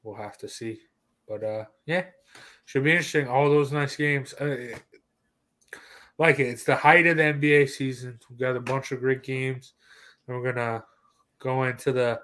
We'll 0.03 0.15
have 0.15 0.37
to 0.39 0.49
see. 0.49 0.81
But 1.27 1.43
uh, 1.43 1.65
yeah, 1.85 2.05
should 2.65 2.83
be 2.83 2.91
interesting. 2.91 3.27
All 3.27 3.49
those 3.49 3.71
nice 3.71 3.95
games. 3.95 4.33
Uh, 4.33 4.77
like 6.17 6.39
it. 6.39 6.47
It's 6.47 6.65
the 6.65 6.75
height 6.75 7.07
of 7.07 7.17
the 7.17 7.23
NBA 7.23 7.69
season. 7.69 8.19
We've 8.29 8.39
got 8.39 8.55
a 8.55 8.61
bunch 8.61 8.91
of 8.91 8.99
great 8.99 9.23
games. 9.23 9.73
And 10.27 10.35
we're 10.35 10.51
gonna 10.51 10.83
go 11.39 11.63
into 11.63 11.91
the 11.91 12.19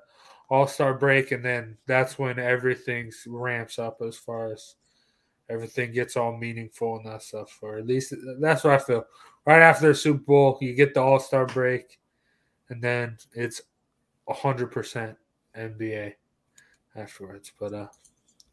all 0.49 0.67
Star 0.67 0.93
break, 0.93 1.31
and 1.31 1.45
then 1.45 1.77
that's 1.85 2.17
when 2.17 2.39
everything 2.39 3.11
ramps 3.27 3.77
up 3.77 4.01
as 4.01 4.17
far 4.17 4.51
as 4.51 4.75
everything 5.49 5.91
gets 5.91 6.17
all 6.17 6.35
meaningful 6.35 6.97
and 6.97 7.05
that 7.05 7.21
stuff. 7.21 7.57
Or 7.61 7.77
at 7.77 7.85
least 7.85 8.13
that's 8.39 8.63
what 8.63 8.73
I 8.73 8.79
feel. 8.79 9.05
Right 9.45 9.61
after 9.61 9.87
the 9.89 9.95
Super 9.95 10.19
Bowl, 10.19 10.57
you 10.61 10.73
get 10.73 10.93
the 10.93 11.01
All 11.01 11.19
Star 11.19 11.45
break, 11.45 11.99
and 12.69 12.81
then 12.81 13.17
it's 13.33 13.61
hundred 14.27 14.71
percent 14.71 15.17
NBA 15.57 16.13
afterwards. 16.95 17.51
But 17.59 17.73
uh, 17.73 17.87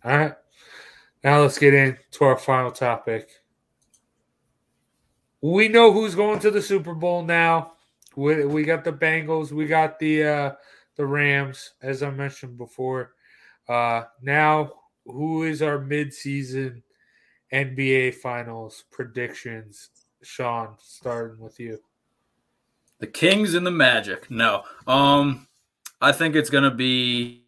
all 0.04 0.16
right, 0.16 0.34
now 1.24 1.40
let's 1.40 1.58
get 1.58 1.74
into 1.74 2.24
our 2.24 2.38
final 2.38 2.70
topic. 2.70 3.28
We 5.40 5.68
know 5.68 5.92
who's 5.92 6.14
going 6.14 6.40
to 6.40 6.50
the 6.50 6.62
Super 6.62 6.94
Bowl 6.94 7.22
now. 7.22 7.72
We, 8.16 8.46
we 8.46 8.64
got 8.64 8.84
the 8.84 8.92
Bengals. 8.92 9.52
We 9.52 9.66
got 9.66 9.98
the 9.98 10.24
uh, 10.24 10.52
the 10.96 11.06
Rams, 11.06 11.72
as 11.82 12.02
I 12.02 12.10
mentioned 12.10 12.58
before. 12.58 13.12
Uh, 13.68 14.04
now, 14.22 14.72
who 15.04 15.44
is 15.44 15.62
our 15.62 15.78
midseason 15.78 16.82
NBA 17.52 18.14
Finals 18.14 18.84
predictions? 18.90 19.90
Sean, 20.22 20.74
starting 20.80 21.38
with 21.38 21.60
you. 21.60 21.78
The 22.98 23.06
Kings 23.06 23.54
and 23.54 23.66
the 23.66 23.70
Magic. 23.70 24.30
No, 24.30 24.64
um, 24.86 25.46
I 26.00 26.12
think 26.12 26.34
it's 26.34 26.50
gonna 26.50 26.70
be. 26.70 27.44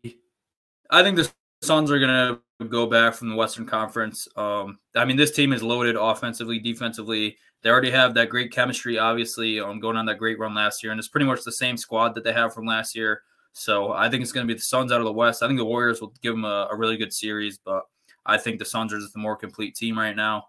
I 0.91 1.03
think 1.03 1.17
the 1.17 1.31
Suns 1.63 1.91
are 1.91 1.99
gonna 1.99 2.41
go 2.69 2.87
back 2.87 3.15
from 3.15 3.31
the 3.31 3.37
Western 3.37 3.65
Conference. 3.67 4.29
Um, 4.37 4.79
I 4.95 5.05
mean, 5.05 5.17
this 5.17 5.33
team 5.33 5.53
is 5.53 5.63
loaded 5.63 5.97
offensively, 5.97 6.59
defensively. 6.59 7.37
They 7.63 7.71
already 7.71 7.91
have 7.91 8.15
that 8.15 8.29
great 8.29 8.53
chemistry, 8.53 8.99
obviously, 8.99 9.59
um, 9.59 9.81
going 9.81 9.97
on 9.97 10.07
that 10.07 10.19
great 10.19 10.39
run 10.39 10.55
last 10.55 10.83
year, 10.83 10.93
and 10.93 10.99
it's 10.99 11.09
pretty 11.09 11.27
much 11.27 11.43
the 11.45 11.53
same 11.53 11.77
squad 11.77 12.15
that 12.15 12.25
they 12.25 12.33
have 12.33 12.55
from 12.55 12.67
last 12.67 12.95
year. 12.95 13.23
So 13.53 13.93
I 13.93 14.09
think 14.09 14.23
it's 14.23 14.33
going 14.33 14.47
to 14.47 14.53
be 14.53 14.57
the 14.57 14.65
Suns 14.65 14.93
out 14.93 15.01
of 15.01 15.05
the 15.05 15.13
West. 15.13 15.43
I 15.43 15.47
think 15.47 15.59
the 15.59 15.65
Warriors 15.65 16.01
will 16.01 16.13
give 16.23 16.35
them 16.35 16.45
a, 16.45 16.69
a 16.71 16.77
really 16.77 16.97
good 16.97 17.13
series, 17.13 17.59
but 17.59 17.85
I 18.25 18.39
think 18.39 18.59
the 18.59 18.65
Suns 18.65 18.93
are 18.93 19.01
just 19.01 19.15
the 19.15 19.19
more 19.19 19.37
complete 19.37 19.75
team 19.75 19.99
right 19.99 20.15
now. 20.15 20.49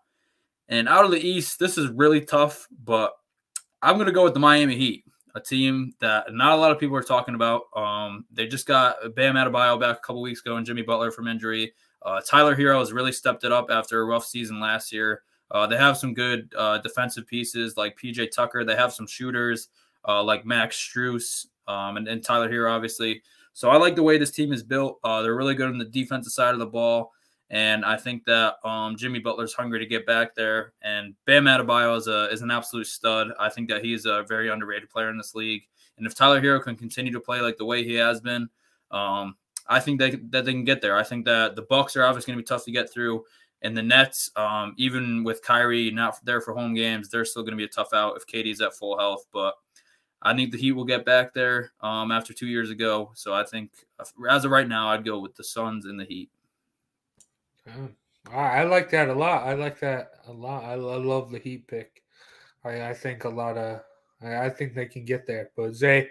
And 0.68 0.88
out 0.88 1.06
of 1.06 1.12
the 1.12 1.20
East, 1.20 1.58
this 1.58 1.78
is 1.78 1.90
really 1.90 2.22
tough, 2.22 2.68
but 2.84 3.14
I'm 3.82 3.96
going 3.96 4.06
to 4.06 4.12
go 4.12 4.24
with 4.24 4.36
the 4.36 4.40
Miami 4.40 4.76
Heat, 4.76 5.06
a 5.34 5.40
team 5.40 5.94
that 6.00 6.34
not 6.34 6.54
a 6.54 6.62
lot 6.62 6.72
of 6.72 6.80
people 6.80 6.96
are 6.96 7.04
talking 7.04 7.34
about. 7.34 7.64
Um, 7.76 8.26
they 8.32 8.46
just 8.46 8.68
got 8.68 8.98
Bam 9.16 9.36
Adebayo 9.36 9.80
back 9.80 9.98
a 9.98 10.02
couple 10.02 10.22
weeks 10.22 10.42
ago 10.42 10.58
and 10.58 10.66
Jimmy 10.66 10.84
Butler 10.84 11.12
from 11.12 11.28
injury. 11.28 11.74
Uh, 12.04 12.22
Tyler 12.22 12.56
Herro 12.56 12.80
has 12.80 12.94
really 12.94 13.12
stepped 13.12 13.44
it 13.44 13.52
up 13.52 13.72
after 13.72 14.02
a 14.02 14.06
rough 14.06 14.26
season 14.26 14.60
last 14.60 14.92
year. 14.92 15.24
Uh, 15.52 15.66
they 15.66 15.78
have 15.78 15.98
some 15.98 16.14
good 16.14 16.54
uh, 16.58 16.78
defensive 16.78 17.26
pieces 17.26 17.76
like 17.76 17.98
PJ 17.98 18.32
Tucker. 18.32 18.64
They 18.64 18.76
have 18.76 18.94
some 18.94 19.08
shooters 19.08 19.70
uh, 20.08 20.24
like 20.24 20.46
Max 20.46 20.78
Strus 20.78 21.48
um, 21.70 21.98
and, 21.98 22.08
and 22.08 22.24
Tyler 22.24 22.50
Herro, 22.50 22.72
obviously. 22.72 23.22
So 23.54 23.70
I 23.70 23.78
like 23.78 23.96
the 23.96 24.04
way 24.04 24.18
this 24.18 24.32
team 24.32 24.52
is 24.52 24.64
built. 24.64 25.00
Uh, 25.04 25.22
they're 25.22 25.36
really 25.36 25.56
good 25.56 25.70
on 25.70 25.78
the 25.78 25.86
defensive 25.86 26.34
side 26.34 26.54
of 26.54 26.60
the 26.60 26.66
ball. 26.66 27.12
And 27.52 27.84
I 27.84 27.98
think 27.98 28.26
that 28.26 28.56
um, 28.64 28.96
Jimmy 28.96 29.20
Butler's 29.20 29.54
hungry 29.54 29.80
to 29.80 29.86
get 29.86 30.06
back 30.06 30.36
there. 30.36 30.74
And 30.82 31.16
Bam 31.26 31.46
Adebayo 31.46 31.98
is, 31.98 32.08
a, 32.08 32.30
is 32.32 32.42
an 32.42 32.52
absolute 32.52 32.88
stud. 32.88 33.30
I 33.40 33.50
think 33.50 33.70
that 33.70 33.84
he's 33.84 34.06
a 34.06 34.24
very 34.28 34.50
underrated 34.50 34.90
player 34.90 35.10
in 35.10 35.18
this 35.18 35.34
league. 35.34 35.64
And 35.98 36.06
if 36.06 36.16
Tyler 36.16 36.42
Herro 36.42 36.64
can 36.64 36.76
continue 36.76 37.12
to 37.12 37.20
play 37.20 37.42
like 37.42 37.58
the 37.58 37.66
way 37.66 37.84
he 37.84 37.96
has 37.96 38.22
been, 38.22 38.50
um, 38.92 39.36
I 39.68 39.80
think 39.80 40.00
they, 40.00 40.12
that 40.12 40.46
they 40.46 40.52
can 40.52 40.64
get 40.64 40.82
there. 40.82 40.96
I 40.96 41.04
think 41.04 41.26
that 41.26 41.56
the 41.56 41.64
Bucks 41.64 41.96
are 41.96 42.06
obviously 42.06 42.32
going 42.32 42.40
to 42.40 42.44
be 42.44 42.48
tough 42.48 42.66
to 42.66 42.72
get 42.72 42.92
through. 42.92 43.26
And 43.62 43.76
the 43.76 43.84
Nets, 43.84 44.32
um, 44.36 44.74
even 44.78 45.24
with 45.24 45.42
Kyrie 45.42 45.92
not 45.92 46.24
there 46.24 46.40
for 46.40 46.54
home 46.54 46.74
games, 46.74 47.10
they're 47.10 47.26
still 47.26 47.44
going 47.44 47.52
to 47.52 47.58
be 47.58 47.66
a 47.66 47.68
tough 47.68 47.94
out 47.94 48.16
if 48.16 48.26
KD's 48.26 48.62
at 48.62 48.74
full 48.74 48.98
health. 48.98 49.26
But 49.34 49.56
I 50.22 50.36
think 50.36 50.52
the 50.52 50.58
Heat 50.58 50.74
will 50.74 50.86
get 50.86 51.06
back 51.06 51.34
there 51.34 51.72
um, 51.82 52.12
after 52.12 52.34
two 52.34 52.48
years 52.48 52.70
ago. 52.70 53.12
So 53.16 53.34
I 53.34 53.44
think 53.44 53.72
as 54.30 54.46
of 54.46 54.52
right 54.52 54.68
now, 54.68 54.90
I'd 54.90 55.06
go 55.06 55.20
with 55.20 55.36
the 55.36 55.44
Suns 55.44 55.86
and 55.86 56.00
the 56.00 56.06
Heat. 56.06 56.30
I 58.32 58.64
like 58.64 58.90
that 58.92 59.10
a 59.10 59.14
lot. 59.14 59.44
I 59.44 59.54
like 59.54 59.80
that 59.80 60.12
a 60.28 60.32
lot. 60.34 60.64
I, 60.64 60.76
love 60.76 61.32
the 61.32 61.40
Heat 61.40 61.68
pick. 61.68 62.04
I, 62.64 62.90
I 62.90 62.94
think 62.94 63.24
a 63.24 63.30
lot 63.30 63.58
of. 63.58 63.82
I, 64.22 64.46
I 64.46 64.50
think 64.50 64.74
they 64.74 64.86
can 64.86 65.06
get 65.06 65.26
there. 65.26 65.52
But 65.56 65.74
Zay, 65.74 66.10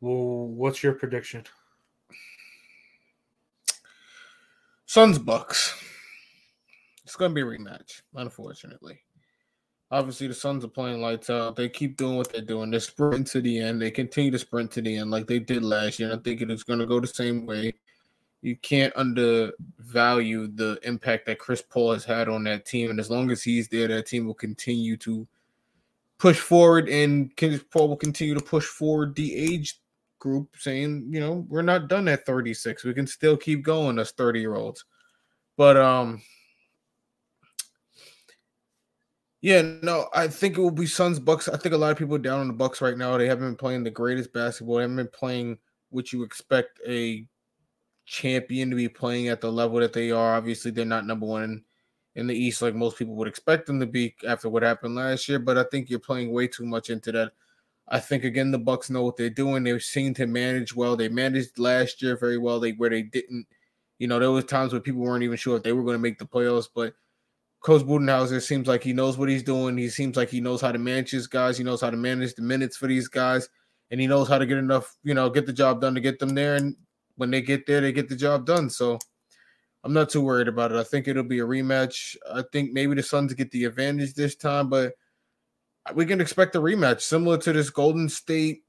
well, 0.00 0.48
what's 0.48 0.82
your 0.82 0.94
prediction? 0.94 1.44
Suns 4.86 5.18
Bucks. 5.18 5.80
It's 7.04 7.16
gonna 7.16 7.34
be 7.34 7.42
a 7.42 7.44
rematch, 7.44 8.02
unfortunately. 8.14 9.03
Obviously, 9.90 10.26
the 10.26 10.34
Suns 10.34 10.64
are 10.64 10.68
playing 10.68 11.00
lights 11.00 11.30
out. 11.30 11.56
They 11.56 11.68
keep 11.68 11.96
doing 11.96 12.16
what 12.16 12.32
they're 12.32 12.42
doing. 12.42 12.70
They 12.70 12.78
sprint 12.78 13.26
to 13.28 13.40
the 13.40 13.60
end. 13.60 13.80
They 13.80 13.90
continue 13.90 14.30
to 14.30 14.38
sprint 14.38 14.72
to 14.72 14.82
the 14.82 14.96
end 14.96 15.10
like 15.10 15.26
they 15.26 15.38
did 15.38 15.62
last 15.62 15.98
year. 15.98 16.10
And 16.10 16.18
I 16.18 16.22
think 16.22 16.40
it 16.40 16.50
is 16.50 16.64
going 16.64 16.80
to 16.80 16.86
go 16.86 17.00
the 17.00 17.06
same 17.06 17.46
way. 17.46 17.74
You 18.42 18.56
can't 18.56 18.94
undervalue 18.96 20.48
the 20.48 20.78
impact 20.82 21.26
that 21.26 21.38
Chris 21.38 21.62
Paul 21.62 21.92
has 21.92 22.04
had 22.04 22.28
on 22.28 22.44
that 22.44 22.66
team. 22.66 22.90
And 22.90 22.98
as 22.98 23.10
long 23.10 23.30
as 23.30 23.42
he's 23.42 23.68
there, 23.68 23.88
that 23.88 24.06
team 24.06 24.26
will 24.26 24.34
continue 24.34 24.96
to 24.98 25.26
push 26.18 26.38
forward. 26.38 26.88
And 26.88 27.34
Chris 27.36 27.62
Paul 27.70 27.88
will 27.88 27.96
continue 27.96 28.34
to 28.34 28.44
push 28.44 28.66
forward 28.66 29.14
the 29.14 29.34
age 29.34 29.80
group, 30.18 30.56
saying, 30.58 31.06
you 31.10 31.20
know, 31.20 31.46
we're 31.48 31.62
not 31.62 31.88
done 31.88 32.08
at 32.08 32.26
36. 32.26 32.84
We 32.84 32.94
can 32.94 33.06
still 33.06 33.36
keep 33.36 33.62
going 33.62 33.98
as 33.98 34.10
30 34.12 34.40
year 34.40 34.56
olds. 34.56 34.84
But 35.56 35.76
um, 35.76 36.20
Yeah, 39.44 39.60
no, 39.82 40.08
I 40.14 40.28
think 40.28 40.56
it 40.56 40.62
will 40.62 40.70
be 40.70 40.86
Suns 40.86 41.18
Bucks. 41.18 41.50
I 41.50 41.58
think 41.58 41.74
a 41.74 41.76
lot 41.76 41.92
of 41.92 41.98
people 41.98 42.14
are 42.14 42.18
down 42.18 42.40
on 42.40 42.46
the 42.46 42.54
Bucks 42.54 42.80
right 42.80 42.96
now. 42.96 43.18
They 43.18 43.28
haven't 43.28 43.46
been 43.46 43.56
playing 43.56 43.84
the 43.84 43.90
greatest 43.90 44.32
basketball. 44.32 44.76
They 44.76 44.84
haven't 44.84 44.96
been 44.96 45.08
playing 45.08 45.58
what 45.90 46.14
you 46.14 46.22
expect 46.22 46.80
a 46.88 47.26
champion 48.06 48.70
to 48.70 48.76
be 48.76 48.88
playing 48.88 49.28
at 49.28 49.42
the 49.42 49.52
level 49.52 49.80
that 49.80 49.92
they 49.92 50.10
are. 50.10 50.34
Obviously, 50.34 50.70
they're 50.70 50.86
not 50.86 51.06
number 51.06 51.26
one 51.26 51.62
in 52.14 52.26
the 52.26 52.34
East 52.34 52.62
like 52.62 52.74
most 52.74 52.96
people 52.96 53.16
would 53.16 53.28
expect 53.28 53.66
them 53.66 53.78
to 53.80 53.86
be 53.86 54.14
after 54.26 54.48
what 54.48 54.62
happened 54.62 54.94
last 54.94 55.28
year. 55.28 55.38
But 55.38 55.58
I 55.58 55.64
think 55.64 55.90
you're 55.90 55.98
playing 55.98 56.32
way 56.32 56.46
too 56.46 56.64
much 56.64 56.88
into 56.88 57.12
that. 57.12 57.32
I 57.88 58.00
think 58.00 58.24
again 58.24 58.50
the 58.50 58.58
Bucks 58.58 58.88
know 58.88 59.02
what 59.02 59.18
they're 59.18 59.28
doing. 59.28 59.62
They 59.62 59.78
seem 59.78 60.14
to 60.14 60.26
manage 60.26 60.74
well. 60.74 60.96
They 60.96 61.10
managed 61.10 61.58
last 61.58 62.00
year 62.00 62.16
very 62.16 62.38
well. 62.38 62.60
They 62.60 62.72
where 62.72 62.88
they 62.88 63.02
didn't, 63.02 63.46
you 63.98 64.08
know, 64.08 64.18
there 64.18 64.30
was 64.30 64.46
times 64.46 64.72
where 64.72 64.80
people 64.80 65.02
weren't 65.02 65.22
even 65.22 65.36
sure 65.36 65.58
if 65.58 65.62
they 65.62 65.74
were 65.74 65.84
going 65.84 65.96
to 65.96 66.02
make 66.02 66.18
the 66.18 66.24
playoffs, 66.24 66.68
but 66.74 66.94
Coach 67.64 67.80
Budenholzer 67.80 68.42
seems 68.42 68.68
like 68.68 68.82
he 68.82 68.92
knows 68.92 69.16
what 69.16 69.30
he's 69.30 69.42
doing. 69.42 69.78
He 69.78 69.88
seems 69.88 70.18
like 70.18 70.28
he 70.28 70.38
knows 70.38 70.60
how 70.60 70.70
to 70.70 70.78
manage 70.78 71.10
his 71.10 71.26
guys. 71.26 71.56
He 71.56 71.64
knows 71.64 71.80
how 71.80 71.88
to 71.88 71.96
manage 71.96 72.34
the 72.34 72.42
minutes 72.42 72.76
for 72.76 72.86
these 72.86 73.08
guys, 73.08 73.48
and 73.90 73.98
he 73.98 74.06
knows 74.06 74.28
how 74.28 74.36
to 74.36 74.44
get 74.44 74.58
enough, 74.58 74.94
you 75.02 75.14
know, 75.14 75.30
get 75.30 75.46
the 75.46 75.52
job 75.52 75.80
done 75.80 75.94
to 75.94 76.00
get 76.02 76.18
them 76.18 76.34
there. 76.34 76.56
And 76.56 76.76
when 77.16 77.30
they 77.30 77.40
get 77.40 77.66
there, 77.66 77.80
they 77.80 77.90
get 77.90 78.10
the 78.10 78.16
job 78.16 78.44
done. 78.44 78.68
So 78.68 78.98
I'm 79.82 79.94
not 79.94 80.10
too 80.10 80.20
worried 80.20 80.46
about 80.46 80.72
it. 80.72 80.76
I 80.76 80.84
think 80.84 81.08
it'll 81.08 81.22
be 81.22 81.38
a 81.38 81.46
rematch. 81.46 82.16
I 82.30 82.44
think 82.52 82.72
maybe 82.74 82.96
the 82.96 83.02
Suns 83.02 83.32
get 83.32 83.50
the 83.50 83.64
advantage 83.64 84.12
this 84.12 84.36
time, 84.36 84.68
but 84.68 84.92
we 85.94 86.04
can 86.04 86.20
expect 86.20 86.56
a 86.56 86.60
rematch 86.60 87.00
similar 87.00 87.38
to 87.38 87.52
this 87.54 87.70
Golden 87.70 88.10
State 88.10 88.62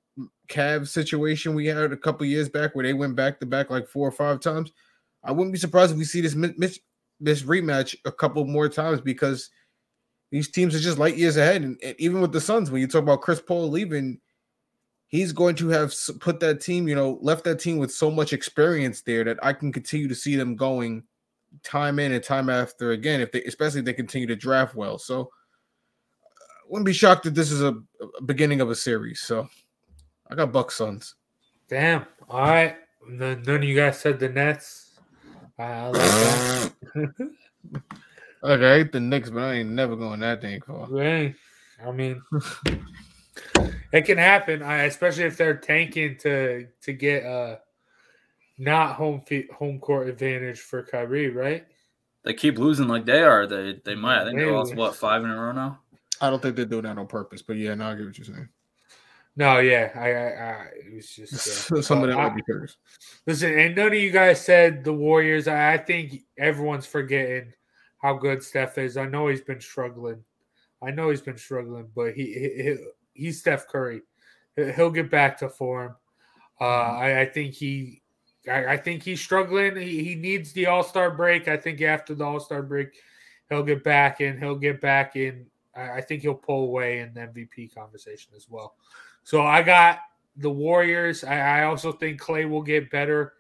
Cavs 0.48 0.88
situation 0.88 1.54
we 1.54 1.66
had 1.66 1.92
a 1.92 1.98
couple 1.98 2.26
years 2.26 2.48
back 2.48 2.74
where 2.74 2.86
they 2.86 2.94
went 2.94 3.18
back 3.18 3.42
to 3.42 3.46
back 3.46 3.70
like 3.70 3.90
four 3.90 4.08
or 4.08 4.14
five 4.14 4.40
times. 4.40 4.72
I 5.22 5.34
wouldn't 5.34 5.52
be 5.52 5.60
surprised 5.60 5.92
if 5.92 5.98
we 5.98 6.06
see 6.06 6.22
this 6.22 6.34
this 7.20 7.44
rematch 7.44 7.96
a 8.06 8.12
couple 8.12 8.46
more 8.46 8.70
times 8.70 9.02
because 9.02 9.50
these 10.32 10.50
teams 10.50 10.76
are 10.76 10.80
just 10.80 10.98
light 10.98 11.18
years 11.18 11.38
ahead. 11.38 11.62
And, 11.62 11.80
and, 11.84 11.96
even 12.00 12.22
with 12.22 12.32
the 12.32 12.42
Suns, 12.42 12.72
when 12.72 12.82
you 12.82 12.88
talk 12.88 13.04
about 13.04 13.22
Chris 13.22 13.42
Paul 13.42 13.70
leaving, 13.70 14.20
he's 15.08 15.32
going 15.32 15.56
to 15.56 15.70
have 15.70 15.94
put 16.20 16.40
that 16.42 16.62
team, 16.62 16.88
you 16.88 16.96
know, 16.96 17.20
left 17.22 17.44
that 17.46 17.60
team 17.60 17.78
with 17.78 17.92
so 17.92 18.12
much 18.12 18.34
experience 18.34 19.02
there 19.02 19.24
that 19.24 19.38
I 19.44 19.54
can 19.54 19.72
continue 19.72 20.08
to 20.08 20.16
see 20.16 20.36
them 20.36 20.56
going 20.56 21.04
time 21.64 22.00
in 22.00 22.12
and 22.12 22.24
time 22.24 22.50
after 22.50 22.92
again, 22.92 23.22
if 23.22 23.32
they, 23.32 23.44
especially 23.44 23.80
if 23.80 23.86
they 23.86 23.94
continue 23.94 24.28
to 24.28 24.36
draft 24.36 24.76
well. 24.76 24.98
So, 24.98 25.30
I 26.32 26.68
wouldn't 26.68 26.86
be 26.86 26.94
shocked 26.94 27.24
that 27.26 27.36
this 27.36 27.52
is 27.52 27.62
a, 27.62 27.76
a 28.18 28.24
beginning 28.26 28.60
of 28.60 28.70
a 28.72 28.76
series. 28.76 29.22
So, 29.22 29.48
I 30.30 30.36
got 30.36 30.52
Buck 30.52 30.72
Suns. 30.72 31.16
Damn. 31.70 32.06
All 32.30 32.42
right. 32.42 32.76
None 33.08 33.48
of 33.48 33.64
you 33.64 33.76
guys 33.76 34.00
said 34.00 34.20
the 34.20 34.30
Nets. 34.30 34.85
I 35.58 35.88
like 35.88 35.94
that. 35.94 36.72
okay, 38.44 38.74
I 38.74 38.78
hate 38.78 38.92
the 38.92 39.00
Knicks, 39.00 39.30
but 39.30 39.44
I 39.44 39.54
ain't 39.56 39.70
never 39.70 39.96
going 39.96 40.20
that 40.20 40.42
thing 40.42 40.62
for. 40.62 40.88
Right. 40.90 41.36
I 41.86 41.92
mean, 41.92 42.22
it 43.92 44.06
can 44.06 44.18
happen, 44.18 44.62
I, 44.64 44.84
especially 44.84 45.24
if 45.24 45.38
they're 45.38 45.58
tanking 45.58 46.18
to 46.20 46.68
to 46.82 46.94
get 46.94 47.26
uh 47.26 47.58
not 48.58 48.96
home 48.96 49.22
feet, 49.22 49.52
home 49.52 49.80
court 49.80 50.08
advantage 50.08 50.60
for 50.60 50.84
Kyrie, 50.84 51.30
right? 51.30 51.66
They 52.24 52.34
keep 52.34 52.58
losing 52.58 52.88
like 52.88 53.06
they 53.06 53.22
are. 53.22 53.46
They 53.46 53.80
they 53.84 53.96
might. 53.96 54.22
I 54.22 54.26
think 54.26 54.40
they 54.40 54.46
lost 54.46 54.76
what 54.76 54.96
five 54.96 55.24
in 55.24 55.30
a 55.30 55.36
row 55.36 55.52
now. 55.52 55.80
I 56.22 56.30
don't 56.30 56.42
think 56.42 56.56
they're 56.56 56.66
doing 56.66 56.84
that 56.84 56.98
on 56.98 57.08
purpose, 57.08 57.42
but 57.42 57.58
yeah, 57.58 57.76
no, 57.76 57.88
I 57.88 57.96
get 57.96 58.06
what 58.06 58.18
you're 58.18 58.26
saying. 58.26 58.50
No, 59.38 59.60
yeah, 59.60 59.92
I, 59.96 60.12
I, 60.12 60.50
I 60.50 60.68
it 60.86 60.96
was 60.96 61.10
just 61.10 61.72
uh, 61.72 61.82
some 61.82 62.04
of 62.04 62.10
that 62.10 62.16
might 62.16 62.36
be 62.36 62.42
curious. 62.44 62.78
Listen, 63.28 63.58
and 63.58 63.76
none 63.76 63.88
of 63.88 63.94
you 63.96 64.12
guys 64.12 64.40
said 64.40 64.84
the 64.84 64.94
Warriors. 64.94 65.48
I, 65.48 65.74
I 65.74 65.78
think 65.78 66.22
everyone's 66.38 66.86
forgetting 66.86 67.52
how 68.02 68.14
good 68.14 68.44
Steph 68.44 68.78
is. 68.78 68.98
I 68.98 69.08
know 69.08 69.28
he's 69.28 69.42
been 69.42 69.60
struggling. 69.60 70.24
I 70.82 70.92
know 70.92 71.10
he's 71.10 71.22
been 71.22 71.38
struggling, 71.38 71.90
but 71.96 72.14
he, 72.14 72.24
he 72.34 72.78
he's 73.14 73.40
Steph 73.40 73.68
Curry. 73.68 74.02
He'll 74.56 74.92
get 74.92 75.12
back 75.12 75.38
to 75.40 75.50
form. 75.50 75.96
Uh, 76.62 76.66
mm-hmm. 76.66 77.02
I, 77.02 77.22
I 77.22 77.26
think 77.26 77.54
he, 77.56 78.02
I, 78.50 78.66
I 78.68 78.78
think 78.78 79.04
he's 79.04 79.20
struggling. 79.20 79.76
He, 79.76 80.04
he 80.04 80.16
needs 80.16 80.54
the 80.54 80.68
All 80.68 80.84
Star 80.84 81.12
break. 81.12 81.48
I 81.48 81.58
think 81.58 81.82
after 81.82 82.16
the 82.16 82.24
All 82.24 82.40
Star 82.40 82.62
break, 82.62 82.90
he'll 83.50 83.64
get 83.64 83.84
back 83.84 84.22
and 84.22 84.40
he'll 84.40 84.56
get 84.56 84.80
back 84.80 85.16
in. 85.16 85.46
I, 85.76 85.98
I 85.98 86.02
think 86.02 86.22
he'll 86.22 86.36
pull 86.36 86.66
away 86.66 87.00
in 87.00 87.14
the 87.14 87.22
MVP 87.22 87.74
conversation 87.76 88.32
as 88.36 88.48
well. 88.50 88.76
So 89.26 89.42
I 89.42 89.64
got 89.64 90.00
the 90.38 90.50
Warriors. 90.50 91.24
I, 91.24 91.40
I 91.40 91.64
also 91.64 91.92
think 91.92 92.22
Klay 92.22 92.50
will 92.50 92.62
get 92.62 92.92
better 92.92 93.34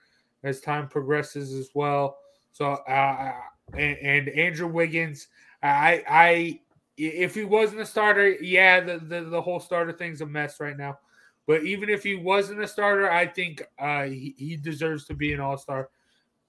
as 0.44 0.60
time 0.60 0.90
progresses 0.90 1.54
as 1.54 1.70
well. 1.74 2.18
So 2.52 2.72
uh, 2.72 3.34
and, 3.74 3.98
and 4.00 4.30
Andrew 4.30 4.68
Wiggins, 4.68 5.28
I 5.64 6.04
I 6.10 6.60
if 6.98 7.36
he 7.36 7.44
wasn't 7.44 7.82
a 7.82 7.86
starter, 7.86 8.30
yeah, 8.30 8.80
the, 8.80 8.98
the, 8.98 9.22
the 9.22 9.42
whole 9.42 9.60
starter 9.60 9.92
thing's 9.92 10.22
a 10.22 10.26
mess 10.26 10.60
right 10.60 10.78
now. 10.78 10.98
But 11.46 11.64
even 11.64 11.90
if 11.90 12.04
he 12.04 12.16
wasn't 12.16 12.64
a 12.64 12.68
starter, 12.68 13.12
I 13.12 13.28
think 13.28 13.62
uh, 13.78 14.06
he, 14.06 14.34
he 14.38 14.56
deserves 14.56 15.06
to 15.06 15.14
be 15.14 15.34
an 15.34 15.40
all 15.40 15.58
star. 15.58 15.90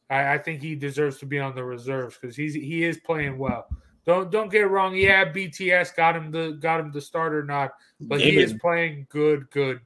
I, 0.09 0.35
I, 0.35 0.39
think 0.39 0.63
he 0.63 0.75
deserves 0.77 1.19
to 1.19 1.27
be 1.27 1.41
on 1.41 1.55
the 1.55 1.65
reserves 1.65 2.17
because 2.19 2.37
he's 2.37 2.55
he 2.55 2.85
is 2.85 2.99
playing 2.99 3.37
well. 3.37 3.67
Don't 4.07 4.31
don't 4.31 4.51
get 4.51 4.71
wrong. 4.71 4.95
Yeah, 4.95 5.25
BTS 5.33 5.97
got 5.97 6.17
him 6.17 6.31
the 6.31 6.53
got 6.61 6.79
him 6.79 6.93
the 6.93 7.01
starter 7.01 7.43
not, 7.43 7.73
but 8.01 8.21
he 8.21 8.39
is 8.39 8.55
playing 8.55 9.07
good 9.11 9.51
good 9.51 9.81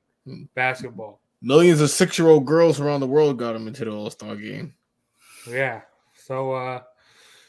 basketball. 0.55 1.21
Millions 1.41 1.81
of 1.81 1.89
six 1.89 2.18
year 2.18 2.29
old 2.29 2.45
girls 2.45 2.81
around 2.81 3.01
the 3.01 3.07
world 3.07 3.39
got 3.39 3.57
him 3.57 3.66
into 3.66 3.87
the 3.87 3.91
All 3.91 4.11
Star 4.11 4.37
game. 4.37 4.75
Yeah. 5.49 5.81
So 6.12 6.53
uh, 6.53 6.83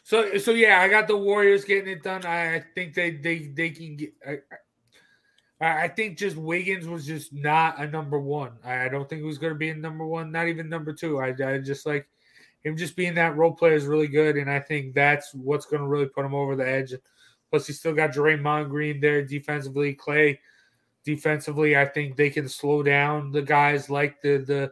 so 0.04 0.38
so 0.38 0.52
yeah, 0.52 0.80
I 0.80 0.88
got 0.88 1.08
the 1.08 1.18
Warriors 1.18 1.66
getting 1.66 1.92
it 1.92 2.04
done. 2.04 2.26
I, 2.26 2.56
I 2.56 2.64
think 2.74 2.94
they 2.94 3.12
they 3.12 3.48
they 3.48 3.70
can 3.72 3.98
get. 3.98 4.14
I, 4.26 5.84
I, 5.84 5.88
think 5.90 6.18
just 6.18 6.38
Wiggins 6.38 6.88
was 6.88 7.06
just 7.06 7.32
not 7.32 7.80
a 7.80 7.86
number 7.86 8.20
one. 8.20 8.54
I, 8.66 8.86
I 8.86 8.90
don't 8.90 9.08
think 9.08 9.22
he 9.22 9.28
was 9.28 9.38
going 9.38 9.54
to 9.54 9.60
be 9.60 9.70
a 9.70 9.76
number 9.76 10.08
one, 10.08 10.32
not 10.32 10.48
even 10.48 10.70
number 10.70 10.92
two. 10.92 11.20
I, 11.20 11.36
I 11.46 11.60
just 11.60 11.86
like 11.86 12.10
him 12.64 12.78
just 12.78 12.96
being 12.96 13.16
that 13.16 13.36
role 13.36 13.54
player 13.54 13.74
is 13.74 13.86
really 13.86 14.08
good, 14.08 14.38
and 14.38 14.50
I 14.50 14.60
think 14.60 14.94
that's 14.94 15.34
what's 15.34 15.66
going 15.66 15.82
to 15.82 15.88
really 15.88 16.06
put 16.06 16.26
him 16.26 16.36
over 16.36 16.56
the 16.56 16.68
edge. 16.68 16.94
Plus, 17.50 17.68
he 17.68 17.74
still 17.74 17.94
got 17.94 18.12
Draymond 18.12 18.70
Green 18.70 19.00
there 19.00 19.24
defensively. 19.24 19.96
Klay 19.96 20.38
defensively, 21.04 21.76
I 21.76 21.86
think 21.86 22.16
they 22.16 22.30
can 22.30 22.48
slow 22.48 22.84
down 22.84 23.32
the 23.32 23.42
guys 23.42 23.90
like 23.90 24.22
the 24.22 24.38
the 24.38 24.72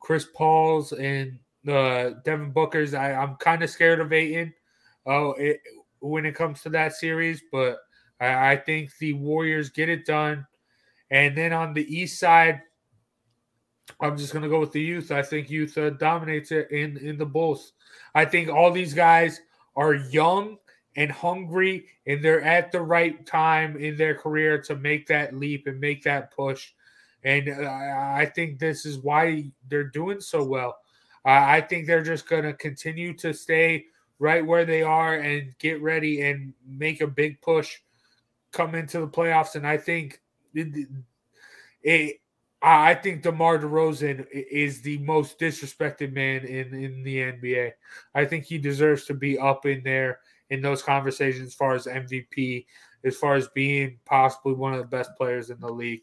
Chris 0.00 0.26
Pauls 0.34 0.92
and 0.92 1.38
the 1.64 2.20
Devin 2.24 2.50
Booker's. 2.50 2.94
I, 2.94 3.12
I'm 3.12 3.36
kind 3.36 3.62
of 3.62 3.70
scared 3.70 4.00
of 4.00 4.12
Ayton. 4.12 4.52
Uh, 5.06 5.10
oh, 5.10 5.32
it, 5.38 5.60
when 6.00 6.26
it 6.26 6.34
comes 6.34 6.62
to 6.62 6.70
that 6.70 6.94
series, 6.94 7.42
but 7.52 7.78
I, 8.20 8.52
I 8.52 8.56
think 8.56 8.96
the 8.98 9.12
Warriors 9.12 9.70
get 9.70 9.88
it 9.88 10.06
done. 10.06 10.46
And 11.10 11.36
then 11.36 11.52
on 11.52 11.74
the 11.74 11.84
East 11.94 12.18
side, 12.18 12.62
I'm 14.00 14.16
just 14.16 14.32
going 14.32 14.42
to 14.42 14.48
go 14.48 14.60
with 14.60 14.72
the 14.72 14.80
youth. 14.80 15.10
I 15.10 15.22
think 15.22 15.50
youth 15.50 15.76
uh, 15.76 15.90
dominates 15.90 16.52
it 16.52 16.70
in 16.70 16.96
in 16.98 17.18
the 17.18 17.26
Bulls. 17.26 17.72
I 18.14 18.24
think 18.24 18.48
all 18.48 18.70
these 18.70 18.94
guys 18.94 19.40
are 19.76 19.94
young 19.94 20.58
and 20.96 21.10
hungry, 21.10 21.86
and 22.06 22.22
they're 22.24 22.42
at 22.42 22.72
the 22.72 22.80
right 22.80 23.24
time 23.26 23.76
in 23.76 23.96
their 23.96 24.14
career 24.14 24.60
to 24.62 24.76
make 24.76 25.06
that 25.06 25.34
leap 25.34 25.66
and 25.66 25.80
make 25.80 26.02
that 26.04 26.34
push. 26.34 26.72
And 27.24 27.48
uh, 27.48 27.68
I 27.68 28.30
think 28.34 28.58
this 28.58 28.86
is 28.86 28.98
why 28.98 29.50
they're 29.68 29.84
doing 29.84 30.20
so 30.20 30.42
well. 30.42 30.78
Uh, 31.24 31.30
I 31.30 31.60
think 31.60 31.86
they're 31.86 32.02
just 32.02 32.28
going 32.28 32.44
to 32.44 32.54
continue 32.54 33.12
to 33.18 33.34
stay 33.34 33.84
right 34.18 34.44
where 34.44 34.64
they 34.64 34.82
are 34.82 35.16
and 35.16 35.56
get 35.58 35.82
ready 35.82 36.22
and 36.22 36.54
make 36.66 37.00
a 37.00 37.06
big 37.06 37.40
push, 37.40 37.78
come 38.52 38.74
into 38.74 39.00
the 39.00 39.08
playoffs. 39.08 39.54
And 39.54 39.66
I 39.66 39.76
think 39.76 40.20
it, 40.54 40.88
it 41.82 42.19
I 42.62 42.94
think 42.94 43.22
DeMar 43.22 43.58
DeRozan 43.58 44.26
is 44.32 44.82
the 44.82 44.98
most 44.98 45.38
disrespected 45.38 46.12
man 46.12 46.44
in, 46.44 46.74
in 46.74 47.02
the 47.02 47.16
NBA. 47.16 47.72
I 48.14 48.24
think 48.26 48.44
he 48.44 48.58
deserves 48.58 49.06
to 49.06 49.14
be 49.14 49.38
up 49.38 49.64
in 49.64 49.82
there 49.82 50.20
in 50.50 50.60
those 50.60 50.82
conversations 50.82 51.48
as 51.48 51.54
far 51.54 51.74
as 51.74 51.86
MVP, 51.86 52.66
as 53.04 53.16
far 53.16 53.34
as 53.34 53.48
being 53.48 53.98
possibly 54.04 54.52
one 54.52 54.74
of 54.74 54.80
the 54.80 54.86
best 54.86 55.10
players 55.16 55.48
in 55.48 55.58
the 55.58 55.72
league, 55.72 56.02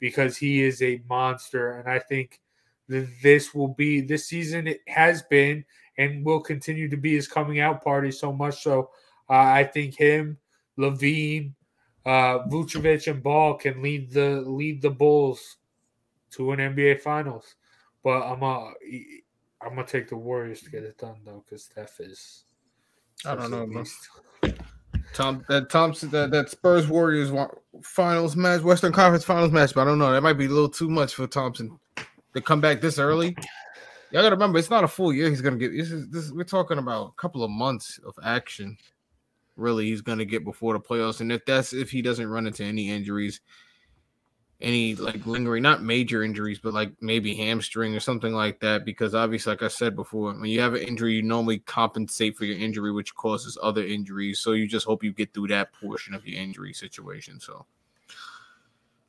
because 0.00 0.36
he 0.36 0.62
is 0.62 0.80
a 0.80 1.02
monster. 1.10 1.72
And 1.72 1.88
I 1.88 1.98
think 1.98 2.40
this 2.88 3.54
will 3.54 3.74
be 3.74 4.00
this 4.00 4.26
season, 4.26 4.66
it 4.66 4.80
has 4.86 5.22
been 5.22 5.64
and 5.98 6.24
will 6.24 6.40
continue 6.40 6.88
to 6.88 6.96
be 6.96 7.14
his 7.16 7.28
coming 7.28 7.60
out 7.60 7.84
party 7.84 8.10
so 8.12 8.32
much 8.32 8.62
so. 8.62 8.90
Uh, 9.28 9.34
I 9.34 9.64
think 9.64 9.94
him, 9.94 10.38
LaVine, 10.78 11.52
uh, 12.06 12.38
Vucevic, 12.46 13.10
and 13.10 13.22
Ball 13.22 13.54
can 13.54 13.82
lead 13.82 14.10
the 14.12 14.40
lead 14.40 14.80
the 14.80 14.90
Bulls 14.90 15.58
to 16.32 16.52
an 16.52 16.58
NBA 16.58 17.00
Finals. 17.00 17.54
But 18.02 18.22
I'm 18.22 18.42
a, 18.42 18.72
I'm 19.60 19.70
gonna 19.70 19.86
take 19.86 20.08
the 20.08 20.16
Warriors 20.16 20.62
to 20.62 20.70
get 20.70 20.84
it 20.84 20.98
done 20.98 21.16
though, 21.24 21.44
because 21.44 21.64
Steph 21.64 22.00
is. 22.00 22.44
I 23.26 23.34
don't 23.34 23.50
know, 23.50 23.66
bro. 23.66 23.84
Tom 25.14 25.44
that 25.48 25.70
Thompson 25.70 26.10
that, 26.10 26.30
that 26.30 26.50
Spurs 26.50 26.86
Warriors 26.86 27.32
finals 27.82 28.36
match, 28.36 28.62
Western 28.62 28.92
Conference 28.92 29.24
Finals 29.24 29.52
match, 29.52 29.74
but 29.74 29.82
I 29.82 29.84
don't 29.84 29.98
know. 29.98 30.12
That 30.12 30.22
might 30.22 30.34
be 30.34 30.46
a 30.46 30.50
little 30.50 30.68
too 30.68 30.88
much 30.88 31.14
for 31.14 31.26
Thompson 31.26 31.78
to 32.34 32.40
come 32.40 32.60
back 32.60 32.80
this 32.80 32.98
early. 32.98 33.36
Y'all 34.10 34.22
gotta 34.22 34.36
remember, 34.36 34.58
it's 34.58 34.70
not 34.70 34.84
a 34.84 34.88
full 34.88 35.12
year. 35.12 35.28
He's 35.28 35.40
gonna 35.40 35.56
get 35.56 35.72
this 35.72 35.90
is 35.90 36.08
this. 36.08 36.30
We're 36.30 36.44
talking 36.44 36.78
about 36.78 37.08
a 37.08 37.20
couple 37.20 37.42
of 37.42 37.50
months 37.50 37.98
of 38.06 38.14
action. 38.22 38.76
Really, 39.56 39.86
he's 39.86 40.02
gonna 40.02 40.24
get 40.24 40.44
before 40.44 40.74
the 40.74 40.80
playoffs, 40.80 41.20
and 41.20 41.32
if 41.32 41.44
that's 41.44 41.72
if 41.72 41.90
he 41.90 42.00
doesn't 42.00 42.28
run 42.28 42.46
into 42.46 42.64
any 42.64 42.90
injuries, 42.90 43.40
any 44.60 44.94
like 44.96 45.24
lingering, 45.26 45.62
not 45.62 45.82
major 45.82 46.22
injuries, 46.24 46.58
but 46.58 46.74
like 46.74 46.92
maybe 47.00 47.34
hamstring 47.34 47.94
or 47.94 48.00
something 48.00 48.32
like 48.32 48.58
that. 48.60 48.84
Because 48.84 49.14
obviously, 49.14 49.52
like 49.52 49.62
I 49.62 49.68
said 49.68 49.94
before, 49.94 50.32
when 50.32 50.44
you 50.44 50.60
have 50.60 50.74
an 50.74 50.82
injury, 50.82 51.14
you 51.14 51.22
normally 51.22 51.60
compensate 51.60 52.36
for 52.36 52.44
your 52.44 52.58
injury, 52.58 52.92
which 52.92 53.14
causes 53.14 53.56
other 53.62 53.84
injuries. 53.84 54.40
So 54.40 54.52
you 54.52 54.66
just 54.66 54.86
hope 54.86 55.04
you 55.04 55.12
get 55.12 55.32
through 55.32 55.48
that 55.48 55.72
portion 55.72 56.14
of 56.14 56.26
your 56.26 56.40
injury 56.40 56.72
situation. 56.72 57.38
So 57.38 57.66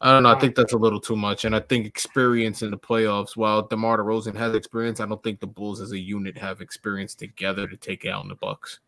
I 0.02 0.12
don't 0.12 0.24
know. 0.24 0.30
I 0.30 0.39
think 0.39 0.56
that's 0.56 0.74
a 0.74 0.78
little 0.78 1.02
too 1.02 1.16
much. 1.16 1.45
And 1.45 1.56
I 1.56 1.60
think 1.60 1.86
experience 1.86 2.62
in 2.62 2.72
the 2.72 2.78
playoffs, 2.78 3.36
while 3.36 3.64
DeMar 3.64 3.97
DeRozan 3.97 4.36
has 4.36 4.54
experience, 4.56 5.00
I 5.00 5.08
don't 5.08 5.22
think 5.24 5.39
the 5.39 5.47
Bulls 5.47 5.82
as 5.82 5.91
a 5.91 6.00
unit 6.00 6.38
have 6.38 6.62
experience 6.62 7.16
together 7.16 7.68
to 7.68 7.76
take 7.76 8.06
out 8.06 8.24
in 8.24 8.30
the 8.30 8.36
Bucks. 8.36 8.80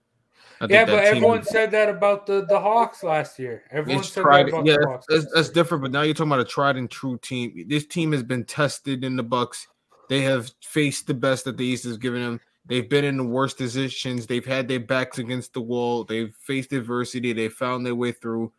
Yeah, 0.70 0.86
but 0.86 1.04
everyone 1.04 1.44
said 1.44 1.72
that 1.72 1.90
about 1.90 2.26
the, 2.28 2.46
the 2.46 2.60
Hawks 2.60 3.04
last 3.04 3.40
year. 3.40 3.64
Everyone 3.72 4.04
said 4.04 4.22
tried. 4.22 4.44
that 4.48 4.50
about 4.50 4.66
Yeah, 4.66 4.78
the 4.80 4.88
Hawks. 4.88 5.06
that's, 5.10 5.34
that's 5.34 5.50
different. 5.50 5.82
But 5.82 5.92
now 5.92 6.02
you're 6.04 6.14
talking 6.14 6.32
about 6.32 6.46
a 6.46 6.50
tried 6.50 6.78
and 6.78 6.90
true 6.90 7.18
team. 7.22 7.66
This 7.68 7.86
team 7.86 8.12
has 8.12 8.24
been 8.24 8.44
tested 8.46 9.04
in 9.04 9.16
the 9.16 9.24
Bucks. 9.24 9.68
They 10.10 10.22
have 10.22 10.52
faced 10.62 11.08
the 11.08 11.14
best 11.14 11.46
that 11.46 11.58
the 11.58 11.66
East 11.66 11.86
has 11.86 11.98
given 11.98 12.22
them. 12.22 12.42
They've 12.66 12.88
been 12.88 13.06
in 13.06 13.18
the 13.18 13.24
worst 13.24 13.58
positions. 13.58 14.28
They've 14.28 14.46
had 14.46 14.68
their 14.68 14.80
backs 14.80 15.18
against 15.18 15.54
the 15.54 15.62
wall. 15.62 16.04
They've 16.04 16.36
faced 16.36 16.74
adversity. 16.74 17.34
They 17.34 17.50
found 17.50 17.86
their 17.86 17.96
way 17.96 18.12
through. 18.12 18.52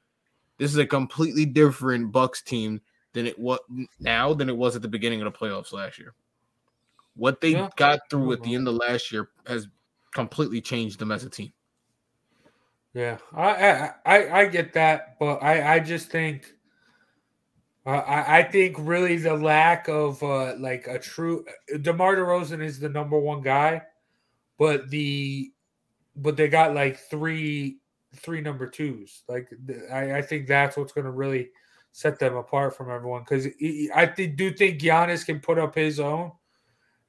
This 0.58 0.72
is 0.72 0.78
a 0.78 0.86
completely 0.86 1.44
different 1.44 2.10
Bucks 2.10 2.42
team 2.42 2.80
than 3.12 3.26
it 3.26 3.38
was 3.38 3.60
now 4.00 4.32
than 4.34 4.48
it 4.48 4.56
was 4.56 4.74
at 4.74 4.82
the 4.82 4.88
beginning 4.88 5.22
of 5.22 5.32
the 5.32 5.38
playoffs 5.38 5.72
last 5.72 5.98
year. 5.98 6.14
What 7.14 7.40
they 7.40 7.50
Yeah. 7.50 7.68
got 7.76 8.00
through 8.10 8.32
at 8.32 8.42
the 8.42 8.54
end 8.54 8.66
of 8.66 8.74
last 8.74 9.12
year 9.12 9.28
has 9.46 9.68
completely 10.14 10.60
changed 10.60 10.98
them 10.98 11.12
as 11.12 11.24
a 11.24 11.30
team. 11.30 11.52
Yeah, 12.94 13.18
I 13.34 13.92
I 14.04 14.40
I, 14.40 14.46
get 14.46 14.74
that, 14.74 15.18
but 15.18 15.42
I 15.42 15.74
I 15.76 15.80
just 15.80 16.08
think. 16.10 16.52
Uh, 17.84 17.90
I, 17.90 18.38
I 18.38 18.42
think 18.44 18.76
really 18.78 19.16
the 19.16 19.34
lack 19.34 19.88
of 19.88 20.22
uh, 20.22 20.54
like 20.56 20.86
a 20.86 21.00
true 21.00 21.44
DeMar 21.80 22.14
DeRozan 22.14 22.62
is 22.62 22.78
the 22.78 22.88
number 22.88 23.18
one 23.18 23.42
guy, 23.42 23.82
but 24.56 24.88
the 24.90 25.50
but 26.14 26.36
they 26.36 26.48
got 26.48 26.74
like 26.74 26.98
three 26.98 27.78
three 28.14 28.40
number 28.40 28.68
twos. 28.68 29.24
Like 29.28 29.48
I, 29.90 30.18
I 30.18 30.22
think 30.22 30.46
that's 30.46 30.76
what's 30.76 30.92
going 30.92 31.06
to 31.06 31.10
really 31.10 31.50
set 31.92 32.18
them 32.18 32.36
apart 32.36 32.76
from 32.76 32.90
everyone 32.90 33.22
because 33.22 33.46
I 33.94 34.06
th- 34.06 34.36
do 34.36 34.52
think 34.52 34.80
Giannis 34.80 35.26
can 35.26 35.40
put 35.40 35.58
up 35.58 35.74
his 35.74 35.98
own 35.98 36.32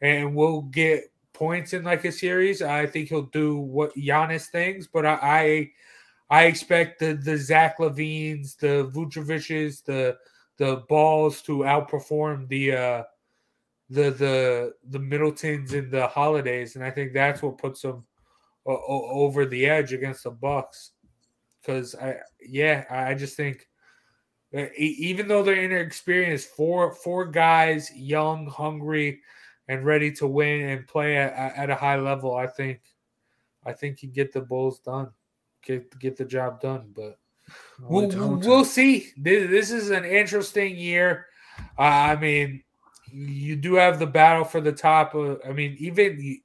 and 0.01 0.35
we'll 0.35 0.63
get 0.63 1.03
points 1.33 1.73
in 1.73 1.83
like 1.83 2.05
a 2.05 2.11
series. 2.11 2.61
I 2.61 2.85
think 2.85 3.09
he'll 3.09 3.23
do 3.23 3.57
what 3.57 3.95
Giannis 3.95 4.47
things, 4.47 4.87
but 4.87 5.05
I 5.05 5.71
I, 6.29 6.41
I 6.41 6.43
expect 6.45 6.99
the 6.99 7.13
the 7.13 7.37
Zach 7.37 7.77
LaVines, 7.79 8.57
the 8.57 8.89
Vucevic's, 8.93 9.81
the 9.81 10.17
the 10.57 10.83
balls 10.87 11.41
to 11.43 11.59
outperform 11.59 12.47
the 12.47 12.71
uh 12.73 13.03
the 13.89 14.11
the 14.11 14.73
the 14.89 14.99
Middletons 14.99 15.73
and 15.73 15.91
the 15.91 16.07
Holidays, 16.07 16.75
and 16.75 16.83
I 16.83 16.91
think 16.91 17.13
that's 17.13 17.41
what 17.41 17.57
puts 17.57 17.81
them 17.81 18.05
o- 18.65 19.09
over 19.11 19.45
the 19.45 19.65
edge 19.65 19.93
against 19.93 20.23
the 20.23 20.31
Bucks. 20.31 20.91
Because 21.61 21.95
I 21.95 22.17
yeah, 22.41 22.85
I 22.89 23.13
just 23.13 23.35
think 23.35 23.67
uh, 24.55 24.65
even 24.77 25.27
though 25.27 25.43
they're 25.43 25.63
inexperienced, 25.63 26.49
four 26.49 26.93
four 26.93 27.25
guys, 27.25 27.91
young, 27.95 28.47
hungry, 28.47 29.21
and 29.67 29.85
ready 29.85 30.11
to 30.11 30.27
win 30.27 30.69
and 30.69 30.87
play 30.87 31.17
at, 31.17 31.33
at 31.55 31.69
a 31.69 31.75
high 31.75 31.97
level, 31.97 32.35
I 32.35 32.47
think 32.47 32.81
I 33.65 33.73
think 33.73 34.03
you 34.03 34.09
get 34.09 34.33
the 34.33 34.41
Bulls 34.41 34.79
done, 34.79 35.09
get 35.65 35.97
get 35.99 36.17
the 36.17 36.25
job 36.25 36.61
done. 36.61 36.91
But 36.95 37.17
we'll, 37.79 38.07
we'll 38.39 38.65
see. 38.65 39.11
This, 39.17 39.49
this 39.49 39.71
is 39.71 39.89
an 39.89 40.05
interesting 40.05 40.75
year. 40.75 41.27
Uh, 41.77 41.81
I 41.81 42.15
mean, 42.15 42.63
you 43.11 43.55
do 43.55 43.75
have 43.75 43.99
the 43.99 44.07
battle 44.07 44.43
for 44.43 44.59
the 44.59 44.71
top. 44.71 45.15
Of, 45.15 45.39
I 45.47 45.51
mean, 45.51 45.75
even 45.79 46.17
the, 46.17 46.41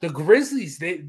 the 0.00 0.08
Grizzlies. 0.10 0.78
They, 0.78 1.04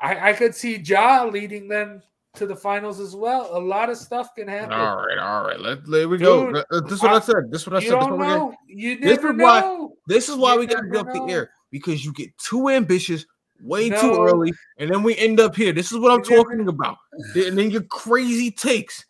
I, 0.00 0.30
I 0.30 0.32
could 0.32 0.54
see 0.54 0.76
Ja 0.76 1.24
leading 1.24 1.68
them 1.68 2.02
to 2.34 2.46
the 2.46 2.56
finals 2.56 3.00
as 3.00 3.14
well. 3.14 3.48
A 3.56 3.58
lot 3.58 3.88
of 3.90 3.96
stuff 3.96 4.34
can 4.34 4.48
happen. 4.48 4.72
All 4.72 4.96
right, 4.96 5.18
all 5.18 5.44
right. 5.44 5.58
Let, 5.60 5.86
there 5.88 6.08
we 6.08 6.18
go. 6.18 6.52
Dude, 6.52 6.64
Uh, 6.70 6.80
This 6.82 6.92
is 6.94 7.02
what 7.02 7.12
I, 7.12 7.16
I- 7.16 7.20
said. 7.20 7.34
This 7.50 7.60
is 7.62 7.66
what 7.68 7.76
I 7.76 7.80
said. 7.80 7.92
This 7.94 8.02
is 8.02 8.06
don't 8.08 8.18
what 8.18 8.26
know. 8.28 8.38
gonna- 8.46 8.56
You 8.66 8.98
this 8.98 9.16
never 9.16 9.30
is 9.32 9.38
why. 9.42 9.60
know. 9.60 9.96
This 10.06 10.28
is 10.28 10.36
why 10.36 10.54
You 10.54 10.60
we 10.60 10.66
got 10.66 10.80
to 10.82 10.88
get 10.90 11.06
off 11.06 11.12
the 11.12 11.32
air 11.32 11.50
because 11.70 12.04
you 12.04 12.12
get 12.12 12.36
too 12.38 12.68
ambitious 12.68 13.24
way 13.62 13.88
too 13.88 14.16
early, 14.20 14.52
and 14.78 14.90
then 14.90 15.02
we 15.02 15.16
end 15.16 15.40
up 15.40 15.54
here. 15.56 15.72
This 15.72 15.92
is 15.92 15.98
what 15.98 16.10
I'm 16.12 16.22
You 16.24 16.30
never- 16.30 16.42
talking 16.42 16.68
about. 16.68 16.96
And 17.36 17.56
then 17.56 17.70
your 17.70 17.82
crazy 17.84 18.50
takes. 18.50 19.04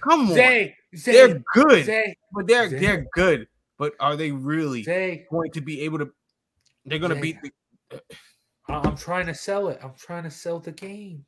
Come 0.00 0.28
on, 0.28 0.34
Zay, 0.34 0.76
Zay, 0.96 1.12
they're 1.12 1.42
good, 1.54 1.84
Zay, 1.84 2.16
but 2.32 2.46
they're 2.46 2.68
they're 2.68 3.06
good. 3.12 3.48
But 3.78 3.94
are 4.00 4.16
they 4.16 4.30
really 4.32 4.82
going 4.84 5.50
to 5.52 5.60
be 5.60 5.80
able 5.82 5.98
to? 5.98 6.10
They're 6.86 7.00
going 7.00 7.10
to 7.10 7.16
Zay. 7.16 7.20
beat 7.22 7.36
the. 7.90 8.00
I'm 8.68 8.96
trying 8.96 9.26
to 9.26 9.34
sell 9.34 9.68
it. 9.68 9.80
I'm 9.82 9.94
trying 9.98 10.22
to 10.24 10.30
sell 10.30 10.60
the 10.60 10.72
game. 10.72 11.24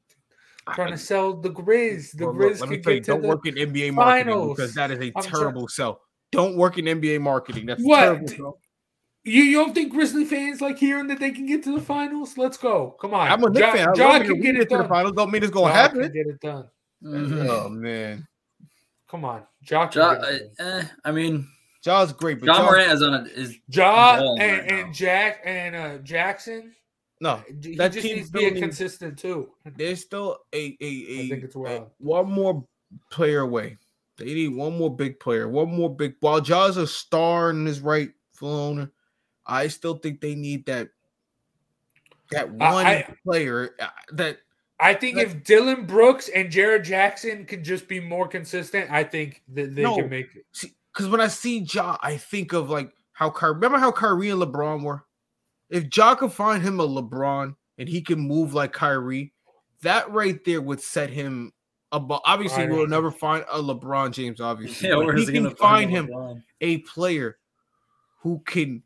I'm 0.66 0.74
trying 0.74 0.92
to 0.92 0.98
sell 0.98 1.34
the 1.34 1.50
Grizz. 1.50 2.12
The 2.16 2.26
Well, 2.26 2.34
look, 2.36 2.52
Grizz 2.52 2.60
let 2.60 2.68
me 2.68 2.78
tell 2.78 2.92
you, 2.94 3.00
don't 3.00 3.22
work 3.22 3.46
in 3.46 3.54
NBA 3.54 3.92
marketing 3.94 4.26
finals. 4.32 4.56
because 4.56 4.74
that 4.74 4.90
is 4.90 4.98
a 4.98 5.12
I'm 5.16 5.22
try- 5.22 5.38
terrible 5.40 5.68
sell. 5.68 6.00
Don't 6.32 6.56
work 6.56 6.78
in 6.78 6.84
NBA 6.84 7.20
marketing. 7.20 7.66
That's 7.66 7.80
a 7.82 7.84
What? 7.84 8.00
terrible 8.00 8.28
sell. 8.28 8.58
You, 9.24 9.42
you 9.42 9.56
don't 9.58 9.74
think 9.74 9.92
Grizzly 9.92 10.24
fans 10.24 10.60
like 10.62 10.78
hearing 10.78 11.06
that 11.08 11.18
they 11.20 11.30
can 11.30 11.44
get 11.44 11.62
to 11.64 11.74
the 11.74 11.80
finals? 11.80 12.38
Let's 12.38 12.56
go. 12.56 12.96
Come 13.00 13.12
on. 13.14 13.28
I'm 13.30 13.42
a 13.44 13.50
Knicks 13.50 13.66
Ja- 13.66 13.72
fan. 13.72 13.88
I 13.88 13.92
Ja 13.94 14.08
love 14.08 14.22
can 14.22 14.34
get 14.40 14.42
get 14.54 14.56
it 14.62 14.68
to 14.70 14.78
the 14.78 14.88
finals. 14.88 15.12
Don't 15.14 15.30
mean 15.30 15.42
it's 15.42 15.52
going 15.52 15.72
to 15.72 15.76
Ja 15.76 15.82
happen. 15.82 16.00
can 16.02 16.12
get 16.12 16.26
it 16.26 16.40
done. 16.40 16.68
Oh 17.04 17.68
man, 17.68 18.26
Come 19.10 19.24
on. 19.24 19.42
Ja 19.68 19.86
can 19.88 20.00
Ja, 20.02 20.14
get 20.14 20.32
it 20.34 20.56
done. 20.56 20.80
eh, 20.80 20.84
I 21.04 21.12
mean, 21.12 21.46
Ja's 21.82 22.12
great, 22.12 22.38
but 22.40 22.46
John 22.46 22.64
Ja- 22.64 22.70
Morant 22.70 22.92
is 22.92 23.02
on 23.02 23.14
a 23.14 23.22
is 23.24 23.56
Ja 23.68 24.18
and, 24.20 24.38
right 24.38 24.72
and 24.72 24.94
Jack 24.94 25.40
and 25.44 25.74
uh, 25.76 25.98
Jackson. 25.98 26.74
No, 27.22 27.42
He 27.62 27.76
that 27.76 27.92
just 27.92 28.04
needs 28.06 28.28
to 28.28 28.32
be 28.32 28.38
still 28.38 28.48
a 28.48 28.50
needs- 28.52 28.60
consistent 28.60 29.18
too. 29.18 29.50
There's 29.76 30.00
still 30.00 30.38
a 30.54 30.76
a, 30.80 30.84
a, 30.84 31.24
I 31.24 31.28
think 31.28 31.44
it's 31.44 31.54
a- 31.56 31.86
one 31.98 32.30
more 32.32 32.64
player 33.10 33.40
away. 33.40 33.76
They 34.16 34.26
need 34.26 34.48
one 34.54 34.76
more 34.76 34.94
big 34.94 35.18
player, 35.20 35.48
one 35.48 35.70
more 35.74 35.94
big. 35.94 36.14
While 36.20 36.40
Ja's 36.40 36.76
a 36.76 36.86
star 36.86 37.50
in 37.50 37.64
his 37.66 37.80
right 37.80 38.10
owner, 38.42 38.90
I 39.46 39.68
still 39.68 39.94
think 39.98 40.20
they 40.20 40.34
need 40.34 40.66
that 40.66 40.88
that 42.30 42.50
one 42.50 42.86
I- 42.86 43.14
player 43.24 43.70
uh, 43.80 43.88
that 44.12 44.38
I 44.78 44.94
think 44.94 45.18
if 45.18 45.44
Dillon 45.44 45.84
Brooks 45.84 46.28
and 46.28 46.50
Jaren 46.50 46.82
Jackson 46.82 47.44
could 47.44 47.62
just 47.64 47.86
be 47.86 48.00
more 48.00 48.26
consistent, 48.26 48.90
I 48.90 49.04
think 49.04 49.42
that 49.52 49.74
they 49.74 49.82
No. 49.82 49.96
can 49.96 50.08
make 50.08 50.28
it. 50.34 50.46
because 50.92 51.08
when 51.10 51.20
I 51.20 51.28
see 51.28 51.58
Ja, 51.70 51.98
I 52.02 52.16
think 52.16 52.52
of 52.54 52.70
like 52.70 52.90
how 53.12 53.28
Kyrie. 53.28 53.54
Remember 53.54 53.76
how 53.78 53.92
Kyrie 53.92 54.30
and 54.30 54.40
LeBron 54.40 54.82
were. 54.82 55.04
If 55.70 55.96
Ja 55.96 56.14
could 56.14 56.32
find 56.32 56.62
him 56.62 56.80
a 56.80 56.86
LeBron 56.86 57.54
and 57.78 57.88
he 57.88 58.02
can 58.02 58.20
move 58.20 58.54
like 58.54 58.72
Kyrie, 58.72 59.32
that 59.82 60.10
right 60.10 60.44
there 60.44 60.60
would 60.60 60.80
set 60.80 61.10
him 61.10 61.52
above. 61.92 62.20
Obviously, 62.24 62.68
we'll 62.68 62.86
never 62.86 63.10
find 63.10 63.44
a 63.50 63.60
LeBron 63.60 64.12
James. 64.12 64.40
Obviously, 64.40 64.88
Yeah, 64.88 64.96
but 64.96 65.16
he 65.16 65.26
can 65.26 65.44
find 65.44 65.58
find 65.58 65.90
him 65.90 66.08
LeBron? 66.08 66.42
a 66.60 66.78
player 66.78 67.38
who 68.18 68.40
can 68.46 68.82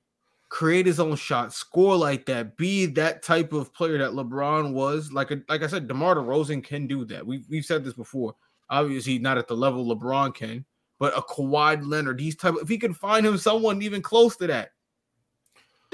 create 0.49 0.87
his 0.87 1.01
own 1.01 1.17
shot, 1.17 1.53
score 1.53 1.97
like 1.97 2.27
that, 2.27 2.57
be 2.57 2.87
that 2.87 3.23
type 3.23 3.53
of 3.53 3.75
player 3.75 3.99
that 3.99 4.13
LeBron 4.13 4.73
was. 4.73 5.11
Like 5.11 5.33
a, 5.33 5.43
like 5.49 5.63
I 5.63 5.67
said, 5.67 5.89
DeMar 5.89 6.15
DeRozan 6.17 6.63
can 6.63 6.87
do 6.87 7.05
that. 7.07 7.27
We 7.27 7.45
we've 7.49 7.65
said 7.65 7.85
this 7.85 7.95
before. 7.95 8.37
Obviously, 8.71 9.19
not 9.19 9.37
at 9.39 9.49
the 9.49 9.57
level 9.57 9.85
LeBron 9.85 10.35
can, 10.35 10.65
but 10.99 11.17
a 11.17 11.23
Kawhi 11.23 11.85
Leonard, 11.85 12.19
these 12.19 12.37
type. 12.37 12.55
If 12.61 12.69
he 12.69 12.79
can 12.79 12.95
find 12.95 13.27
him 13.27 13.37
someone 13.37 13.83
even 13.83 14.01
close 14.01 14.37
to 14.37 14.47
that, 14.47 14.71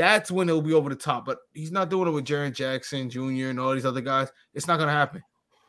that's 0.01 0.31
when 0.31 0.49
it'll 0.49 0.63
be 0.63 0.73
over 0.73 0.89
the 0.89 0.97
top. 0.97 1.25
But 1.27 1.39
he's 1.53 1.73
not 1.73 1.91
doing 1.91 2.09
it 2.09 2.13
with 2.13 2.25
Jaren 2.25 2.55
Jackson 2.55 3.11
Jr. 3.11 3.49
and 3.49 3.61
all 3.61 3.75
these 3.75 3.85
other 3.87 4.01
guys. 4.01 4.29
It's 4.55 4.67
not 4.67 4.79
gonna 4.79 4.93
happen. 4.93 5.23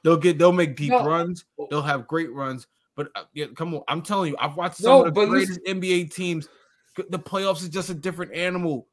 They'll 0.04 0.18
get 0.18 0.38
they'll 0.38 0.52
make 0.52 0.76
deep 0.76 0.92
No. 0.92 1.06
runs. 1.06 1.46
They'll 1.70 1.82
have 1.82 2.08
great 2.08 2.32
runs. 2.32 2.68
But 2.96 3.10
uh, 3.16 3.24
yeah, 3.34 3.48
come 3.56 3.74
on, 3.74 3.84
I'm 3.88 4.02
telling 4.02 4.32
you, 4.32 4.38
I've 4.40 4.56
watched 4.56 4.78
some 4.78 4.92
No, 4.92 5.06
of 5.06 5.14
the 5.14 5.26
greatest 5.26 5.60
NBA 5.68 6.14
teams. 6.14 6.48
The 6.98 7.20
playoffs 7.20 7.62
is 7.62 7.70
just 7.70 7.90
a 7.90 7.94
different 7.94 8.34
animal. 8.34 8.88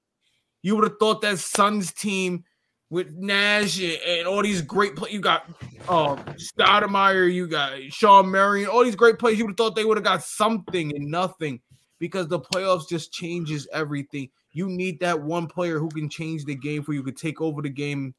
You 0.62 0.76
would 0.76 0.84
have 0.84 0.99
thought 0.99 1.20
that 1.22 1.39
Suns 1.39 1.93
team 1.93 2.45
with 2.91 3.12
Nash 3.12 3.80
and, 3.80 3.99
and 4.07 4.26
all 4.26 4.43
these 4.43 4.62
great 4.62 4.97
players. 4.97 5.14
You 5.14 5.20
got 5.20 5.47
um 5.89 6.18
Stoudemire, 6.59 7.32
you 7.32 7.47
got 7.49 7.80
Shawn 7.93 8.30
Marion, 8.30 8.68
all 8.68 8.84
these 8.84 8.97
great 8.97 9.18
players. 9.18 9.39
You 9.39 9.45
would 9.45 9.53
have 9.53 9.57
thought 9.57 9.76
they 9.76 9.84
would 9.84 9.97
have 9.97 10.05
got 10.05 10.22
something 10.22 10.95
and 10.95 11.07
nothing 11.11 11.61
because 11.99 12.28
the 12.28 12.41
playoffs 12.41 12.89
just 12.89 13.12
changes 13.12 13.66
everything. 13.72 14.30
You 14.59 14.68
need 14.68 14.98
that 14.98 15.22
one 15.22 15.46
player 15.46 15.78
who 15.78 15.88
can 15.88 16.09
change 16.09 16.44
the 16.44 16.56
game 16.56 16.82
for 16.82 16.92
you, 16.92 17.04
could 17.04 17.16
take 17.16 17.40
over 17.40 17.62
the 17.62 17.70
game. 17.70 18.12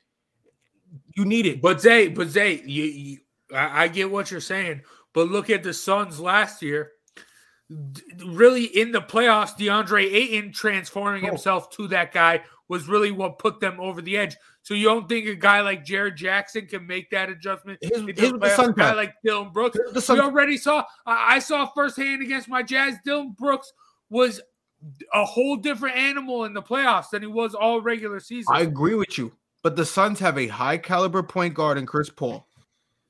You 1.17 1.25
need 1.25 1.45
it. 1.45 1.61
But 1.61 1.81
Zay, 1.81 2.07
but 2.07 2.29
Zay, 2.29 2.61
you, 2.65 2.83
you 2.83 3.17
I, 3.53 3.83
I 3.83 3.87
get 3.89 4.09
what 4.09 4.31
you're 4.31 4.39
saying, 4.39 4.83
but 5.13 5.27
look 5.27 5.49
at 5.49 5.63
the 5.63 5.73
Suns 5.73 6.17
last 6.17 6.61
year. 6.61 6.93
D- 7.69 8.01
Really, 8.25 8.63
in 8.63 8.93
the 8.93 9.01
playoffs, 9.01 9.57
DeAndre 9.57 10.05
Ayton 10.05 10.53
transforming 10.53 11.25
oh. 11.25 11.27
himself 11.27 11.71
to 11.71 11.89
that 11.89 12.13
guy 12.13 12.41
was 12.69 12.87
really 12.87 13.11
what 13.11 13.37
put 13.37 13.59
them 13.59 13.77
over 13.77 14.01
the 14.01 14.15
edge. 14.15 14.37
So 14.61 14.73
you 14.73 14.85
don't 14.85 15.09
think 15.09 15.27
a 15.27 15.35
guy 15.35 15.59
like 15.59 15.83
Jaren 15.83 16.15
Jackson 16.15 16.67
can 16.67 16.87
make 16.87 17.09
that 17.09 17.29
adjustment? 17.29 17.79
Here's 17.81 18.01
what 18.01 18.15
the 18.15 18.21
playoffs? 18.21 18.55
Suns 18.55 18.69
a 18.69 18.73
guy 18.73 18.93
like 18.93 19.13
Dillon 19.25 19.51
Brooks. 19.51 19.77
The 19.91 20.13
we 20.13 20.21
already 20.21 20.55
saw. 20.55 20.85
I 21.05 21.35
I 21.35 21.39
saw 21.39 21.65
firsthand 21.75 22.21
against 22.21 22.47
my 22.47 22.63
Jazz. 22.63 22.95
Dillon 23.03 23.35
Brooks 23.37 23.73
was 24.09 24.39
a 25.13 25.25
whole 25.25 25.55
different 25.55 25.97
animal 25.97 26.45
in 26.45 26.53
the 26.53 26.61
playoffs 26.61 27.09
than 27.09 27.21
he 27.21 27.27
was 27.27 27.53
all 27.53 27.82
regular 27.82 28.19
season. 28.19 28.53
I 28.53 28.61
agree 28.61 28.95
with 28.95 29.17
you, 29.17 29.32
but 29.63 29.75
the 29.75 29.86
Suns 29.86 30.19
have 30.19 30.38
a 30.38 30.47
high 30.47 30.77
caliber 30.77 31.23
point 31.23 31.53
guard 31.53 31.77
in 31.77 31.86
Chris 31.86 32.09
Paul. 32.09 32.47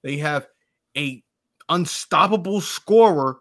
They 0.04 0.18
have 0.18 0.48
a 0.98 1.24
unstoppable 1.68 2.62
scorer 2.62 3.40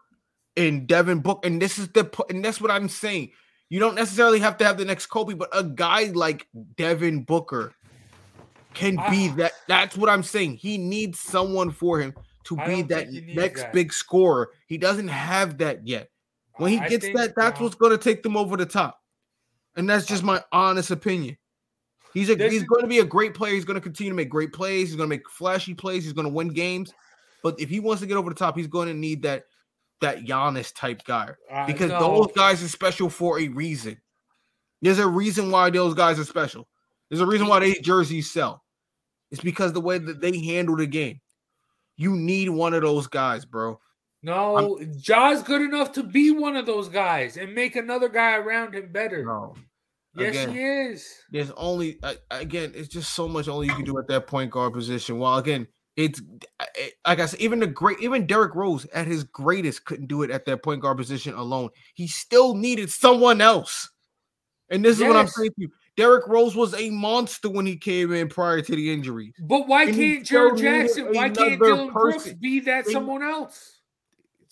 in 0.57 0.87
Devin 0.87 1.21
Book, 1.21 1.45
and 1.47 1.63
this 1.63 1.79
is 1.79 1.89
the 1.89 2.11
and 2.29 2.45
that's 2.45 2.61
what 2.61 2.71
I'm 2.71 2.89
saying. 2.89 3.31
You 3.71 3.81
don't 3.81 3.95
necessarily 3.95 4.41
have 4.41 4.57
to 4.59 4.65
have 4.65 4.79
the 4.79 4.85
next 4.85 5.07
Kobe, 5.07 5.35
but 5.35 5.51
a 5.53 5.63
guy 5.63 6.05
like 6.05 6.47
Devin 6.77 7.25
Booker 7.25 7.75
can 8.75 8.97
be 9.11 9.29
ah. 9.31 9.35
that. 9.37 9.53
That's 9.67 9.97
what 9.97 10.09
I'm 10.09 10.23
saying. 10.23 10.57
He 10.57 10.79
needs 10.79 11.21
someone 11.21 11.71
for 11.71 12.01
him 12.01 12.15
to 12.45 12.59
I 12.59 12.67
be 12.67 12.83
that 12.83 13.05
think 13.05 13.11
he 13.11 13.21
needs 13.21 13.37
next 13.37 13.63
that. 13.63 13.73
big 13.73 13.93
scorer. 13.93 14.51
He 14.67 14.79
doesn't 14.79 15.09
have 15.09 15.59
that 15.59 15.87
yet. 15.87 16.11
When 16.59 16.73
he 16.73 16.79
I 16.79 16.89
gets 16.89 17.05
think, 17.05 17.17
that, 17.17 17.35
that's 17.37 17.61
what's 17.61 17.75
going 17.75 17.93
to 17.93 17.99
take 17.99 18.23
them 18.23 18.37
over 18.37 18.57
the 18.57 18.67
top. 18.67 19.01
And 19.77 19.89
that's 19.89 20.07
just 20.07 20.23
my 20.23 20.43
honest 20.53 20.91
opinion. 20.91 21.37
He's 22.15 22.31
a 22.31 22.37
he's 22.37 22.63
is- 22.63 22.65
going 22.65 22.83
to 22.83 22.89
be 22.89 22.99
a 22.99 23.05
great 23.05 23.35
player. 23.35 23.55
He's 23.55 23.65
going 23.65 23.77
to 23.77 23.81
continue 23.81 24.11
to 24.11 24.17
make 24.17 24.29
great 24.29 24.53
plays. 24.53 24.89
He's 24.89 24.97
going 24.97 25.09
to 25.09 25.15
make 25.15 25.29
flashy 25.31 25.75
plays. 25.75 26.05
He's 26.05 26.13
going 26.13 26.27
to 26.27 26.33
win 26.33 26.49
games. 26.49 26.93
But 27.43 27.61
if 27.61 27.69
he 27.69 27.81
wants 27.81 28.01
to 28.01 28.07
get 28.07 28.17
over 28.17 28.29
the 28.29 28.37
top, 28.37 28.57
he's 28.57 28.67
going 28.67 28.89
to 28.89 28.95
need 28.95 29.23
that 29.23 29.45
that 30.01 30.25
Giannis 30.25 30.73
type 30.75 31.03
guy 31.05 31.31
because 31.67 31.91
those 31.91 32.29
guys 32.35 32.63
are 32.63 32.69
special 32.69 33.11
for 33.11 33.41
a 33.41 33.49
reason. 33.49 34.01
There's 34.81 34.99
a 34.99 35.07
reason 35.07 35.51
why 35.51 35.71
those 35.71 35.95
guys 35.95 36.19
are 36.21 36.25
special. 36.25 36.69
There's 37.09 37.21
a 37.21 37.27
reason 37.27 37.49
why 37.49 37.61
they 37.61 37.75
jerseys 37.75 38.31
sell. 38.31 38.63
It's 39.31 39.41
because 39.41 39.73
the 39.73 39.81
way 39.81 39.99
that 39.99 40.21
they 40.21 40.39
handle 40.39 40.77
the 40.77 40.87
game. 40.87 41.21
You 41.97 42.15
need 42.15 42.49
one 42.49 42.75
of 42.75 42.83
those 42.83 43.09
guys, 43.09 43.45
bro. 43.45 43.81
No, 44.23 44.79
Ja's 45.01 45.43
good 45.43 45.63
enough 45.63 45.93
to 45.93 46.03
be 46.03 46.31
one 46.33 46.57
of 46.57 46.67
those 46.67 46.89
guys 46.89 47.37
and 47.37 47.55
make 47.55 47.77
another 47.77 48.09
guy 48.09 48.37
around 48.37 48.75
him 48.75 48.91
better. 48.91 49.25
No. 49.25 49.55
Yes, 50.17 50.35
Again, 50.35 50.53
he 50.53 50.61
is. 50.63 51.09
There's 51.31 51.51
only 51.53 51.99
uh, 52.03 52.15
again, 52.31 52.73
it's 52.75 52.89
just 52.89 53.15
so 53.15 53.29
much 53.29 53.47
only 53.47 53.69
you 53.69 53.75
can 53.75 53.85
do 53.85 53.99
at 53.99 54.09
that 54.09 54.27
point 54.27 54.51
guard 54.51 54.73
position. 54.73 55.19
While 55.19 55.39
again, 55.39 55.69
it's 55.97 56.21
it- 56.77 56.95
like 57.07 57.21
I 57.21 57.27
said, 57.27 57.41
even 57.41 57.61
the 57.61 57.69
great, 57.69 58.01
even 58.01 58.27
Derrick 58.27 58.55
Rose 58.57 58.87
at 58.87 59.07
his 59.07 59.23
greatest 59.23 59.85
couldn't 59.85 60.07
do 60.09 60.23
it 60.23 60.31
at 60.33 60.45
that 60.47 60.63
point 60.65 60.81
guard 60.83 60.97
position 60.97 61.35
alone. 61.35 61.69
He 61.95 62.09
still 62.09 62.55
needed 62.55 62.91
someone 62.91 63.41
else. 63.41 63.89
And 64.71 64.85
this 64.85 64.99
is 64.99 65.05
what 65.07 65.17
I'm 65.17 65.29
saying 65.29 65.51
to 65.51 65.63
you. 65.63 65.71
Derrick 65.97 66.27
Rose 66.27 66.55
was 66.55 66.75
a 66.75 66.91
monster 66.91 67.49
when 67.51 67.67
he 67.67 67.77
came 67.77 68.13
in 68.13 68.29
prior 68.29 68.61
to 68.61 68.77
the 68.77 68.93
injury. 68.93 69.33
But 69.41 69.67
why 69.69 69.85
And 69.85 69.95
can't 69.95 70.25
Jaren 70.27 70.59
Jackson? 70.59 71.07
Why 71.13 71.31
can't 71.31 71.61
Dillon 71.61 71.93
Brooks 71.93 72.33
be 72.35 72.61
that 72.61 72.85
And- 72.85 72.93
someone 72.93 73.23
else? 73.23 73.78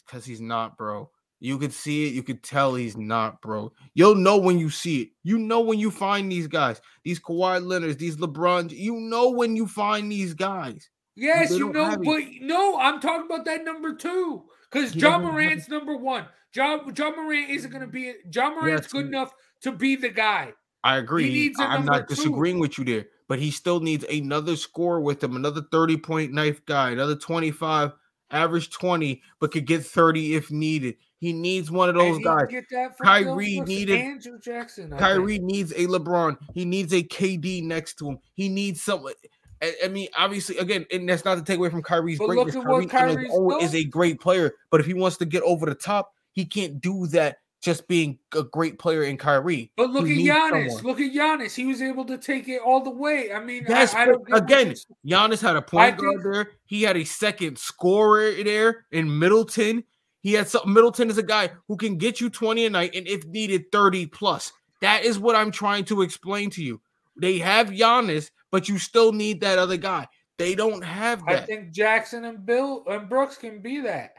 Because 0.07 0.25
he's 0.25 0.41
not, 0.41 0.77
bro. 0.77 1.11
You 1.39 1.59
could 1.59 1.73
see 1.73 2.07
it. 2.07 2.15
You 2.15 2.23
could 2.23 2.43
tell 2.43 2.75
he's 2.75 2.97
not, 2.97 3.43
bro. 3.43 3.73
You'll 3.95 4.15
know 4.15 4.39
when 4.39 4.59
you 4.59 4.71
see 4.71 5.03
it. 5.03 5.09
You 5.23 5.39
know 5.39 5.61
when 5.61 5.79
you 5.79 5.91
find 5.91 6.33
these 6.33 6.47
guys, 6.47 6.81
these 7.05 7.21
Kawhi 7.21 7.65
Leonards, 7.65 7.99
these 7.99 8.17
LeBron. 8.17 8.71
You 8.71 8.95
know 8.95 9.31
when 9.31 9.55
you 9.57 9.67
find 9.67 10.11
these 10.11 10.33
guys. 10.33 10.89
Yes, 11.15 11.51
you 11.51 11.73
know, 11.73 11.85
have 11.85 12.01
it. 12.03 12.05
but 12.05 12.23
no, 12.41 12.79
I'm 12.79 13.01
talking 13.01 13.27
about 13.27 13.45
that 13.47 13.65
number 13.65 13.95
two 13.95 14.45
because 14.71 14.95
Ja 14.95 15.19
Morant's 15.19 15.69
number 15.69 15.97
one. 15.97 16.27
John 16.53 16.91
Ja 16.97 17.11
Morant 17.11 17.51
isn't 17.51 17.71
going 17.71 17.83
to 17.83 17.87
be. 17.87 18.15
Ja 18.33 18.51
Morant's 18.51 18.85
Yes, 18.85 18.93
good 18.93 19.07
enough 19.07 19.33
to 19.63 19.73
be 19.73 19.97
the 19.97 20.09
guy. 20.09 20.53
I 20.85 20.97
agree. 20.99 21.25
He 21.25 21.31
needs 21.31 21.61
a 21.61 21.65
I'm 21.65 21.85
not 21.85 22.09
two. 22.09 22.15
disagreeing 22.15 22.59
with 22.59 22.79
you 22.79 22.85
there, 22.85 23.07
but 23.29 23.39
he 23.39 23.51
still 23.51 23.81
needs 23.81 24.05
another 24.05 24.57
score 24.57 25.01
with 25.01 25.23
him, 25.23 25.37
another 25.37 25.63
30 25.73 25.97
point 25.99 26.33
knife 26.33 26.65
guy, 26.65 26.91
another 26.91 27.17
25, 27.17 27.93
average 28.31 28.71
20, 28.71 29.23
but 29.41 29.53
could 29.53 29.67
get 29.67 29.85
30 29.85 30.35
if 30.35 30.51
needed. 30.51 30.97
He 31.19 31.33
needs 31.33 31.71
one 31.71 31.89
of 31.89 31.95
those 31.95 32.19
guys. 32.23 32.49
get 32.51 32.65
that 32.71 32.97
from 32.97 33.07
Kyrie 33.07 33.61
needed 33.61 34.01
and 34.01 34.21
Joe 34.21 34.39
Jackson. 34.39 34.87
I 34.87 34.89
think. 34.89 35.01
Kyrie 35.01 35.39
needs 35.39 35.73
a 35.73 35.87
LeBron. 35.87 36.37
He 36.53 36.65
needs 36.65 36.93
a 36.93 37.03
KD 37.03 37.63
next 37.63 37.95
to 37.99 38.11
him. 38.11 38.19
He 38.35 38.49
needs 38.49 38.83
someone. 38.83 39.15
I, 39.63 39.75
I 39.85 39.89
mean, 39.89 40.09
obviously, 40.17 40.59
again, 40.59 40.85
and 40.93 41.09
that's 41.09 41.25
not 41.25 41.37
to 41.37 41.43
take 41.43 41.59
away 41.59 41.71
from 41.71 41.83
Kyrie's 41.83 42.19
But 42.19 42.29
look 42.29 42.51
greatness. 42.51 42.57
at 42.57 42.65
Kyrie 42.65 43.25
his 43.25 43.33
Kyrie's 43.33 43.65
is 43.65 43.75
a 43.75 43.85
great 43.85 44.21
player, 44.21 44.53
but 44.71 44.81
if 44.81 44.87
he 44.87 44.95
wants 44.95 45.17
to 45.19 45.25
get 45.25 45.43
over 45.43 45.65
the 45.65 45.75
top, 45.75 46.13
he 46.33 46.45
can't 46.45 46.81
do 46.81 47.07
that 47.09 47.39
just 47.67 47.89
being 47.89 48.17
a 48.33 48.45
great 48.45 48.79
player 48.79 49.03
in 49.03 49.17
Kyrie. 49.17 49.73
But 49.77 49.91
look 49.91 50.05
at 50.05 50.11
Giannis. 50.11 50.69
someone. 50.69 50.85
Look 50.85 51.01
at 51.01 51.13
Giannis. 51.13 51.53
He 51.53 51.67
was 51.67 51.83
able 51.83 52.05
to 52.05 52.17
take 52.17 52.49
it 52.49 52.61
all 52.65 52.81
the 52.81 52.93
way. 52.93 53.33
I 53.33 53.41
mean, 53.41 53.67
Yes, 53.69 53.93
I, 53.93 54.05
I 54.05 54.39
again, 54.39 54.73
Giannis 55.05 55.43
had 55.43 55.57
a 55.57 55.63
point 55.63 55.83
I 55.83 55.91
guard 55.91 56.23
there. 56.23 56.51
He 56.67 56.85
had 56.85 56.97
a 56.97 57.03
second 57.03 57.59
scorer 57.59 58.31
there 58.45 58.87
in 58.93 59.19
Middleton. 59.19 59.83
He 60.21 60.33
had 60.35 60.47
some 60.47 60.73
Middleton 60.73 61.11
is 61.11 61.19
a 61.19 61.25
guy 61.25 61.51
who 61.67 61.77
can 61.77 61.99
get 61.99 62.21
you 62.21 62.31
20 62.31 62.67
a 62.67 62.71
night 62.71 62.95
and 62.95 63.09
if 63.09 63.27
needed 63.27 63.73
30 63.73 64.07
plus. 64.07 64.53
That 64.81 65.05
is 65.05 65.19
what 65.19 65.35
I'm 65.35 65.51
trying 65.51 65.87
to 65.87 66.03
explain 66.03 66.51
to 66.51 66.63
you. 66.63 66.81
They 67.21 67.39
have 67.39 67.71
Giannis, 67.71 68.31
but 68.53 68.69
you 68.69 68.79
still 68.79 69.11
need 69.11 69.41
that 69.41 69.59
other 69.59 69.77
guy. 69.77 70.07
They 70.39 70.55
don't 70.55 70.85
have 70.85 71.25
I 71.27 71.39
think 71.39 71.73
Jackson 71.73 72.27
and 72.27 72.47
Bill 72.47 72.85
and 72.87 73.09
Brooks 73.09 73.37
can 73.37 73.61
be 73.61 73.81
that. 73.81 74.19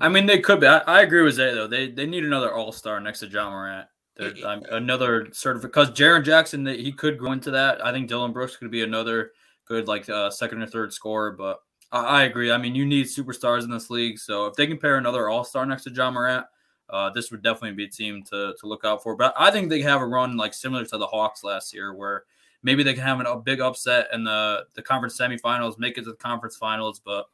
I 0.00 0.08
mean, 0.08 0.26
they 0.26 0.38
could 0.40 0.60
be. 0.60 0.66
I, 0.66 0.78
I 0.78 1.02
agree 1.02 1.22
with 1.22 1.34
Zay 1.34 1.54
though. 1.54 1.66
They 1.66 1.90
they 1.90 2.06
need 2.06 2.24
another 2.24 2.52
All 2.54 2.72
Star 2.72 3.00
next 3.00 3.20
to 3.20 3.26
Ja 3.26 3.50
Morant. 3.50 3.86
They're- 4.16 4.34
um, 4.46 4.62
another 4.70 5.28
certificate 5.32 5.72
because 5.72 5.90
Jaren 5.90 6.24
Jackson 6.24 6.64
that 6.64 6.80
he 6.80 6.92
could 6.92 7.18
go 7.18 7.32
into 7.32 7.50
that. 7.50 7.84
I 7.84 7.92
think 7.92 8.08
Dillon 8.08 8.32
Brooks 8.32 8.56
could 8.56 8.70
be 8.70 8.82
another 8.82 9.32
good 9.66 9.86
like 9.88 10.08
uh, 10.08 10.30
second 10.30 10.62
or 10.62 10.66
third 10.66 10.92
scorer. 10.92 11.32
But 11.32 11.60
I, 11.92 12.04
I 12.04 12.22
agree. 12.24 12.50
I 12.50 12.58
mean, 12.58 12.74
you 12.74 12.86
need 12.86 13.06
superstars 13.06 13.62
in 13.64 13.70
this 13.70 13.90
league. 13.90 14.18
So 14.18 14.46
if 14.46 14.54
they 14.54 14.66
can 14.66 14.78
pair 14.78 14.96
another 14.96 15.28
All 15.28 15.44
Star 15.44 15.66
next 15.66 15.84
to 15.84 15.90
Ja 15.90 16.10
Morant, 16.10 16.46
uh, 16.90 17.10
this 17.10 17.30
would 17.30 17.42
definitely 17.42 17.72
be 17.76 17.84
a 17.84 17.88
team 17.90 18.22
to 18.30 18.54
to 18.58 18.66
look 18.66 18.84
out 18.84 19.02
for. 19.02 19.16
But 19.16 19.34
I 19.38 19.50
think 19.50 19.68
they 19.68 19.82
have 19.82 20.00
a 20.00 20.06
run 20.06 20.36
like 20.36 20.54
similar 20.54 20.84
to 20.86 20.98
the 20.98 21.06
Hawks 21.06 21.44
last 21.44 21.74
year, 21.74 21.94
where 21.94 22.24
maybe 22.62 22.82
they 22.82 22.94
can 22.94 23.02
have 23.02 23.20
an, 23.20 23.26
a 23.26 23.36
big 23.36 23.60
upset 23.60 24.08
in 24.12 24.24
the 24.24 24.64
the 24.74 24.82
conference 24.82 25.18
semifinals, 25.18 25.78
make 25.78 25.98
it 25.98 26.04
to 26.04 26.10
the 26.10 26.16
conference 26.16 26.56
finals, 26.56 27.00
but. 27.04 27.26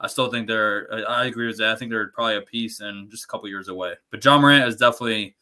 I 0.00 0.08
still 0.08 0.30
think 0.30 0.46
they're. 0.46 0.88
I 0.92 1.02
I 1.02 1.24
agree 1.26 1.46
with 1.46 1.58
that. 1.58 1.70
I 1.70 1.76
think 1.76 1.90
they're 1.90 2.08
probably 2.08 2.36
a 2.36 2.42
piece 2.42 2.80
and 2.80 3.10
just 3.10 3.24
a 3.24 3.26
couple 3.28 3.48
years 3.48 3.68
away. 3.68 3.94
But 4.10 4.24
Ja 4.24 4.38
Morant 4.38 4.68
is 4.68 4.76
definitely. 4.76 5.34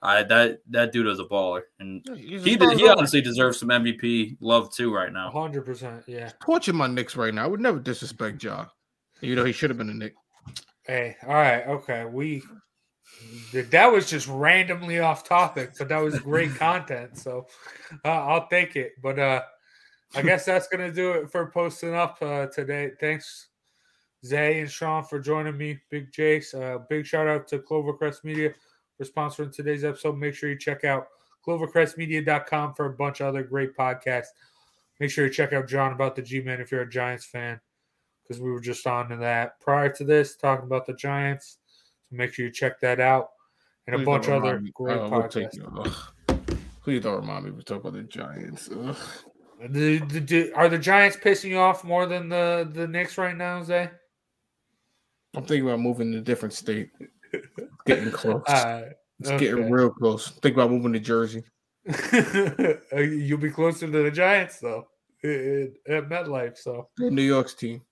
I 0.00 0.22
that 0.22 0.60
that 0.70 0.92
dude 0.92 1.08
is 1.08 1.18
a 1.18 1.24
baller, 1.24 1.62
and 1.80 2.06
he's 2.16 2.44
he 2.44 2.54
star 2.54 2.72
he 2.72 2.88
honestly 2.88 3.20
deserves 3.20 3.58
some 3.58 3.68
MVP 3.70 4.36
love 4.40 4.72
too 4.72 4.94
right 4.94 5.12
now. 5.12 5.30
hundred 5.30 5.64
percent. 5.64 6.04
Yeah. 6.06 6.30
Torching 6.40 6.76
my 6.76 6.86
Knicks 6.86 7.16
right 7.16 7.34
now. 7.34 7.42
I 7.42 7.46
would 7.48 7.60
never 7.60 7.80
disrespect 7.80 8.42
Ja. 8.42 8.66
You 9.20 9.34
know, 9.34 9.44
he 9.44 9.50
should 9.50 9.70
have 9.70 9.76
been 9.76 9.90
a 9.90 9.94
Knick. 9.94 10.14
Hey, 10.84 11.16
all 11.26 11.34
right, 11.34 11.66
okay. 11.66 12.04
We 12.04 12.44
that 13.72 13.90
was 13.90 14.08
just 14.08 14.28
randomly 14.28 15.00
off 15.00 15.24
topic, 15.24 15.72
but 15.76 15.88
that 15.88 15.98
was 15.98 16.18
great 16.20 16.54
content. 16.54 17.18
So 17.18 17.46
uh, 18.04 18.08
I'll 18.08 18.46
take 18.46 18.76
it. 18.76 18.92
But 19.02 19.18
uh 19.18 19.42
I 20.14 20.22
guess 20.22 20.44
that's 20.44 20.68
gonna 20.68 20.92
do 20.92 21.12
it 21.12 21.30
for 21.30 21.50
posting 21.50 21.94
up 21.94 22.18
uh, 22.22 22.46
today. 22.46 22.92
Thanks, 23.00 23.47
Zay 24.24 24.60
and 24.60 24.70
Sean, 24.70 25.04
for 25.04 25.18
joining 25.20 25.56
me. 25.56 25.78
Big 25.90 26.10
Jace. 26.12 26.54
Uh, 26.54 26.78
big 26.88 27.06
shout 27.06 27.28
out 27.28 27.46
to 27.48 27.58
Clovercrest 27.58 28.24
Media 28.24 28.52
for 28.96 29.04
sponsoring 29.04 29.52
today's 29.54 29.84
episode. 29.84 30.16
Make 30.18 30.34
sure 30.34 30.48
you 30.50 30.58
check 30.58 30.84
out 30.84 31.06
clovercrestmedia.com 31.46 32.74
for 32.74 32.86
a 32.86 32.92
bunch 32.92 33.20
of 33.20 33.28
other 33.28 33.42
great 33.42 33.76
podcasts. 33.76 34.26
Make 35.00 35.10
sure 35.10 35.26
you 35.26 35.32
check 35.32 35.52
out 35.52 35.68
Jawing 35.68 35.92
About 35.92 36.16
the 36.16 36.22
G 36.22 36.40
Men 36.40 36.60
if 36.60 36.72
you're 36.72 36.82
a 36.82 36.88
Giants 36.90 37.24
fan 37.24 37.60
because 38.22 38.42
we 38.42 38.50
were 38.50 38.60
just 38.60 38.86
on 38.86 39.08
to 39.10 39.16
that 39.16 39.60
prior 39.60 39.88
to 39.90 40.04
this, 40.04 40.36
talking 40.36 40.66
about 40.66 40.86
the 40.86 40.92
Giants. 40.94 41.58
So 42.10 42.16
make 42.16 42.34
sure 42.34 42.44
you 42.44 42.50
check 42.52 42.80
that 42.80 42.98
out 43.00 43.30
and 43.86 44.00
a 44.00 44.04
bunch 44.04 44.26
of 44.26 44.42
other 44.44 44.60
me. 44.60 44.72
great 44.74 44.98
Oh, 44.98 45.08
podcasts. 45.10 45.94
Please 46.82 47.02
don't 47.02 47.20
remind 47.20 47.44
me 47.44 47.52
to 47.52 47.62
talk 47.62 47.80
about 47.80 47.92
the 47.92 48.02
Giants. 48.02 48.66
The, 48.66 49.98
the, 49.98 49.98
the- 50.20 50.52
are 50.54 50.68
the 50.68 50.78
Giants 50.78 51.16
pissing 51.16 51.50
you 51.50 51.58
off 51.58 51.84
more 51.84 52.06
than 52.06 52.28
the 52.28 52.68
the 52.72 52.86
Knicks 52.88 53.16
right 53.16 53.36
now, 53.36 53.62
Zay? 53.62 53.90
I'm 55.36 55.44
thinking 55.44 55.66
about 55.66 55.80
moving 55.80 56.12
to 56.12 56.18
a 56.18 56.22
different 56.22 56.54
state. 56.54 56.90
It's 57.32 57.46
getting 57.84 58.10
close. 58.10 58.42
Uh, 58.46 58.90
it's 59.20 59.30
getting 59.38 59.70
real 59.70 59.90
close. 59.90 60.30
Think 60.42 60.54
about 60.56 60.70
moving 60.70 60.92
to 60.94 61.00
Jersey. 61.00 61.42
Uh, 62.92 63.00
You'll 63.00 63.38
be 63.38 63.50
closer 63.50 63.86
to 63.86 64.02
the 64.02 64.10
Giants 64.10 64.58
though 64.60 64.86
i- 65.24 65.28
i- 65.28 65.94
at 65.96 66.08
MetLife. 66.08 66.56
So 66.58 66.88
New 66.98 67.22
York's 67.22 67.54
team. 67.54 67.82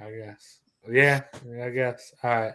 I 0.00 0.10
guess, 0.12 0.60
yeah, 0.88 1.22
I 1.62 1.70
guess. 1.70 2.12
All 2.22 2.30
right. 2.30 2.52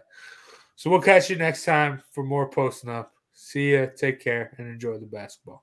So 0.76 0.90
we'll 0.90 1.02
catch 1.02 1.30
you 1.30 1.36
next 1.36 1.66
time 1.66 2.02
for 2.12 2.24
more 2.24 2.50
posting 2.50 2.90
up. 2.90 3.12
See 3.34 3.74
ya. 3.74 3.88
Take 3.98 4.22
care 4.22 4.54
and 4.58 4.68
enjoy 4.68 4.98
the 4.98 5.06
basketball. 5.06 5.62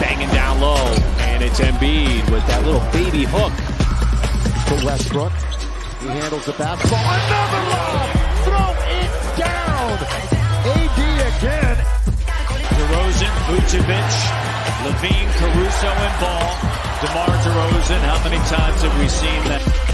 Banging 0.00 0.28
down 0.30 0.60
low, 0.60 0.76
and 1.30 1.42
it's 1.42 1.60
Embiid 1.60 2.30
with 2.30 2.46
that 2.46 2.64
little 2.64 2.84
baby 2.92 3.24
hook. 3.28 3.52
To 4.68 4.86
Westbrook. 4.86 5.32
He 6.00 6.08
handles 6.08 6.46
the 6.46 6.52
basketball. 6.52 7.00
Another 7.00 7.62
lob. 7.72 8.08
Throw 8.44 8.70
it 8.88 9.12
down. 9.36 9.96
AD 10.72 10.98
again. 11.32 11.76
DeRozan, 12.76 13.34
Vucevic, 13.48 14.12
LaVine, 14.84 15.30
Caruso, 15.38 15.90
and 15.92 16.14
Ball. 16.20 16.48
DeMar 17.00 17.32
DeRozan, 17.44 18.00
how 18.00 18.18
many 18.24 18.40
times 18.48 18.82
have 18.82 18.98
we 18.98 19.08
seen 19.08 19.44
that? 19.44 19.93